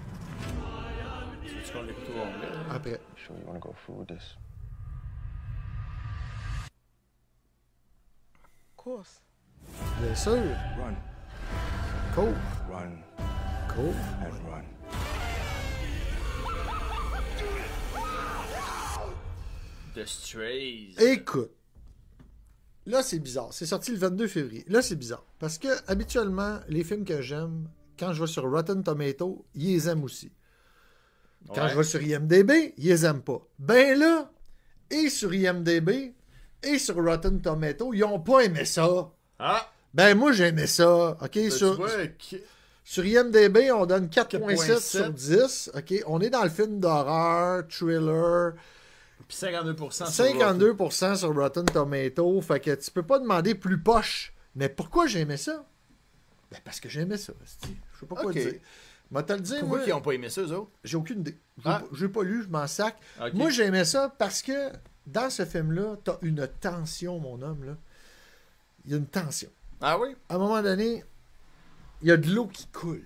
[1.66, 2.48] Tu au anglais?
[2.72, 3.00] Après.
[3.16, 4.36] Sure you want to go through with this?
[8.72, 9.22] Of course.
[10.02, 10.34] Bien sûr.
[10.78, 10.96] Run,
[12.16, 12.34] Cool.
[12.70, 13.04] run,
[13.70, 13.94] Cool.
[14.24, 14.66] and run.
[19.96, 20.96] The Strays.
[21.00, 21.52] Écoute.
[22.86, 23.50] Là, c'est bizarre.
[23.54, 24.66] C'est sorti le 22 février.
[24.68, 25.24] Là, c'est bizarre.
[25.40, 27.70] Parce que, habituellement, les films que j'aime,
[28.00, 30.32] quand je vais sur Rotten Tomato, ils les aiment aussi.
[31.54, 31.70] Quand Ouais.
[31.70, 33.42] je vais sur IMDB, ils les aiment pas.
[33.60, 34.32] Ben là,
[34.90, 36.14] et sur IMDB,
[36.64, 39.10] et sur Rotten Tomato, ils ont pas aimé ça.
[39.40, 39.70] Ah!
[39.94, 41.12] Ben moi, j'ai aimé ça.
[41.22, 42.42] OK, Ben, sur, tu vois, qui-
[42.84, 45.14] sur IMDB, on donne 4.7 sur 4.7.
[45.14, 45.72] 10.
[45.76, 48.54] OK, on est dans le film d'horreur, thriller.
[49.28, 50.06] Puis 52%.
[50.08, 52.42] sur 52% sur Rotten Tomato.
[52.42, 54.34] Fait que tu peux pas demander plus poche.
[54.56, 55.66] Mais pourquoi j'aimais ça?
[56.52, 57.34] Ben parce que j'aimais ça.
[57.44, 58.34] Je sais pas quoi Ok.
[58.34, 58.60] te dire.
[59.12, 60.72] Moi, te le dire, Pourquoi moi, ils ont pas aimé ça, eux autres?
[60.84, 61.38] j'ai aucune idée.
[61.58, 61.84] J'ai Ah.
[62.14, 62.96] pas- lu, je m'en sac.
[63.34, 64.72] Moi, j'aimais ça parce que
[65.08, 67.64] dans ce film-là, t'as une tension, mon homme.
[67.66, 67.78] là.
[68.86, 69.50] Il y a une tension.
[69.82, 70.16] Ah oui?
[70.30, 71.04] À un moment donné,
[72.02, 73.04] il y a de l'eau qui coule.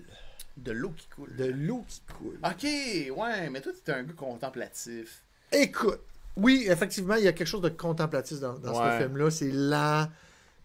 [0.56, 1.34] De l'eau qui coule.
[1.36, 2.38] De l'eau qui coule.
[2.44, 5.22] Ok, ouais, mais toi, t'es un gars contemplatif.
[5.52, 6.00] Écoute,
[6.36, 8.98] oui, effectivement, il y a quelque chose de contemplatif dans, dans Ouais.
[8.98, 9.30] ce film-là.
[9.30, 10.08] C'est lent.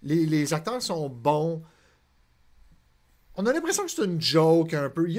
[0.04, 1.64] Les, les acteurs sont bons.
[3.42, 5.10] On a l'impression que c'est une joke un peu.
[5.10, 5.16] Il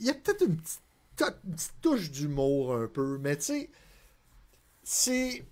[0.00, 0.80] y a, peut-être une petite,
[1.44, 3.70] une petite touche d'humour un peu, mais tu sais,
[4.82, 5.44] c'est.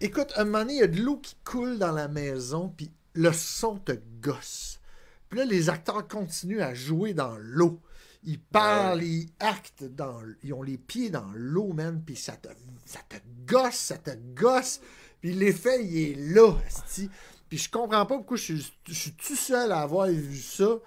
[0.00, 2.92] Écoute, un moment donné, il y a de l'eau qui coule dans la maison, puis
[3.14, 4.78] le son te gosse.
[5.28, 7.80] Puis là, les acteurs continuent à jouer dans l'eau.
[8.22, 12.46] Ils parlent, ils actent dans Ils ont les pieds dans l'eau, man, puis ça te,
[12.86, 14.80] ça te gosse, ça te gosse.
[15.20, 16.56] Puis l'effet, il est là.
[17.48, 18.54] Puis je comprends pas pourquoi je
[18.88, 20.78] suis tout seul à avoir vu ça.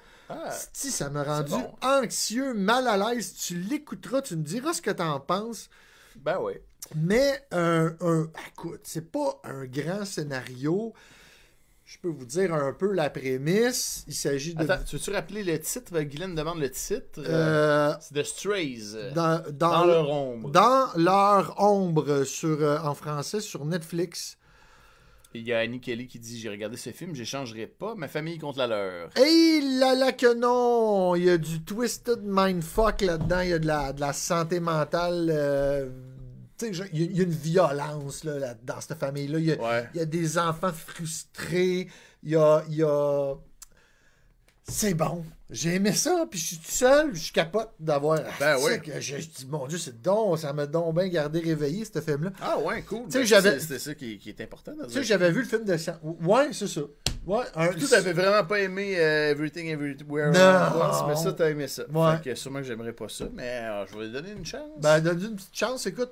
[0.45, 1.72] Ah, Esti, ça m'a rendu bon.
[1.81, 3.34] anxieux, mal à l'aise.
[3.35, 5.69] Tu l'écouteras, tu me diras ce que t'en penses.
[6.15, 6.53] ben oui.
[6.95, 10.93] Mais un, un- écoute, c'est pas un grand scénario.
[11.85, 14.03] Je peux vous dire un peu la prémisse.
[14.07, 14.64] Il s'agit de.
[14.64, 15.99] Attends, tu veux-tu rappeler le titre?
[16.01, 17.19] Guylaine demande le titre.
[17.26, 18.95] euh, C'est The Strays.
[18.95, 20.49] euh, dans, dans, dans leur ombre.
[20.51, 24.38] dans leur ombre sur, euh, en français sur Netflix.
[25.35, 28.38] Il y a Annie Kelly qui dit J'ai regardé ce film, j'échangerai pas ma famille
[28.38, 29.10] contre la leur.
[29.18, 31.15] Et là là que non!
[31.15, 33.39] Il y a du twisted mindfuck là-dedans.
[33.41, 35.30] Il y a de la, de la santé mentale.
[35.31, 35.89] euh,
[36.57, 38.97] tu sais, je- il y, a- il y a une violence là, là- dans cette
[38.99, 39.39] famille-là.
[39.39, 39.89] Il y a, Ouais.
[39.95, 41.88] il y a des enfants frustrés.
[42.22, 42.64] Il y a.
[42.69, 43.35] il y a-
[44.68, 45.23] C'est bon.
[45.49, 46.26] J'ai aimé ça.
[46.30, 47.14] Puis je suis tout seul.
[47.14, 48.19] Je capote d'avoir.
[48.40, 48.80] Ben ouais.
[48.80, 50.40] que Je, je dis, mon Dieu, c'est donc.
[50.40, 52.31] Ça m'a donc bien gardé réveillé, ce film-là.
[52.41, 53.03] Ah ouais, cool.
[53.06, 54.72] Tu sais, Ben, j'avais- c'est- C'était ça qui, qui est important.
[54.88, 55.76] Tu sais, j'avais vu le film de.
[56.26, 56.81] Ouais, c'est ça.
[57.26, 57.68] Ouais, un.
[57.73, 60.81] Tout t'avais vraiment pas aimé euh, Everything Everywhere Non.
[60.81, 61.84] Once, mais ça, t'as aimé ça.
[61.90, 62.18] Ouais.
[62.18, 64.69] Fait que sûrement que j'aimerais pas ça, mais euh, je vais lui donner une chance.
[64.81, 66.11] Ben, donne une petite chance, écoute.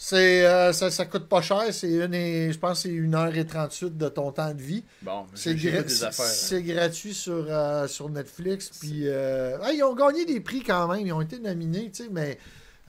[0.00, 3.96] C'est, euh, ça, ça coûte pas cher, c'est une et, je pense que c'est 1h38
[3.96, 4.84] de ton temps de vie.
[5.02, 6.10] bon, C'est, gra- hein.
[6.12, 8.70] c'est gratuit sur, euh, sur Netflix.
[8.78, 12.04] Puis, euh, ah, ils ont gagné des prix quand même, ils ont été nominés, tu
[12.04, 12.38] sais, mais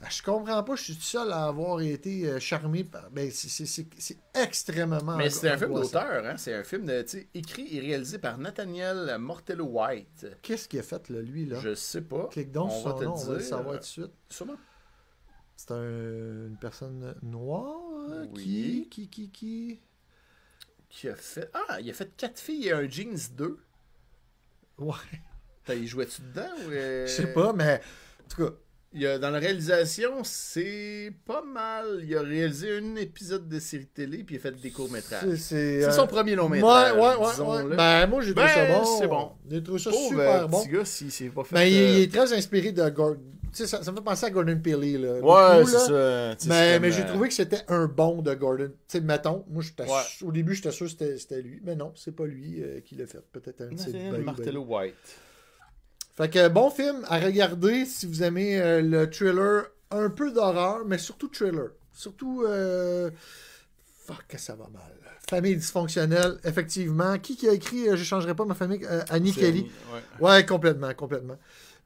[0.08, 3.10] je comprends pas, je suis tout seul à avoir été charmé par.
[3.10, 3.86] Ben, c'est,
[4.32, 5.16] extrêmement.
[5.16, 6.36] Mais c'est un film d'auteur, hein?
[6.36, 7.04] C'est un film de,
[7.34, 10.28] écrit et réalisé par Nathaniel Mortello White.
[10.42, 11.58] Qu'est-ce qu'il a fait, là, lui, là?
[11.60, 12.28] Je sais pas.
[12.30, 14.12] Clique donc on sur va son nom, on va le savoir tout de suite.
[14.28, 14.54] Sûrement.
[15.66, 17.76] C'est un- une personne noire
[18.08, 18.88] euh, Oui.
[18.90, 19.80] qui, qui, qui, qui.
[20.88, 21.50] Qui a fait.
[21.52, 23.58] Ah, il a fait quatre filles et un Jeans 2.
[24.78, 24.94] Ouais.
[25.66, 26.70] T'as y jouais-tu dedans ou.
[26.70, 27.80] euh, Je sais pas, mais
[28.24, 28.54] en tout cas,
[28.94, 32.00] Il a, dans la réalisation, c'est pas mal.
[32.04, 35.34] Il a réalisé un épisode de série télé puis il a fait des courts-métrages.
[35.36, 35.84] c'est.
[35.84, 36.94] Euh, son premier long Ouais, métrage.
[36.96, 37.76] ouais, ouais.
[37.76, 38.98] Ben, moi, j'ai trouvé Ben, ça bon.
[38.98, 39.32] c'est bon.
[39.50, 40.60] J'ai trouvé ça Pauvre super bon.
[40.62, 41.54] petit gars, s'il s'est pas fait.
[41.54, 43.20] Ben, il, euh, il est très inspiré de Gordon.
[43.52, 45.14] Tu sais, ça, ça me fait penser à Gordon Peele, là.
[45.20, 46.78] Ouais, c'est ça.
[46.80, 48.68] Mais, j'ai euh, trouvé que c'était un bon de Gordon.
[48.88, 49.86] Tu sais, mettons, moi, Ouais.
[50.26, 51.60] au début, j'étais sûr que c'était- lui.
[51.64, 53.20] Mais non, c'est pas lui euh, qui l'a fait.
[53.32, 54.94] Peut-être un de ses Nathaniel buddies, Martello White.
[56.16, 60.84] Fait que bon film à regarder si vous aimez euh, le thriller, un peu d'horreur,
[60.86, 61.70] mais surtout thriller.
[61.92, 62.44] Surtout.
[62.46, 63.10] Euh...
[64.06, 64.82] Fuck, que ça va mal.
[65.28, 67.18] Famille dysfonctionnelle, effectivement.
[67.18, 69.60] Qui qui a écrit euh, Je changerai pas ma famille Euh, Annie Kelly?
[69.60, 69.70] Annie,
[70.20, 70.28] ouais.
[70.28, 71.36] Ouais, complètement, complètement.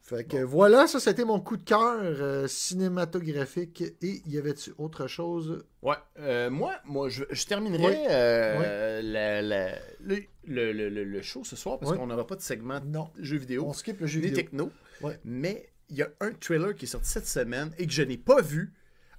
[0.06, 3.82] Fait que voilà, ça c'était mon coup de cœur euh, cinématographique.
[4.02, 5.64] Et y avait-tu autre chose?
[5.82, 10.16] Ouais, euh, moi, moi je, je terminerai euh, la- la- le,
[10.46, 13.08] le, le- le- le show ce soir parce qu'on n'aura pas de segment Non.
[13.18, 14.36] jeux vidéo On skip le jeu vidéo.
[14.36, 14.70] techno.
[15.00, 15.18] Ouais.
[15.24, 18.18] Mais il y a un trailer qui est sorti cette semaine et que je n'ai
[18.18, 18.74] pas vu.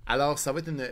[0.05, 0.87] Alors, ça va être une,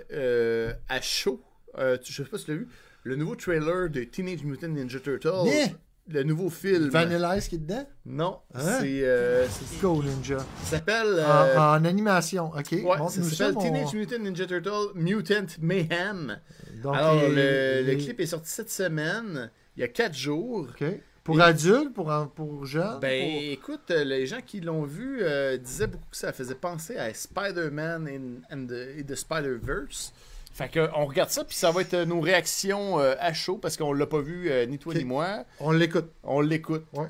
[0.90, 1.40] à chaud.
[1.78, 2.68] Je sais pas si tu l'as vu.
[3.04, 5.46] Le nouveau trailer de Teenage Mutant Ninja Turtles.
[5.46, 5.68] Yeah.
[6.10, 6.90] Le nouveau film.
[6.90, 7.88] Vanilla Ice qui est dedans?
[8.06, 8.80] Non, Hein?
[8.82, 9.04] c'est.
[9.04, 10.40] euh, c'est- Go Ninja.
[10.64, 11.14] ça s'appelle.
[11.26, 12.72] En, euh, en animation, ok.
[12.74, 16.40] ouais, ça s'appelle Teenage Mutant Ninja Turtle Mutant Mayhem.
[16.84, 20.68] Donc, Alors, le, le clip est sorti cette semaine, il y a quatre jours.
[20.70, 20.84] OK.
[21.24, 23.00] Pour adultes, pour, pour jeunes?
[23.00, 26.54] Ben, pour- écoute, euh, les gens qui l'ont vu euh, disaient beaucoup que ça faisait
[26.56, 30.12] penser à Spider-Man in, and the, the Spider-Verse.
[30.54, 33.76] Fait que, on regarde ça, puis ça va être nos réactions euh, à chaud, parce
[33.76, 35.46] qu'on l'a pas vu, euh, ni toi ni moi.
[35.60, 36.12] On l'écoute.
[36.24, 36.86] On l'écoute.
[36.94, 37.08] Ouais.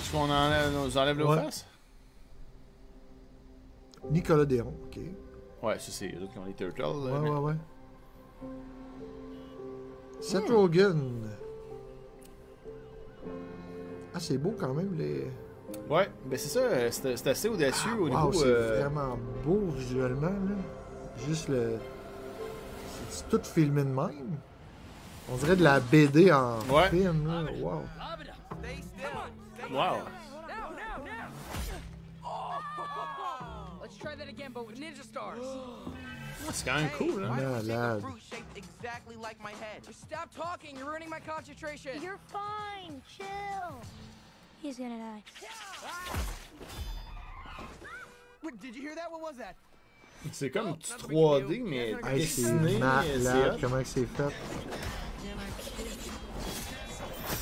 [0.00, 1.36] C'est qu'on enlève, nous enlève Ouais.
[1.44, 1.66] faces?
[4.10, 4.98] Nicolas Déron, OK.
[5.62, 6.82] Ouais, ça c'est eux qui ont les Turtles.
[6.82, 7.54] Ouais, mais- ouais, ouais.
[10.20, 11.28] Seth Rogen.
[14.14, 15.30] Ah, c'est beau quand même, les...
[15.88, 18.32] Ouais, ben c'est ça, euh, c'est assez audacieux au Wow, niveau...
[18.32, 20.56] c'est euh, vraiment beau visuellement, là.
[21.26, 21.78] Juste le...
[23.10, 24.38] C'est tout filmé de même.
[25.30, 26.88] On dirait de la BD en Ouais.
[26.88, 27.44] film, là.
[27.60, 27.82] Wow.
[29.70, 29.96] Wow.
[33.82, 35.38] Let's try that again, but with ninja stars.
[35.42, 37.36] Ah, c'est quand même cool, hein?
[37.36, 38.02] Malade.
[39.90, 40.76] Stop talking.
[40.76, 41.92] You're ruining my concentration.
[42.02, 43.00] You're fine.
[43.16, 43.80] Chill.
[44.62, 45.22] He's gonna die.
[48.44, 49.10] Wait, did you hear that?
[49.10, 49.54] What was that?
[50.32, 52.78] C'est comme du 3D, mais Hey, c'est dessiné.
[52.78, 53.06] malade
[53.54, 54.32] c'est comment que c'est fait?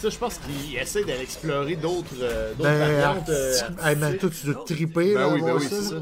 [0.01, 3.29] ça, je pense qu'il essaie d'aller explorer d'autres euh, Ben, variantes.
[3.29, 3.53] euh,
[3.85, 4.19] hey, artistiques.
[4.21, 5.97] toi, tu dois triper, Ben là, oui, ben oui, ça, c'est ça.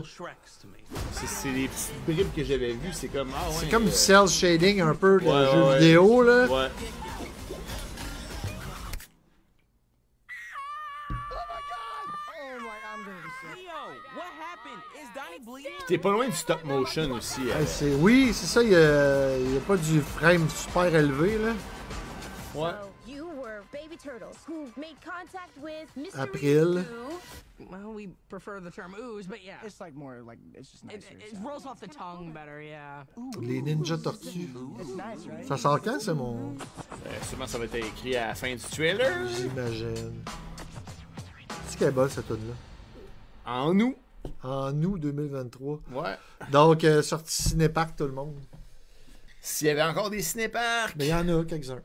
[1.27, 3.31] C'est- les petites bribes que j'avais vues, c'est comme.
[3.35, 5.79] Ah, ouais, C'est comme euh, du cel shading un peu de Ouais, ouais, jeu ouais.
[5.81, 6.47] vidéo, là.
[6.47, 6.69] Ouais.
[15.87, 17.41] T'es pas loin du stop motion aussi.
[17.51, 17.65] euh.
[17.67, 21.39] C'est- oui, c'est ça, il n'y a, il y a pas du frame super élevé,
[21.39, 21.53] là.
[22.55, 22.71] Ouais.
[26.15, 26.85] April.
[27.71, 29.57] Well, we prefer the term ooze, but yeah.
[29.65, 31.17] It's like more like it's just It, nicer.
[31.19, 33.05] it rolls off the tongue better, yeah.
[33.41, 34.49] Les Ninja Tortues.
[34.79, 35.47] It's nice, right?
[35.47, 36.55] Ça sort quand, c'est mon.
[37.07, 39.27] Euh, sûrement ça va être écrit à la fin du trailer.
[39.29, 40.23] J'imagine.
[41.67, 43.95] C'est qu'elle est bonne, cette tune là En nous.
[44.43, 45.81] En août 2023.
[45.93, 46.17] Ouais.
[46.51, 48.35] Donc, euh, sortie Cinépark, tout le monde.
[49.41, 50.95] S'il y avait encore des cinéparks.
[50.97, 51.83] Mais il y en a quelques-uns.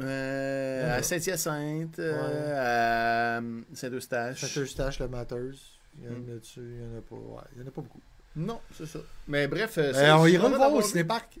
[0.00, 4.40] Euh, à Saint-Hyacinthe, euh, à euh, Saint-Eustache.
[4.40, 5.60] Saint-Eustache, le Mateuse.
[5.98, 7.16] Il y en a dessus, il y en a pas.
[7.16, 8.00] Ouais, il y en a pas beaucoup.
[8.36, 9.00] Non, c'est ça.
[9.26, 10.82] Mais bref, ça, on je suis ira le voir au.
[10.82, 11.40] Cinépark.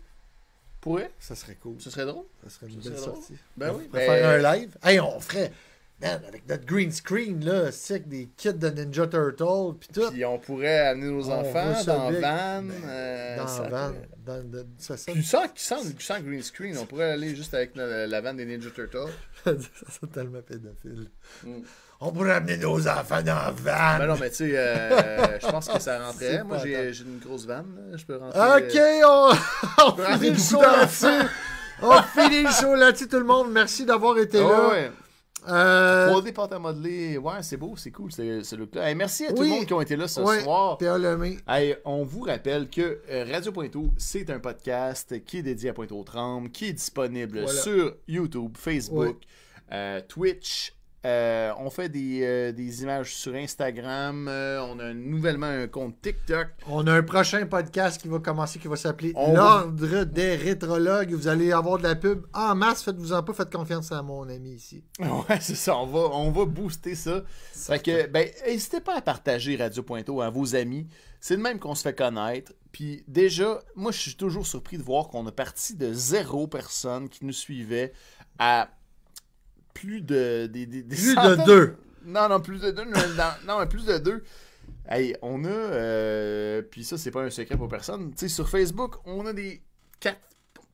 [0.80, 1.74] Pourrait Ça serait cool.
[1.80, 2.24] Ce serait drôle.
[2.44, 3.34] Ça serait une Ça belle serait sortie.
[3.56, 4.76] Ben on oui, pourrait ben- faire un live.
[4.82, 5.52] Hey, on ferait.
[6.00, 10.10] Man, avec notre green screen, là, c'est avec des kits de Ninja Turtle, puis tout.
[10.12, 12.20] Puis on pourrait amener nos On enfants ça dans van.
[12.20, 13.90] Ben, euh, dans ça van.
[14.24, 15.14] Dans, de- ça sonne.
[15.14, 18.44] Puis sans, sans, sans green screen, on pourrait aller juste avec la, la van des
[18.44, 19.10] Ninja Turtles.
[19.44, 19.52] ça
[20.00, 21.10] sonne tellement pédophile.
[21.42, 21.62] Mm.
[22.00, 23.98] On pourrait amener nos enfants dans la van.
[23.98, 26.30] Ben non, mais tu sais, euh, je pense que ça rentrait.
[26.30, 27.64] C'est Moi, j'ai une grosse van.
[27.92, 28.38] Je peux rentrer.
[28.40, 29.32] Ok, euh, on,
[29.82, 31.28] on rentrer finit le show là-dessus.
[31.82, 33.50] On finit le show là-dessus, tout le monde.
[33.50, 34.68] Merci d'avoir été ouais, là.
[34.68, 34.90] ouais.
[35.46, 37.18] Euh, 3D pâte à modeler.
[37.18, 38.88] Ouais, c'est beau, c'est cool ce, look-là.
[38.88, 39.48] Hey, merci à tout Oui.
[39.48, 40.78] le monde qui ont été là ce ouais, soir.
[41.48, 45.72] Hey, on vous rappelle que euh, Radio Pointeau, c'est un podcast qui est dédié à
[45.72, 47.62] Pointe-aux-Trembles, qui est disponible Voilà.
[47.62, 49.18] sur YouTube, Facebook,
[49.72, 50.74] euh, Twitch.
[51.06, 54.26] Euh, on fait des, euh, des images sur Instagram.
[54.28, 56.48] Euh, on a nouvellement un compte TikTok.
[56.66, 61.12] On a un prochain podcast qui va commencer, qui va s'appeler On L'Ordre des Rétrologues.
[61.12, 62.82] Vous allez avoir de la pub en masse.
[62.82, 64.84] Faites-vous en pas, faites confiance à mon ami ici.
[65.28, 65.76] Ouais, c'est ça.
[65.76, 67.22] On va, on va booster ça.
[67.52, 70.88] Fait que, ben, n'hésitez pas à partager Radio Pointeau à vos amis.
[71.20, 72.52] C'est de même qu'on se fait connaître.
[72.72, 77.08] Puis déjà, moi, je suis toujours surpris de voir qu'on a parti de zéro personne
[77.08, 77.92] qui nous suivait
[78.38, 78.68] à
[79.80, 80.46] plus de.
[80.46, 81.76] Des, des- des Plus de deux.
[82.04, 82.84] Non, non, plus de deux.
[83.46, 84.22] non, mais plus de deux.
[84.88, 85.48] Hey, on a.
[85.48, 88.10] euh, puis ça, c'est pas un secret pour personne.
[88.10, 89.60] Tu sais, sur Facebook, on a des
[90.00, 90.16] 4,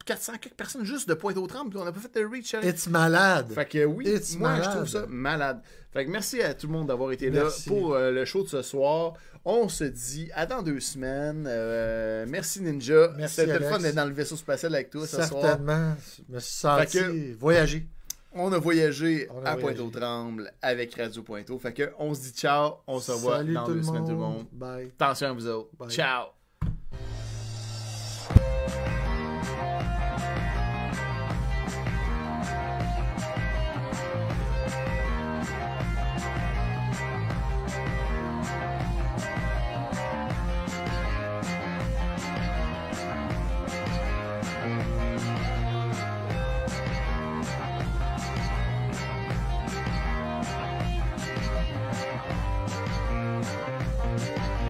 [0.04, 1.70] 400 quelques personnes juste de Pointe-aux-Trembles.
[1.70, 2.54] Puis on n'a pas fait de reach.
[2.54, 3.50] avec- It's malade.
[3.52, 4.64] fait que oui, It's moi malade.
[4.64, 5.60] je trouve ça malade.
[5.92, 7.68] Fait que merci à tout le monde d'avoir été Merci.
[7.70, 9.14] là pour euh, le show de ce soir.
[9.44, 11.46] On se dit à dans deux semaines.
[11.48, 13.12] Euh, merci Ninja.
[13.16, 15.42] Merci, C'était le fun d'être dans le vaisseau spatial avec toi ce soir.
[15.42, 15.94] Certainement.
[16.28, 17.86] Je me suis senti voyager.
[18.34, 19.56] On a voyagé On a à.
[19.56, 21.58] Pointe-aux-Trembles avec Radio Pointeau.
[21.58, 22.74] Fait que on se dit ciao.
[22.86, 24.36] On se revoit dans deux semaines tout le monde.
[24.38, 24.46] monde.
[24.52, 24.92] Bye.
[24.98, 25.70] Attention à vous autres.
[25.78, 25.90] Bye.
[25.90, 26.43] Ciao.